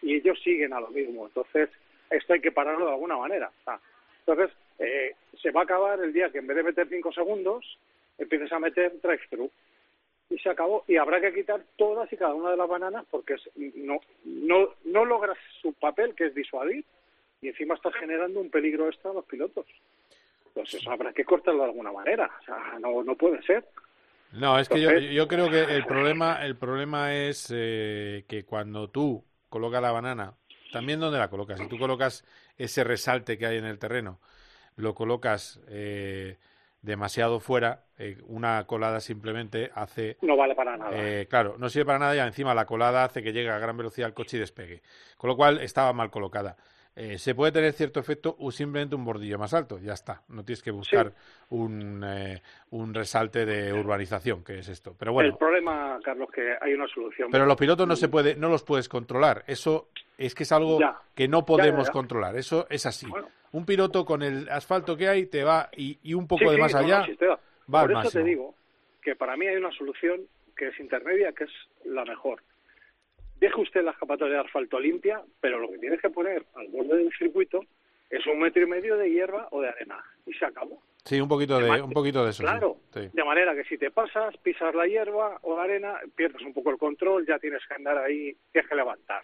y 0.00 0.14
ellos 0.14 0.38
siguen 0.44 0.72
a 0.74 0.80
lo 0.80 0.90
mismo. 0.90 1.26
Entonces, 1.26 1.70
esto 2.08 2.34
hay 2.34 2.40
que 2.40 2.52
pararlo 2.52 2.84
de 2.86 2.92
alguna 2.92 3.16
manera. 3.16 3.50
Entonces, 4.24 4.56
eh, 4.78 5.16
se 5.42 5.50
va 5.50 5.62
a 5.62 5.64
acabar 5.64 5.98
el 6.04 6.12
día 6.12 6.30
que 6.30 6.38
en 6.38 6.46
vez 6.46 6.56
de 6.56 6.62
meter 6.62 6.86
cinco 6.88 7.10
segundos, 7.12 7.78
empieces 8.20 8.52
a 8.52 8.58
meter 8.60 9.00
drive-thru. 9.02 9.50
Y 10.30 10.38
se 10.38 10.48
acabó. 10.48 10.84
Y 10.86 10.96
habrá 10.96 11.20
que 11.20 11.34
quitar 11.34 11.60
todas 11.76 12.12
y 12.12 12.16
cada 12.16 12.34
una 12.34 12.52
de 12.52 12.56
las 12.56 12.68
bananas 12.68 13.04
porque 13.10 13.34
es- 13.34 13.50
no, 13.56 13.98
no, 14.24 14.68
no 14.84 15.04
logras 15.04 15.36
su 15.60 15.72
papel, 15.72 16.14
que 16.14 16.26
es 16.26 16.34
disuadir, 16.36 16.84
y 17.42 17.48
encima 17.48 17.74
estás 17.74 17.94
generando 17.94 18.38
un 18.40 18.48
peligro 18.50 18.86
extra 18.88 19.10
a 19.10 19.14
los 19.14 19.24
pilotos. 19.24 19.66
Eso 20.54 20.90
habrá 20.90 21.12
que 21.12 21.24
cortarlo 21.24 21.60
de 21.62 21.68
alguna 21.70 21.90
manera. 21.92 22.30
O 22.40 22.44
sea, 22.44 22.78
no, 22.80 23.02
no 23.02 23.16
puede 23.16 23.42
ser. 23.42 23.64
No, 24.32 24.58
es 24.58 24.68
que 24.68 24.80
yo, 24.80 24.90
Entonces- 24.90 25.12
yo 25.12 25.26
creo 25.26 25.50
que 25.50 25.62
el 25.62 25.84
problema, 25.86 26.44
el 26.44 26.56
problema 26.56 27.14
es 27.14 27.52
eh, 27.52 28.24
que 28.28 28.44
cuando 28.44 28.88
tú 28.88 29.24
colocas 29.48 29.82
la 29.82 29.90
banana, 29.90 30.34
también 30.72 31.00
donde 31.00 31.18
la 31.18 31.28
colocas, 31.30 31.58
si 31.58 31.66
tú 31.68 31.76
colocas 31.78 32.24
ese 32.56 32.84
resalte 32.84 33.36
que 33.36 33.46
hay 33.46 33.56
en 33.58 33.64
el 33.64 33.78
terreno, 33.80 34.20
lo 34.76 34.94
colocas 34.94 35.60
eh, 35.68 36.36
demasiado 36.82 37.40
fuera, 37.40 37.84
eh, 37.98 38.16
una 38.26 38.64
colada 38.66 39.00
simplemente 39.00 39.70
hace 39.74 40.16
No 40.22 40.36
vale 40.36 40.54
para 40.54 40.76
nada. 40.76 40.90
Eh, 40.94 41.26
claro, 41.28 41.56
no 41.58 41.68
sirve 41.68 41.86
para 41.86 41.98
nada 41.98 42.16
y 42.16 42.18
encima 42.20 42.54
la 42.54 42.64
colada 42.66 43.04
hace 43.04 43.22
que 43.22 43.32
llegue 43.32 43.50
a 43.50 43.58
gran 43.58 43.76
velocidad 43.76 44.06
al 44.06 44.14
coche 44.14 44.36
y 44.36 44.40
despegue. 44.40 44.82
Con 45.16 45.28
lo 45.28 45.36
cual 45.36 45.60
estaba 45.60 45.92
mal 45.92 46.10
colocada. 46.10 46.56
Eh, 46.96 47.18
se 47.18 47.34
puede 47.36 47.52
tener 47.52 47.72
cierto 47.72 48.00
efecto 48.00 48.34
o 48.40 48.50
simplemente 48.50 48.96
un 48.96 49.04
bordillo 49.04 49.38
más 49.38 49.54
alto, 49.54 49.78
ya 49.78 49.92
está. 49.92 50.22
No 50.28 50.44
tienes 50.44 50.60
que 50.62 50.72
buscar 50.72 51.12
un, 51.50 52.02
eh, 52.04 52.42
un 52.70 52.92
resalte 52.92 53.46
de 53.46 53.72
urbanización, 53.72 54.42
que 54.42 54.58
es 54.58 54.68
esto. 54.68 54.96
Pero 54.98 55.12
bueno, 55.12 55.30
El 55.30 55.36
problema, 55.36 55.98
Carlos, 56.02 56.28
que 56.34 56.52
hay 56.60 56.72
una 56.74 56.88
solución. 56.88 57.28
pero 57.30 57.46
los 57.46 57.56
pilotos 57.56 57.86
no 57.86 57.94
se 57.94 58.08
puede, 58.08 58.34
no 58.34 58.48
los 58.48 58.64
puedes 58.64 58.88
controlar. 58.88 59.44
Eso 59.46 59.88
es 60.18 60.34
que 60.34 60.42
es 60.42 60.50
algo 60.52 60.80
Ya. 60.80 60.98
que 61.14 61.28
no 61.28 61.46
podemos 61.46 61.84
ya, 61.86 61.90
ya. 61.90 61.92
controlar. 61.92 62.36
Eso 62.36 62.66
es 62.68 62.84
así. 62.84 63.06
Un 63.52 63.66
piloto 63.66 64.04
con 64.04 64.22
el 64.22 64.48
asfalto 64.48 64.96
que 64.96 65.08
hay 65.08 65.26
te 65.26 65.42
va 65.42 65.68
y, 65.76 65.98
y 66.02 66.14
un 66.14 66.26
poco 66.28 66.44
Sí, 66.44 66.50
de 66.50 66.54
sí, 66.54 66.60
más 66.60 66.72
no, 66.74 66.80
no, 66.80 66.86
allá 66.86 67.00
va. 67.28 67.40
Por 67.66 67.78
al 67.80 67.90
eso 67.90 67.94
máximo. 67.94 68.22
te 68.24 68.28
digo 68.30 68.54
que 69.02 69.16
para 69.16 69.36
mí 69.36 69.46
hay 69.46 69.56
una 69.56 69.72
solución 69.72 70.20
que 70.56 70.68
es 70.68 70.78
intermedia, 70.78 71.32
que 71.32 71.44
es 71.44 71.50
la 71.84 72.04
mejor. 72.04 72.42
Deje 73.40 73.60
usted 73.60 73.82
la 73.82 73.92
escapatoria 73.92 74.34
de 74.34 74.40
asfalto 74.42 74.78
limpia, 74.78 75.22
pero 75.40 75.58
lo 75.58 75.70
que 75.70 75.78
tienes 75.78 76.00
que 76.00 76.10
poner 76.10 76.44
al 76.54 76.68
borde 76.68 76.96
del 76.98 77.10
circuito 77.18 77.64
es 78.10 78.26
un 78.26 78.38
metro 78.40 78.62
y 78.62 78.66
medio 78.66 78.96
de 78.96 79.10
hierba 79.10 79.48
o 79.50 79.62
de 79.62 79.68
arena. 79.68 80.04
Y 80.26 80.34
se 80.34 80.44
acabó. 80.44 80.82
Sí, 81.04 81.18
un 81.20 81.28
poquito 81.28 81.58
de, 81.58 81.80
un 81.80 81.92
poquito 81.92 82.22
de 82.24 82.30
eso. 82.30 82.42
Claro. 82.42 82.76
Sí. 82.92 83.08
De 83.12 83.24
manera 83.24 83.54
que 83.54 83.64
si 83.64 83.78
te 83.78 83.90
pasas, 83.90 84.36
pisas 84.38 84.74
la 84.74 84.86
hierba 84.86 85.38
o 85.42 85.56
la 85.56 85.62
arena, 85.62 85.94
pierdes 86.14 86.42
un 86.42 86.52
poco 86.52 86.70
el 86.70 86.76
control, 86.76 87.26
ya 87.26 87.38
tienes 87.38 87.62
que 87.66 87.74
andar 87.74 87.96
ahí, 87.96 88.36
tienes 88.52 88.68
que 88.68 88.76
levantar, 88.76 89.22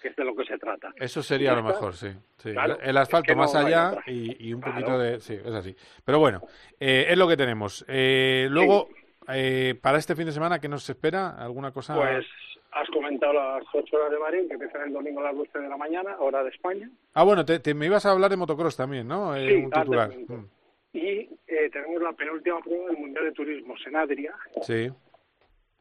que 0.00 0.08
es 0.08 0.16
de 0.16 0.24
lo 0.24 0.34
que 0.34 0.44
se 0.44 0.58
trata. 0.58 0.92
Eso 0.96 1.22
sería 1.22 1.54
lo 1.54 1.62
mejor, 1.62 1.94
sí. 1.94 2.08
sí. 2.38 2.52
Claro, 2.52 2.78
el, 2.80 2.90
el 2.90 2.96
asfalto 2.96 3.26
es 3.26 3.28
que 3.28 3.34
no 3.36 3.42
más 3.42 3.54
allá 3.54 3.98
y, 4.06 4.48
y 4.48 4.52
un 4.54 4.60
Claro. 4.60 4.76
poquito 4.76 4.98
de... 4.98 5.20
Sí, 5.20 5.34
es 5.34 5.52
así. 5.52 5.76
Pero 6.04 6.18
bueno, 6.18 6.40
eh, 6.78 7.06
es 7.08 7.16
lo 7.18 7.28
que 7.28 7.36
tenemos. 7.36 7.84
Eh, 7.88 8.48
luego, 8.50 8.88
eh, 9.28 9.74
para 9.80 9.98
este 9.98 10.16
fin 10.16 10.26
de 10.26 10.32
semana, 10.32 10.58
¿qué 10.58 10.68
nos 10.68 10.88
espera? 10.88 11.30
¿Alguna 11.36 11.70
cosa? 11.72 11.94
Pues 11.94 12.26
has 12.72 12.88
comentado 12.90 13.32
las 13.32 13.64
8 13.72 13.96
horas 13.96 14.10
de 14.12 14.18
Marín, 14.18 14.46
que 14.48 14.54
empiezan 14.54 14.82
el 14.82 14.92
domingo 14.92 15.20
a 15.20 15.24
las 15.24 15.36
12 15.36 15.58
de 15.58 15.68
la 15.68 15.76
mañana, 15.76 16.16
hora 16.20 16.42
de 16.44 16.50
España. 16.50 16.88
Ah, 17.14 17.24
bueno, 17.24 17.44
te, 17.44 17.58
te- 17.58 17.74
me 17.74 17.86
ibas 17.86 18.06
a 18.06 18.12
hablar 18.12 18.30
de 18.30 18.36
motocross 18.36 18.76
también, 18.76 19.08
¿no? 19.08 19.34
Eh, 19.36 19.48
Sí, 19.48 19.54
un 19.64 19.70
ah, 19.74 19.80
titular. 19.82 20.08
Mm, 20.10 20.44
Y 20.92 21.08
eh, 21.48 21.68
tenemos 21.72 22.00
la 22.00 22.12
penúltima 22.12 22.60
prueba 22.60 22.86
del 22.86 22.96
Mundial 22.98 23.24
de 23.24 23.32
Turismo 23.32 23.74
en 23.84 23.96
Adria. 23.96 24.34
Sí. 24.62 24.88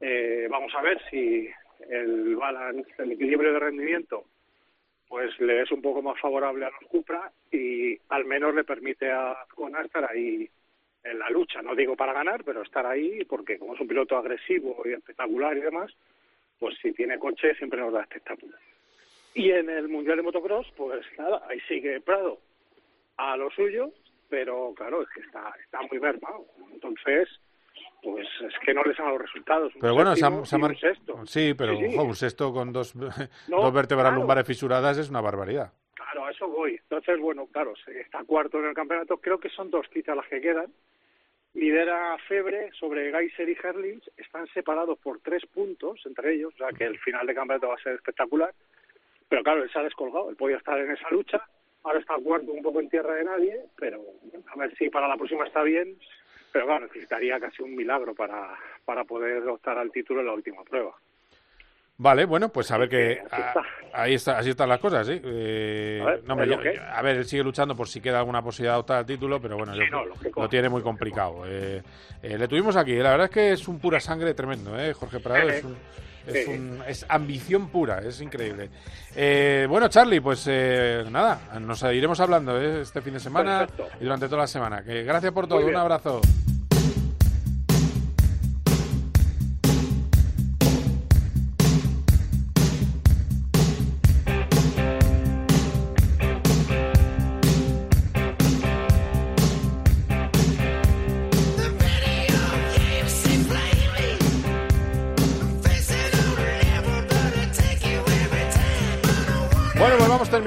Eh, 0.01 0.47
vamos 0.49 0.71
a 0.77 0.81
ver 0.81 0.99
si 1.11 1.47
el 1.89 2.35
balance, 2.35 2.91
el 2.97 3.13
equilibrio 3.13 3.53
de 3.53 3.59
rendimiento, 3.59 4.25
pues 5.07 5.39
le 5.39 5.63
es 5.63 5.71
un 5.71 5.81
poco 5.81 6.01
más 6.01 6.19
favorable 6.19 6.65
a 6.65 6.69
los 6.69 6.89
Cupra 6.89 7.31
y 7.51 7.97
al 8.09 8.25
menos 8.25 8.53
le 8.53 8.63
permite 8.63 9.11
a 9.11 9.31
Azcona 9.31 9.81
estar 9.81 10.09
ahí 10.09 10.47
en 11.03 11.19
la 11.19 11.29
lucha. 11.29 11.61
No 11.61 11.75
digo 11.75 11.95
para 11.95 12.13
ganar, 12.13 12.43
pero 12.43 12.61
estar 12.61 12.85
ahí 12.85 13.25
porque 13.25 13.57
como 13.57 13.73
es 13.73 13.81
un 13.81 13.87
piloto 13.87 14.17
agresivo 14.17 14.81
y 14.85 14.93
espectacular 14.93 15.57
y 15.57 15.61
demás, 15.61 15.91
pues 16.59 16.77
si 16.81 16.91
tiene 16.91 17.17
coche 17.17 17.55
siempre 17.55 17.79
nos 17.79 17.93
da 17.93 18.01
espectáculo. 18.01 18.55
Y 19.33 19.51
en 19.51 19.69
el 19.69 19.87
Mundial 19.87 20.17
de 20.17 20.23
Motocross, 20.23 20.71
pues 20.75 21.05
nada, 21.17 21.43
ahí 21.47 21.59
sigue 21.61 22.01
Prado 22.01 22.39
a 23.17 23.35
lo 23.35 23.49
suyo, 23.51 23.91
pero 24.29 24.73
claro, 24.75 25.01
es 25.01 25.09
que 25.09 25.21
está, 25.21 25.53
está 25.63 25.81
muy 25.83 25.99
mermado. 25.99 26.45
Entonces, 26.71 27.29
pues 28.03 28.27
es 28.41 28.53
que 28.65 28.73
no 28.73 28.83
les 28.83 28.97
han 28.99 29.05
dado 29.05 29.17
los 29.17 29.27
resultados. 29.27 29.75
Un 29.75 29.81
Pero 29.81 29.93
bueno, 29.93 30.15
se 30.15 30.25
ha, 30.25 30.45
se 30.45 30.55
ha 30.55 30.57
un 30.57 30.61
mar- 30.61 30.77
sexto. 30.79 31.25
Sí, 31.25 31.53
pero 31.57 31.75
Sí, 31.75 31.89
sí. 31.89 31.95
ojo, 31.97 32.03
un 32.07 32.15
sexto 32.15 32.53
con 32.53 32.71
dos, 32.73 32.95
No, 33.47 33.61
dos 33.61 33.73
vértebras 33.73 34.05
claro. 34.07 34.17
lumbares 34.19 34.45
fisuradas 34.47 34.97
es 34.97 35.09
una 35.09 35.21
barbaridad. 35.21 35.71
Claro, 35.95 36.25
a 36.25 36.31
eso 36.31 36.47
voy. 36.47 36.71
Entonces, 36.75 37.19
bueno, 37.19 37.47
claro, 37.51 37.73
se- 37.85 37.99
está 38.01 38.23
cuarto 38.23 38.59
en 38.59 38.65
el 38.65 38.73
campeonato. 38.73 39.17
Creo 39.17 39.39
que 39.39 39.49
son 39.49 39.69
dos 39.69 39.85
citas 39.93 40.15
las 40.15 40.27
que 40.27 40.39
quedan. 40.41 40.71
Lidera 41.53 42.15
Febre 42.27 42.69
sobre 42.79 43.11
Geiser 43.11 43.49
y 43.49 43.57
Herlings. 43.61 44.09
Están 44.17 44.47
separados 44.53 44.97
por 44.99 45.19
tres 45.19 45.45
puntos 45.47 45.99
entre 46.05 46.35
ellos, 46.35 46.53
o 46.53 46.57
sea 46.57 46.69
que 46.69 46.85
el 46.85 46.99
final 46.99 47.25
de 47.25 47.33
campeonato 47.35 47.69
va 47.69 47.75
a 47.75 47.83
ser 47.83 47.95
espectacular. 47.95 48.53
Pero 49.27 49.43
claro, 49.43 49.63
él 49.63 49.71
se 49.71 49.79
ha 49.79 49.83
descolgado. 49.83 50.29
Él 50.29 50.35
podía 50.35 50.57
estar 50.57 50.79
en 50.79 50.91
esa 50.91 51.09
lucha. 51.09 51.41
Ahora 51.83 51.99
está 51.99 52.15
cuarto 52.23 52.51
un 52.51 52.61
poco 52.61 52.79
en 52.81 52.89
tierra 52.89 53.15
de 53.15 53.23
nadie, 53.23 53.61
pero 53.77 54.01
a 54.47 54.57
ver 54.57 54.75
si 54.77 54.89
para 54.89 55.07
la 55.07 55.17
próxima 55.17 55.45
está 55.45 55.63
bien. 55.63 55.97
Pero 56.51 56.65
claro, 56.65 56.85
necesitaría 56.85 57.39
casi 57.39 57.61
un 57.61 57.75
milagro 57.75 58.15
para, 58.15 58.57
para 58.85 59.03
poder 59.03 59.47
optar 59.47 59.77
al 59.77 59.91
título 59.91 60.21
en 60.21 60.27
la 60.27 60.33
última 60.33 60.63
prueba. 60.63 60.95
Vale, 62.01 62.23
bueno, 62.23 62.47
pues 62.47 62.71
a 62.71 62.77
ver 62.77 62.87
que 62.87 63.21
a- 63.29 63.53
ahí 63.93 64.13
está, 64.13 64.37
así 64.37 64.51
están 64.51 64.69
las 64.69 64.79
cosas, 64.79 65.05
¿sí? 65.05 65.19
Eh, 65.21 65.99
A 66.01 66.05
ver, 66.05 66.23
no, 66.25 66.33
hombre, 66.33 66.45
es 66.45 66.49
lo 66.51 66.55
yo- 66.57 66.63
que 66.71 66.75
yo- 66.77 66.81
a 66.81 67.01
ver, 67.01 67.17
él 67.17 67.25
sigue 67.25 67.43
luchando 67.43 67.75
por 67.75 67.89
si 67.89 67.99
queda 67.99 68.19
alguna 68.19 68.41
posibilidad 68.41 68.75
de 68.75 68.79
optar 68.79 68.97
al 68.99 69.05
título, 69.05 69.41
pero 69.41 69.57
bueno, 69.57 69.73
Sí, 69.73 69.79
yo- 69.79 69.85
no, 69.91 70.05
lógico. 70.05 70.41
lo 70.41 70.47
tiene 70.47 70.69
muy 70.69 70.81
complicado. 70.81 71.43
Eh, 71.45 71.83
eh, 72.23 72.37
le 72.37 72.47
tuvimos 72.47 72.77
aquí, 72.77 72.95
la 72.95 73.11
verdad 73.11 73.25
es 73.25 73.31
que 73.31 73.51
es 73.51 73.67
un 73.67 73.79
pura 73.79 73.99
sangre 73.99 74.33
tremendo, 74.33 74.79
¿eh? 74.79 74.93
Jorge 74.93 75.19
Prado 75.19 75.49
es, 75.49 75.61
un- 75.65 75.77
es, 76.25 76.47
un- 76.47 76.81
es 76.87 77.05
ambición 77.09 77.67
pura, 77.67 77.99
es 77.99 78.21
increíble. 78.21 78.69
Eh, 79.13 79.65
bueno, 79.69 79.89
Charlie, 79.89 80.21
pues 80.21 80.45
eh, 80.49 81.03
nada, 81.11 81.59
nos 81.59 81.83
iremos 81.83 82.17
hablando 82.21 82.57
¿eh? 82.61 82.79
este 82.83 83.01
fin 83.01 83.15
de 83.15 83.19
semana 83.19 83.67
Perfecto. 83.67 83.87
y 83.99 84.03
durante 84.05 84.27
toda 84.27 84.43
la 84.43 84.47
semana. 84.47 84.83
Que 84.83 85.03
gracias 85.03 85.33
por 85.33 85.47
todo, 85.49 85.65
un 85.65 85.75
abrazo. 85.75 86.21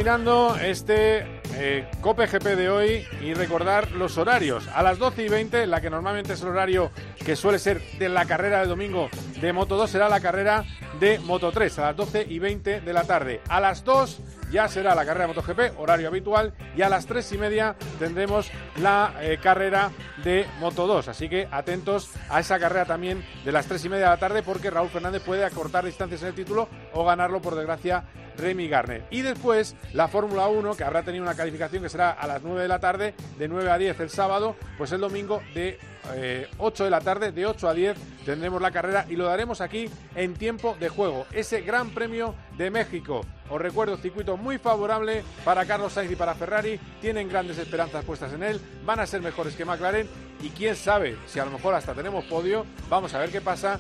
Terminando 0.03 0.57
este 0.57 1.25
eh, 1.55 1.89
Cope 2.01 2.27
GP 2.27 2.57
de 2.57 2.69
hoy 2.69 3.07
y 3.21 3.35
recordar 3.35 3.93
los 3.93 4.19
horarios. 4.19 4.67
A 4.75 4.83
las 4.83 4.99
12 4.99 5.27
y 5.27 5.29
20, 5.29 5.67
la 5.69 5.81
que 5.81 5.91
normalmente 5.91 6.33
es 6.33 6.43
el 6.43 6.49
horario 6.49 6.91
que 7.25 7.37
suele 7.37 7.61
ser 7.61 7.81
de 8.01 8.09
la 8.09 8.25
carrera 8.25 8.63
de 8.63 8.67
domingo 8.67 9.09
de 9.41 9.53
Moto 9.53 9.77
2, 9.77 9.89
será 9.89 10.09
la 10.09 10.19
carrera 10.19 10.65
de 11.01 11.19
Moto 11.21 11.51
3 11.53 11.79
a 11.79 11.83
las 11.83 11.97
12 11.97 12.27
y 12.29 12.39
20 12.39 12.81
de 12.81 12.93
la 12.93 13.05
tarde. 13.05 13.41
A 13.49 13.61
las 13.61 13.85
2 13.85 14.21
ya 14.53 14.69
será 14.69 14.95
la 14.95 15.07
carrera 15.07 15.27
de 15.27 15.35
MotoGP, 15.35 15.81
horario 15.81 16.09
habitual, 16.09 16.53
y 16.77 16.83
a 16.83 16.91
las 16.91 17.07
3 17.07 17.33
y 17.33 17.39
media 17.39 17.75
tendremos 17.99 18.51
la 18.81 19.15
eh, 19.21 19.39
carrera 19.43 19.91
de 20.23 20.47
Moto 20.61 20.87
2. 20.87 21.09
Así 21.09 21.29
que 21.29 21.49
atentos 21.51 22.11
a 22.29 22.41
esa 22.41 22.59
carrera 22.59 22.85
también 22.85 23.25
de 23.45 23.53
las 23.53 23.67
3 23.67 23.87
y 23.87 23.89
media 23.89 24.05
de 24.05 24.11
la 24.11 24.19
tarde 24.19 24.43
porque 24.43 24.71
Raúl 24.71 24.91
Fernández 24.91 25.23
puede 25.23 25.45
acortar 25.45 25.85
distancias 25.85 26.23
en 26.23 26.29
el 26.29 26.35
título 26.35 26.69
o 26.93 27.05
ganarlo, 27.05 27.41
por 27.41 27.55
desgracia, 27.55 28.05
Remy 28.37 28.69
Garner. 28.69 29.05
Y 29.11 29.23
después 29.23 29.75
la 29.95 30.09
Fórmula 30.09 30.49
1, 30.49 30.75
que 30.77 30.85
habrá 30.85 31.03
tenido 31.03 31.25
una 31.25 31.35
calificación 31.35 31.83
que 31.83 31.89
será 31.89 32.11
a 32.11 32.27
las 32.27 32.43
9 32.43 32.61
de 32.63 32.69
la 32.69 32.79
tarde, 32.79 33.15
de 33.39 33.49
9 33.49 33.71
a 33.71 33.79
10 33.79 34.01
el 34.01 34.11
sábado, 34.11 34.57
pues 34.77 34.93
el 34.93 35.01
domingo 35.01 35.43
de 35.55 35.79
8 36.05 36.15
eh, 36.15 36.85
de 36.85 36.91
la 36.91 37.01
tarde, 37.01 37.33
de 37.33 37.47
8 37.47 37.69
a 37.69 37.75
10 37.75 37.97
tendremos 38.25 38.61
la 38.61 38.71
carrera 38.71 39.07
y 39.09 39.17
lo 39.17 39.27
daremos 39.27 39.61
aquí 39.61 39.89
en 40.15 40.35
tiempo 40.35 40.77
de 40.79 40.89
juego. 40.89 41.27
Ese 41.33 41.63
Gran 41.63 41.91
Premio 41.91 42.35
de 42.57 42.71
México. 42.71 43.23
Os 43.49 43.61
recuerdo, 43.61 43.97
circuito 43.97 44.37
muy 44.37 44.59
favorable 44.59 45.23
para 45.45 45.65
Carlos 45.65 45.93
Sainz 45.93 46.13
y 46.13 46.17
para 46.17 46.35
Ferrari. 46.35 46.79
Tienen 47.01 47.29
grandes 47.29 47.59
esperanzas 47.59 48.05
puestas 48.05 48.33
en 48.33 48.43
él. 48.43 48.61
Van 48.85 49.01
a 49.01 49.07
ser 49.07 49.21
mejores 49.21 49.55
que 49.55 49.65
McLaren. 49.65 50.09
Y 50.43 50.49
quién 50.51 50.75
sabe 50.75 51.17
si 51.27 51.39
a 51.39 51.45
lo 51.45 51.51
mejor 51.51 51.75
hasta 51.75 51.95
tenemos 51.95 52.25
podio. 52.25 52.65
Vamos 52.89 53.15
a 53.15 53.19
ver 53.19 53.31
qué 53.31 53.41
pasa. 53.41 53.79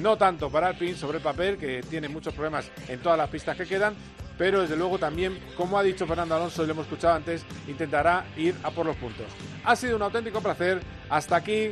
No 0.00 0.16
tanto 0.16 0.50
para 0.50 0.68
Alpine 0.68 0.96
sobre 0.96 1.18
el 1.18 1.22
papel, 1.22 1.58
que 1.58 1.82
tiene 1.82 2.08
muchos 2.08 2.32
problemas 2.32 2.70
en 2.88 3.00
todas 3.00 3.18
las 3.18 3.28
pistas 3.28 3.56
que 3.56 3.66
quedan, 3.66 3.94
pero 4.42 4.60
desde 4.60 4.74
luego 4.74 4.98
también, 4.98 5.38
como 5.56 5.78
ha 5.78 5.84
dicho 5.84 6.04
Fernando 6.04 6.34
Alonso 6.34 6.64
y 6.64 6.66
lo 6.66 6.72
hemos 6.72 6.86
escuchado 6.86 7.14
antes, 7.14 7.44
intentará 7.68 8.24
ir 8.36 8.56
a 8.64 8.72
por 8.72 8.84
los 8.84 8.96
puntos. 8.96 9.26
Ha 9.62 9.76
sido 9.76 9.94
un 9.94 10.02
auténtico 10.02 10.40
placer. 10.40 10.82
Hasta 11.08 11.36
aquí 11.36 11.70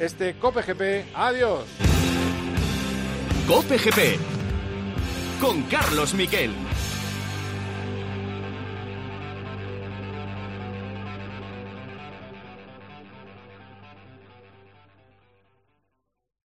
este 0.00 0.34
Cope 0.34 0.62
GP. 0.62 1.14
Adiós. 1.14 1.62
Cope 3.46 3.78
GP 3.78 4.18
con 5.40 5.62
Carlos 5.62 6.12
Miquel. 6.14 6.50